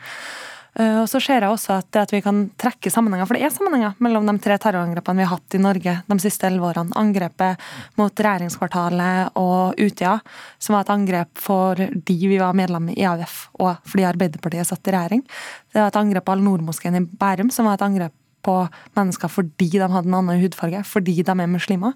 Og 0.79 1.09
så 1.11 1.19
ser 1.19 1.43
jeg 1.43 1.51
også 1.51 1.81
at 1.81 1.89
det 1.91 2.03
at 2.05 2.13
vi 2.15 2.21
kan 2.23 2.45
trekke 2.61 2.93
sammenhenger, 2.95 3.27
for 3.27 3.35
det 3.35 3.43
er 3.43 3.51
sammenhenger 3.51 3.97
mellom 4.05 4.29
de 4.29 4.37
tre 4.43 4.55
terrorangrepene 4.63 5.19
vi 5.19 5.27
har 5.27 5.33
hatt 5.33 5.57
i 5.59 5.61
Norge 5.63 5.95
de 6.07 6.19
siste 6.23 6.47
elleve 6.47 6.69
årene. 6.71 6.95
Angrepet 7.01 7.65
mot 7.99 8.23
regjeringskvartalet 8.23 9.35
og 9.41 9.81
Utøya, 9.81 10.21
som 10.63 10.77
var 10.77 10.87
et 10.87 10.95
angrep 10.95 11.43
fordi 11.43 12.19
vi 12.23 12.39
var 12.39 12.55
medlem 12.57 12.93
i 12.95 13.03
AUF 13.03 13.49
og 13.59 13.83
fordi 13.91 14.07
Arbeiderpartiet 14.13 14.71
satt 14.71 14.87
i 14.87 14.95
regjering. 14.95 15.27
Det 15.75 15.83
var 15.83 15.91
et 15.91 16.01
angrep 16.05 16.29
på 16.29 16.39
Al-Noor-moskeen 16.39 17.01
i 17.01 17.05
Bærum, 17.19 17.51
som 17.51 17.67
var 17.67 17.81
et 17.81 17.87
angrep 17.89 18.15
på 18.47 18.55
mennesker 18.97 19.31
fordi 19.33 19.69
de 19.75 19.85
hadde 19.85 20.09
en 20.09 20.19
annen 20.21 20.41
hudfarge, 20.43 20.83
fordi 20.89 21.21
de 21.27 21.35
er 21.35 21.51
muslimer. 21.51 21.95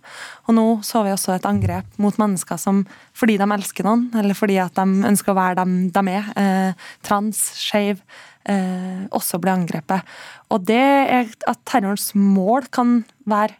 Og 0.49 0.57
nå 0.59 0.67
så 0.87 1.05
vi 1.07 1.15
også 1.15 1.35
et 1.35 1.49
angrep 1.49 1.99
mot 2.03 2.17
mennesker 2.21 2.61
som 2.61 2.85
fordi 3.17 3.39
de 3.41 3.49
elsker 3.57 3.87
noen, 3.87 4.09
eller 4.19 4.37
fordi 4.39 4.61
at 4.63 4.77
de 4.79 5.09
ønsker 5.11 5.33
å 5.35 5.39
være 5.39 5.59
dem 5.63 5.75
de 5.95 6.05
er, 6.13 6.31
eh, 6.37 6.87
trans, 7.03 7.41
skeiv, 7.59 8.03
eh, 8.45 9.05
også 9.11 9.41
blir 9.41 9.57
angrepet. 9.57 10.03
Og 10.51 10.65
det 10.65 10.81
er 10.81 11.29
at 11.47 11.65
terrorens 11.65 12.13
mål 12.15 12.71
kan 12.71 13.05
være 13.27 13.57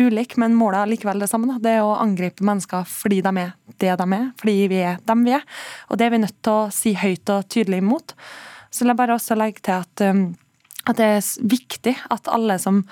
ulik, 0.00 0.36
men 0.36 0.54
målet 0.56 0.82
er 0.82 0.92
likevel 0.92 1.22
det 1.22 1.30
samme. 1.30 1.48
Da. 1.50 1.58
Det 1.62 1.72
er 1.78 1.86
å 1.86 1.98
angripe 2.00 2.44
mennesker 2.46 2.86
fordi 2.88 3.20
de 3.24 3.32
er 3.42 3.56
det 3.80 3.96
de 3.98 4.06
er, 4.16 4.30
fordi 4.40 4.68
vi 4.70 4.82
er 4.84 5.00
dem 5.08 5.24
vi 5.26 5.34
er. 5.36 5.44
Og 5.90 5.98
det 5.98 6.06
er 6.06 6.14
vi 6.14 6.22
nødt 6.24 6.38
til 6.42 6.52
å 6.52 6.70
si 6.74 6.94
høyt 6.98 7.32
og 7.32 7.48
tydelig 7.48 7.80
imot. 7.82 8.14
Så 8.70 8.84
vil 8.84 8.92
jeg 8.92 9.00
bare 9.00 9.16
også 9.16 9.38
legge 9.38 9.64
til 9.66 9.82
at 9.82 10.04
um, 10.06 10.24
at 10.92 11.00
det 11.00 11.08
er 11.16 11.48
viktig 11.50 11.96
at 12.12 12.30
alle 12.32 12.58
som, 12.62 12.82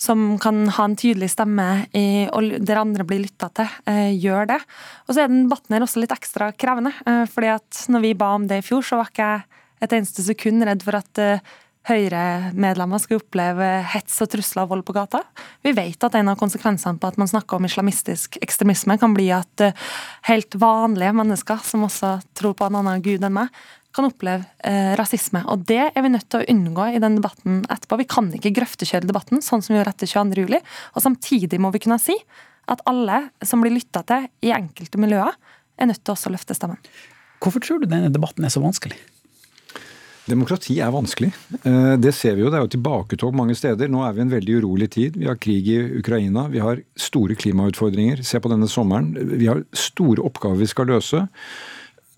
som 0.00 0.34
kan 0.42 0.64
ha 0.76 0.88
en 0.88 0.98
tydelig 0.98 1.30
stemme 1.34 1.68
i, 1.96 2.26
og 2.32 2.58
der 2.64 2.82
andre 2.82 3.06
blir 3.06 3.24
lytta 3.24 3.50
til, 3.56 3.70
eh, 3.90 4.10
gjør 4.16 4.52
det. 4.54 4.60
Og 5.06 5.14
så 5.14 5.24
er 5.24 5.32
den 5.32 5.46
debatten 5.46 5.76
her 5.76 5.86
også 5.86 6.02
litt 6.02 6.14
ekstra 6.14 6.52
krevende. 6.56 6.94
Eh, 7.06 7.24
fordi 7.30 7.54
at 7.54 7.86
når 7.92 8.06
vi 8.06 8.14
ba 8.18 8.34
om 8.36 8.46
det 8.50 8.62
i 8.62 8.68
fjor, 8.70 8.86
så 8.86 9.00
var 9.00 9.10
ikke 9.10 9.32
jeg 9.32 9.42
et 9.80 9.96
eneste 9.96 10.24
sekund 10.24 10.64
redd 10.68 10.84
for 10.84 11.00
at 11.00 11.20
eh, 11.22 11.50
Høyre-medlemmer 11.88 13.00
skal 13.00 13.22
oppleve 13.22 13.66
hets 13.94 14.18
og 14.20 14.28
trusler 14.34 14.66
og 14.66 14.74
vold 14.74 14.82
på 14.84 14.92
gata. 14.92 15.22
Vi 15.64 15.72
vet 15.72 16.04
at 16.04 16.16
en 16.18 16.28
av 16.28 16.36
konsekvensene 16.38 17.00
på 17.00 17.08
at 17.08 17.16
man 17.16 17.30
snakker 17.30 17.56
om 17.56 17.64
islamistisk 17.64 18.36
ekstremisme, 18.44 18.98
kan 19.00 19.14
bli 19.16 19.30
at 19.32 19.64
eh, 19.64 19.86
helt 20.28 20.58
vanlige 20.60 21.14
mennesker, 21.16 21.62
som 21.64 21.86
også 21.88 22.18
tror 22.36 22.52
på 22.58 22.68
en 22.68 22.82
annen 22.82 23.00
gud 23.04 23.24
enn 23.24 23.38
meg, 23.38 23.48
kan 23.96 24.06
oppleve 24.06 24.46
eh, 24.66 24.92
rasisme. 24.98 25.42
Og 25.50 25.64
det 25.68 25.82
er 25.88 26.04
vi 26.04 26.12
nødt 26.12 26.28
til 26.30 26.42
å 26.42 26.48
unngå 26.52 26.86
i 26.94 27.02
den 27.02 27.18
debatten 27.18 27.62
etterpå. 27.66 28.00
Vi 28.02 28.08
kan 28.10 28.30
ikke 28.36 28.54
grøftekjøre 28.60 29.08
debatten 29.08 29.42
sånn 29.44 29.64
som 29.64 29.74
vi 29.74 29.80
gjorde 29.80 29.94
etter 29.96 30.10
22.07. 30.10 30.58
Og 30.94 31.04
samtidig 31.06 31.60
må 31.62 31.72
vi 31.74 31.82
kunne 31.82 32.00
si 32.02 32.16
at 32.70 32.82
alle 32.86 33.24
som 33.42 33.62
blir 33.64 33.74
lytta 33.74 34.04
til 34.06 34.28
i 34.46 34.52
enkelte 34.54 35.00
miljøer, 35.00 35.34
er 35.80 35.88
nødt 35.88 36.04
til 36.04 36.12
også 36.14 36.28
å 36.30 36.34
løfte 36.36 36.54
stemmen. 36.54 36.78
Hvorfor 37.40 37.64
tror 37.64 37.80
du 37.80 37.88
denne 37.88 38.12
debatten 38.12 38.44
er 38.44 38.52
så 38.52 38.60
vanskelig? 38.62 38.98
Demokrati 40.30 40.76
er 40.78 40.92
vanskelig. 40.94 41.32
Eh, 41.64 41.94
det 41.98 42.12
ser 42.14 42.36
vi 42.36 42.44
jo. 42.44 42.50
Det 42.52 42.60
er 42.60 42.66
jo 42.66 42.74
tilbaketog 42.76 43.34
mange 43.34 43.56
steder. 43.58 43.90
Nå 43.90 44.04
er 44.06 44.14
vi 44.14 44.22
i 44.22 44.26
en 44.26 44.34
veldig 44.34 44.58
urolig 44.60 44.90
tid. 44.94 45.16
Vi 45.18 45.26
har 45.26 45.40
krig 45.40 45.66
i 45.72 45.80
Ukraina. 45.98 46.46
Vi 46.52 46.62
har 46.62 46.82
store 46.94 47.34
klimautfordringer. 47.34 48.22
Se 48.26 48.38
på 48.38 48.52
denne 48.52 48.68
sommeren. 48.70 49.10
Vi 49.16 49.48
har 49.50 49.64
store 49.74 50.22
oppgaver 50.28 50.60
vi 50.60 50.70
skal 50.70 50.92
løse. 50.92 51.24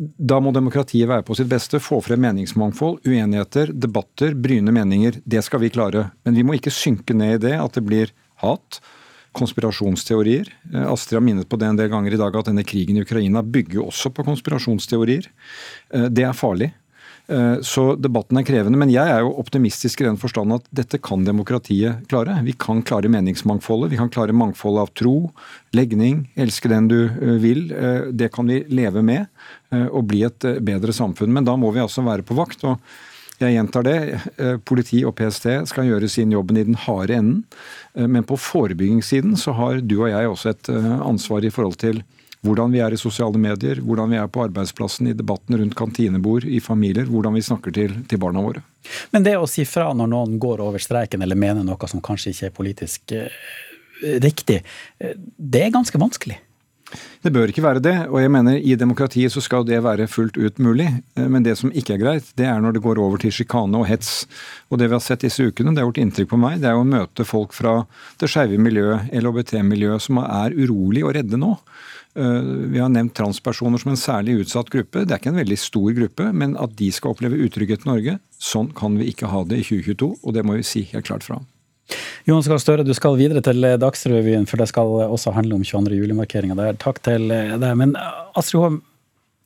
Da 0.03 0.39
må 0.43 0.53
demokratiet 0.55 1.09
være 1.11 1.25
på 1.27 1.37
sitt 1.39 1.51
beste, 1.51 1.81
få 1.83 2.01
frem 2.05 2.23
meningsmangfold, 2.25 3.03
uenigheter, 3.07 3.71
debatter, 3.75 4.35
bryne 4.35 4.75
meninger. 4.75 5.21
Det 5.25 5.43
skal 5.47 5.63
vi 5.63 5.71
klare. 5.75 6.09
Men 6.27 6.39
vi 6.39 6.45
må 6.47 6.57
ikke 6.59 6.73
synke 6.75 7.15
ned 7.17 7.37
i 7.37 7.45
det 7.47 7.55
at 7.61 7.79
det 7.79 7.85
blir 7.87 8.13
hat, 8.43 8.81
konspirasjonsteorier. 9.37 10.51
Eh, 10.75 10.87
Astrid 10.93 11.17
har 11.17 11.25
minnet 11.25 11.49
på 11.49 11.59
det 11.61 11.71
en 11.71 11.79
del 11.79 11.91
ganger 11.93 12.15
i 12.15 12.21
dag 12.21 12.37
at 12.37 12.51
denne 12.51 12.65
krigen 12.69 12.99
i 12.99 13.05
Ukraina 13.05 13.45
bygger 13.45 13.87
også 13.87 14.13
på 14.13 14.27
konspirasjonsteorier. 14.27 15.29
Eh, 15.95 16.09
det 16.13 16.27
er 16.29 16.37
farlig. 16.37 16.73
Eh, 17.33 17.61
så 17.65 17.95
debatten 17.97 18.39
er 18.39 18.47
krevende. 18.47 18.79
Men 18.79 18.93
jeg 18.93 19.09
er 19.09 19.23
jo 19.25 19.33
optimistisk 19.41 20.03
i 20.03 20.09
den 20.09 20.19
forstand 20.21 20.53
at 20.59 20.67
dette 20.75 21.01
kan 21.03 21.25
demokratiet 21.25 22.05
klare. 22.11 22.37
Vi 22.45 22.55
kan 22.59 22.83
klare 22.85 23.11
meningsmangfoldet. 23.13 23.93
Vi 23.93 24.01
kan 24.01 24.13
klare 24.13 24.37
mangfoldet 24.37 24.85
av 24.85 24.93
tro, 24.99 25.17
legning, 25.77 26.27
elske 26.37 26.71
den 26.73 26.91
du 26.93 26.99
eh, 27.07 27.39
vil. 27.43 27.71
Eh, 27.73 28.11
det 28.13 28.33
kan 28.35 28.51
vi 28.51 28.63
leve 28.69 29.05
med 29.05 29.27
og 29.73 30.03
bli 30.05 30.19
et 30.27 30.45
bedre 30.61 30.93
samfunn. 30.93 31.31
Men 31.33 31.47
da 31.47 31.55
må 31.57 31.71
vi 31.73 31.81
altså 31.81 32.03
være 32.05 32.27
på 32.29 32.37
vakt. 32.37 32.61
og 32.69 32.77
jeg 33.41 33.55
gjentar 33.55 33.87
det. 33.87 33.95
Politi 34.69 34.99
og 35.09 35.15
PST 35.17 35.47
skal 35.71 35.87
gjøre 35.89 36.11
sin 36.13 36.35
jobben 36.35 36.59
i 36.61 36.65
den 36.69 36.77
harde 36.77 37.17
enden. 37.17 37.39
Men 37.97 38.27
på 38.29 38.37
forebyggingssiden 38.37 39.33
så 39.41 39.55
har 39.57 39.81
du 39.81 39.95
og 40.03 40.11
jeg 40.13 40.29
også 40.29 40.53
et 40.53 40.69
ansvar 40.69 41.49
i 41.49 41.51
forhold 41.51 41.81
til 41.81 42.03
hvordan 42.43 42.75
vi 42.75 42.81
er 42.83 42.95
i 42.95 42.99
sosiale 42.99 43.39
medier, 43.39 43.81
hvordan 43.87 44.11
vi 44.11 44.19
er 44.19 44.31
på 44.31 44.43
arbeidsplassen, 44.45 45.09
i 45.09 45.17
debatten 45.17 45.59
rundt 45.59 45.77
kantinebord, 45.79 46.45
i 46.45 46.61
familier, 46.61 47.07
hvordan 47.07 47.37
vi 47.39 47.45
snakker 47.47 47.75
til, 47.75 47.99
til, 48.11 48.23
barna 48.23 48.43
våre. 48.43 48.65
Men 49.15 49.27
det 49.27 49.37
å 49.39 49.49
si 49.51 49.65
fra 49.69 49.93
når 49.95 50.11
noen 50.11 50.39
går 50.43 50.63
over 50.65 50.83
streiken 50.83 51.23
eller 51.23 51.39
mener 51.39 51.67
noe 51.67 51.91
som 51.91 52.03
kanskje 52.03 52.35
ikke 52.35 52.49
er 52.49 52.57
politisk 52.57 53.15
eh, 53.15 53.45
riktig, 54.23 54.63
eh, 54.99 55.15
det 55.39 55.69
er 55.69 55.77
ganske 55.77 56.03
vanskelig? 56.03 56.41
Det 57.23 57.31
bør 57.33 57.49
ikke 57.53 57.63
være 57.65 57.81
det, 57.81 57.95
og 58.11 58.19
jeg 58.21 58.31
mener 58.35 58.59
i 58.59 58.75
demokratiet 58.77 59.33
så 59.33 59.41
skal 59.41 59.65
det 59.65 59.79
være 59.85 60.09
fullt 60.11 60.37
ut 60.37 60.59
mulig. 60.63 60.89
Eh, 61.17 61.29
men 61.31 61.47
det 61.47 61.55
som 61.61 61.71
ikke 61.71 61.95
er 61.95 62.03
greit, 62.03 62.33
det 62.39 62.49
er 62.51 62.59
når 62.61 62.77
det 62.77 62.85
går 62.85 63.01
over 63.01 63.23
til 63.23 63.33
sjikane 63.35 63.79
og 63.79 63.87
hets. 63.89 64.27
Og 64.69 64.83
det 64.83 64.91
vi 64.91 64.99
har 64.99 65.05
sett 65.05 65.23
disse 65.23 65.47
ukene, 65.47 65.73
det 65.73 65.83
har 65.83 65.89
gjort 65.93 66.03
inntrykk 66.03 66.33
på 66.35 66.43
meg, 66.43 66.59
det 66.63 66.73
er 66.73 66.81
å 66.81 66.87
møte 66.89 67.27
folk 67.29 67.55
fra 67.57 67.85
det 68.21 68.31
skeive 68.33 68.59
miljøet, 68.59 69.15
LHBT-miljøet, 69.15 70.09
som 70.11 70.19
er 70.25 70.59
urolig 70.59 71.07
og 71.07 71.15
redde 71.21 71.39
nå. 71.39 71.55
Eh, 72.19 72.41
vi 72.73 72.81
har 72.83 72.91
nevnt 72.93 73.15
transpersoner 73.17 73.81
som 73.81 73.95
en 73.95 74.01
særlig 74.01 74.43
utsatt 74.43 74.69
gruppe. 74.73 75.07
Det 75.07 75.15
er 75.15 75.23
ikke 75.23 75.33
en 75.33 75.41
veldig 75.41 75.59
stor 75.61 75.95
gruppe, 75.97 76.29
men 76.37 76.59
at 76.61 76.77
de 76.77 76.91
skal 76.93 77.15
oppleve 77.15 77.41
utrygghet 77.47 77.87
i 77.87 77.91
Norge, 77.91 78.19
sånn 78.37 78.69
kan 78.77 78.99
vi 79.01 79.09
ikke 79.13 79.31
ha 79.33 79.43
det 79.49 79.63
i 79.63 79.67
2022, 79.67 80.13
og 80.21 80.37
det 80.37 80.45
må 80.45 80.59
vi 80.59 80.67
si 80.67 80.85
helt 80.93 81.09
klart 81.09 81.25
fra 81.27 81.41
om. 81.41 81.49
Jonas 82.29 82.47
Gahr 82.49 82.61
Støre, 82.63 82.85
du 82.87 82.93
skal 82.95 83.19
videre 83.19 83.43
til 83.45 83.65
Dagsrevyen, 83.81 84.47
for 84.49 84.61
det 84.61 84.69
skal 84.71 84.93
også 85.09 85.33
handle 85.35 85.59
om 85.59 85.65
22. 85.67 85.99
juli-markeringa 85.99 86.71
Takk 86.81 87.03
til 87.05 87.27
deg. 87.29 87.73
Men 87.77 87.97
Astrid 88.39 88.63
Håm, 88.63 88.79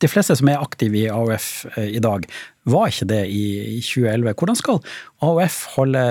de 0.03 0.09
fleste 0.11 0.35
som 0.37 0.49
er 0.51 0.61
aktive 0.61 0.99
i 0.99 1.09
AUF 1.09 1.65
eh, 1.75 1.91
i 1.97 2.03
dag, 2.03 2.27
var 2.69 2.91
ikke 2.91 3.09
det 3.09 3.23
i 3.33 3.79
2011. 3.81 4.35
Hvordan 4.37 4.59
skal 4.59 4.81
AUF 5.25 5.61
holde 5.77 6.03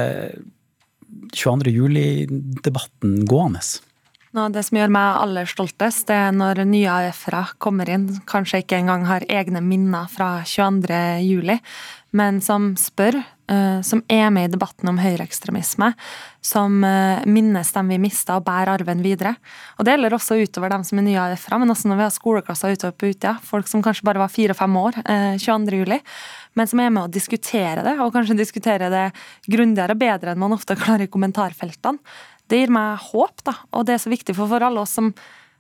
22. 1.37 1.75
juli-debatten 1.77 3.21
gående? 3.29 3.63
Nå, 4.37 4.51
det 4.53 4.67
som 4.67 4.77
gjør 4.77 4.91
meg 4.93 5.19
aller 5.23 5.49
stoltest, 5.49 6.11
det 6.11 6.17
er 6.27 6.35
når 6.37 6.59
nye 6.69 6.93
AUF-ere 6.93 7.55
kommer 7.63 7.89
inn, 7.89 8.11
kanskje 8.29 8.61
ikke 8.61 8.83
engang 8.83 9.07
har 9.09 9.25
egne 9.33 9.63
minner 9.65 10.11
fra 10.13 10.43
22. 10.45 10.99
juli, 11.25 11.57
men 12.17 12.43
som 12.45 12.75
spør, 12.77 13.17
eh, 13.17 13.81
som 13.81 14.03
er 14.13 14.29
med 14.35 14.51
i 14.51 14.53
debatten 14.53 14.91
om 14.93 15.01
høyreekstremisme, 15.01 15.89
som 16.45 16.85
eh, 16.85 17.25
minnes 17.25 17.73
dem 17.73 17.95
vi 17.95 17.99
mista 18.03 18.37
og 18.37 18.45
bærer 18.45 18.75
arven 18.75 19.01
videre. 19.05 19.39
Og 19.79 19.89
Det 19.89 19.97
gjelder 19.97 20.19
også 20.19 20.37
utover 20.37 20.75
dem 20.75 20.85
som 20.85 21.01
er 21.01 21.09
nye 21.09 21.25
AUF-ere, 21.31 21.63
men 21.65 21.73
også 21.73 21.89
når 21.89 22.03
vi 22.03 22.07
har 22.07 22.15
skoleklasser 22.19 22.77
utover 22.77 22.93
på 22.93 23.15
Utøya. 23.15 23.39
Folk 23.41 23.73
som 23.73 23.85
kanskje 23.85 24.05
bare 24.05 24.21
var 24.21 24.37
fire-fem 24.37 24.81
år 24.85 25.01
22. 25.41 25.73
Eh, 25.73 25.81
juli, 25.81 26.03
men 26.57 26.69
som 26.69 26.81
er 26.85 26.93
med 26.93 27.07
å 27.07 27.13
diskutere 27.13 27.89
det, 27.89 27.97
og 28.05 28.13
kanskje 28.13 28.37
diskutere 28.37 28.93
det 28.93 29.11
grundigere 29.49 29.97
og 29.97 30.05
bedre 30.05 30.37
enn 30.37 30.45
man 30.45 30.57
ofte 30.57 30.77
klarer 30.77 31.09
i 31.09 31.13
kommentarfeltene. 31.13 32.05
Det 32.51 32.63
gir 32.63 32.73
meg 32.75 33.03
håp, 33.11 33.43
da. 33.47 33.57
Og 33.75 33.87
det 33.89 33.97
er 33.97 34.03
så 34.03 34.13
viktig 34.13 34.37
for, 34.37 34.51
for 34.51 34.63
alle 34.63 34.83
oss 34.83 34.95
som 34.99 35.13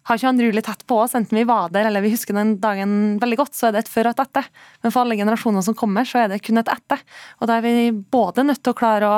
har 0.06 0.20
22. 0.22 0.44
juli 0.46 0.62
tett 0.62 0.84
på 0.86 1.00
oss, 1.02 1.16
enten 1.18 1.34
vi 1.34 1.42
var 1.44 1.72
der 1.74 1.88
eller 1.88 2.04
vi 2.04 2.12
husker 2.12 2.36
den 2.36 2.52
dagen 2.62 3.16
veldig 3.18 3.38
godt, 3.40 3.56
så 3.58 3.66
er 3.66 3.74
det 3.74 3.80
et 3.82 3.90
før 3.90 4.06
og 4.06 4.14
et 4.14 4.22
etter. 4.22 4.46
Men 4.84 4.94
for 4.94 5.02
alle 5.02 5.16
generasjoner 5.18 5.64
som 5.66 5.74
kommer, 5.74 6.06
så 6.06 6.20
er 6.22 6.30
det 6.30 6.44
kun 6.46 6.62
et 6.62 6.70
etter. 6.70 7.02
Og 7.40 7.50
da 7.50 7.56
er 7.58 7.64
vi 7.66 7.90
både 7.90 8.44
nødt 8.46 8.62
til 8.62 8.70
å 8.70 8.78
klare 8.78 9.08
å 9.10 9.16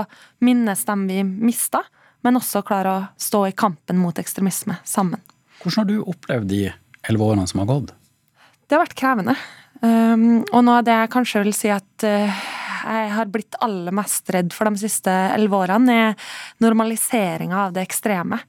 minnes 0.49 0.87
dem 0.89 1.05
vi 1.11 1.21
mista, 1.29 1.83
men 2.25 2.41
også 2.41 2.65
klare 2.65 2.95
å 2.95 3.05
stå 3.21 3.45
i 3.51 3.53
kampen 3.53 4.01
mot 4.01 4.17
ekstremisme 4.17 4.79
sammen. 4.89 5.21
Hvordan 5.61 5.83
har 5.83 5.91
du 5.91 6.11
opplevd 6.15 6.49
de 6.55 6.63
elleve 7.05 7.33
årene 7.35 7.45
som 7.51 7.61
har 7.61 7.69
gått? 7.69 7.93
Det 8.65 8.79
har 8.79 8.87
vært 8.87 8.97
krevende. 8.97 9.37
Um, 9.83 10.41
og 10.49 10.65
noe 10.65 10.81
av 10.81 10.89
det 10.89 10.97
jeg 10.97 11.13
kanskje 11.13 11.45
vil 11.45 11.55
si 11.57 11.69
at 11.71 12.09
uh, 12.09 12.41
jeg 12.89 13.13
har 13.17 13.31
blitt 13.33 13.59
aller 13.65 13.95
mest 13.95 14.31
redd 14.35 14.55
for 14.57 14.71
de 14.71 14.81
siste 14.81 15.13
elleve 15.35 15.63
årene, 15.65 15.99
er 16.09 16.35
normaliseringa 16.65 17.67
av 17.67 17.77
det 17.77 17.87
ekstreme 17.89 18.41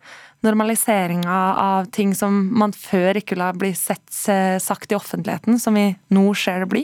normaliseringa 0.46 1.38
av 1.60 1.90
ting 1.92 2.14
som 2.16 2.36
man 2.60 2.72
før 2.76 3.18
ikke 3.20 3.36
la 3.40 3.50
bli 3.52 3.74
sett 3.76 4.06
sagt 4.64 4.92
i 4.92 4.96
offentligheten, 4.96 5.60
som 5.60 5.76
vi 5.76 5.90
nå 6.16 6.24
ser 6.38 6.64
det 6.64 6.70
bli. 6.72 6.84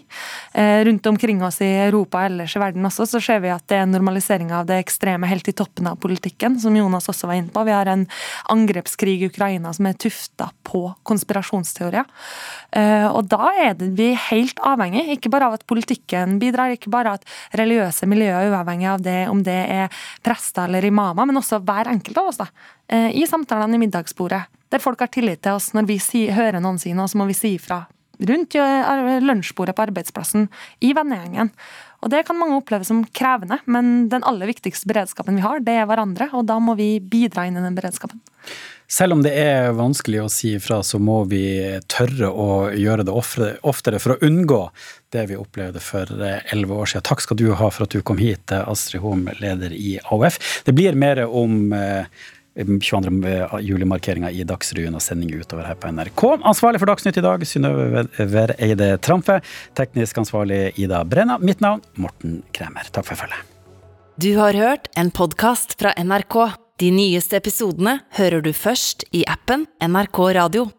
Eh, 0.53 0.83
rundt 0.85 1.05
omkring 1.07 1.43
oss 1.43 1.61
i 1.63 1.69
Europa 1.87 2.19
og 2.19 2.29
ellers 2.29 2.55
i 2.55 2.61
verden 2.61 2.87
også, 2.87 3.07
så 3.07 3.21
ser 3.23 3.41
vi 3.43 3.51
at 3.53 3.63
det 3.71 3.79
er 3.79 3.87
normalisering 3.89 4.51
av 4.55 4.67
det 4.69 4.81
ekstreme 4.83 5.29
helt 5.29 5.47
i 5.47 5.55
toppen 5.55 5.87
av 5.87 5.99
politikken, 6.03 6.59
som 6.59 6.75
Jonas 6.75 7.09
også 7.11 7.29
var 7.31 7.39
inne 7.39 7.53
på. 7.53 7.63
Vi 7.67 7.75
har 7.75 7.91
en 7.91 8.05
angrepskrig 8.51 9.17
i 9.21 9.29
Ukraina 9.31 9.73
som 9.75 9.87
er 9.89 9.97
tufta 9.99 10.51
på 10.67 10.83
konspirasjonsteorier. 11.07 12.07
Eh, 12.75 13.07
og 13.07 13.31
da 13.31 13.51
er 13.65 13.79
vi 13.79 14.11
helt 14.29 14.59
avhengig, 14.67 15.07
ikke 15.15 15.31
bare 15.33 15.49
av 15.49 15.59
at 15.59 15.67
politikken 15.67 16.39
bidrar, 16.43 16.75
ikke 16.75 16.93
bare 16.93 17.17
at 17.19 17.27
religiøse 17.55 18.07
miljøer 18.09 18.45
er 18.45 18.53
uavhengig 18.53 18.91
av 18.91 19.03
det, 19.05 19.19
om 19.31 19.43
det 19.45 19.61
er 19.79 20.01
prester 20.25 20.67
eller 20.67 20.85
imamer, 20.87 21.27
men 21.27 21.39
også 21.39 21.63
hver 21.63 21.91
enkelt 21.91 22.19
av 22.19 22.33
oss. 22.33 22.43
da 22.43 22.51
i 22.91 23.25
samtalene 23.27 23.77
i 23.77 23.81
middagsbordet, 23.81 24.43
der 24.69 24.83
folk 24.83 24.99
har 25.01 25.09
tillit 25.13 25.41
til 25.45 25.57
oss 25.57 25.71
når 25.73 25.87
vi 25.89 25.97
hører 26.33 26.61
noen 26.61 26.77
si 26.81 26.93
noe, 26.93 27.09
så 27.09 27.17
må 27.17 27.25
vi 27.29 27.37
si 27.37 27.55
ifra 27.57 27.83
rundt 28.15 28.55
lunsjbordet 29.25 29.75
på 29.75 29.83
arbeidsplassen, 29.89 30.47
i 30.79 30.93
vennegjengen. 30.95 31.49
Og 32.05 32.11
Det 32.13 32.21
kan 32.27 32.37
mange 32.37 32.55
oppleve 32.59 32.85
som 32.85 33.01
krevende, 33.17 33.57
men 33.65 34.07
den 34.11 34.23
aller 34.23 34.47
viktigste 34.47 34.87
beredskapen 34.87 35.35
vi 35.35 35.43
har, 35.43 35.59
det 35.59 35.73
er 35.73 35.89
hverandre, 35.89 36.29
og 36.31 36.45
da 36.47 36.59
må 36.61 36.77
vi 36.79 36.99
bidra 37.01 37.47
inn 37.47 37.57
i 37.57 37.63
den 37.65 37.75
beredskapen. 37.75 38.21
Selv 38.87 39.15
om 39.15 39.23
det 39.25 39.31
er 39.33 39.71
vanskelig 39.73 40.19
å 40.21 40.29
si 40.29 40.53
ifra, 40.59 40.83
så 40.85 40.99
må 41.01 41.23
vi 41.25 41.57
tørre 41.89 42.29
å 42.29 42.69
gjøre 42.77 43.07
det 43.07 43.15
oftere 43.15 43.99
for 43.99 44.13
å 44.13 44.19
unngå 44.21 44.61
det 45.15 45.25
vi 45.31 45.39
opplevde 45.39 45.81
for 45.81 46.05
elleve 46.21 46.77
år 46.77 46.93
siden. 46.93 47.07
Takk 47.09 47.25
skal 47.25 47.39
du 47.41 47.49
ha 47.57 47.71
for 47.73 47.87
at 47.87 47.95
du 47.97 48.05
kom 48.05 48.21
hit, 48.21 48.53
Astrid 48.53 49.01
Hoem, 49.01 49.25
leder 49.41 49.73
i 49.73 49.97
AUF. 50.05 50.37
Det 50.69 50.75
blir 50.77 50.93
mer 50.93 51.25
om 51.25 51.73
22. 52.55 53.25
Eh, 53.27 53.55
juli-markeringa 53.67 54.31
i 54.31 54.43
Dagsrevyen 54.47 54.95
og 54.95 55.03
sending 55.03 55.33
utover 55.35 55.67
her 55.67 55.75
på 55.75 55.91
NRK. 55.91 56.23
Ansvarlig 56.47 56.79
for 56.79 56.91
Dagsnytt 56.91 57.19
i 57.19 57.25
dag, 57.25 57.43
Synnøve 57.47 58.05
Vereide 58.17 58.95
Tramfe. 59.03 59.41
Teknisk 59.75 60.17
ansvarlig 60.23 60.71
Ida 60.79 61.03
Brenna. 61.03 61.37
Mitt 61.39 61.61
navn 61.61 61.83
Morten 61.99 62.41
Kremer. 62.55 62.87
Takk 62.91 63.09
for 63.11 63.19
følget. 63.19 63.51
Du 64.15 64.31
har 64.39 64.55
hørt 64.55 64.87
en 64.95 65.11
podkast 65.11 65.75
fra 65.79 65.91
NRK. 65.99 66.55
De 66.79 66.91
nyeste 66.91 67.37
episodene 67.39 68.01
hører 68.15 68.41
du 68.43 68.53
først 68.55 69.03
i 69.15 69.25
appen 69.27 69.67
NRK 69.83 70.19
Radio. 70.39 70.69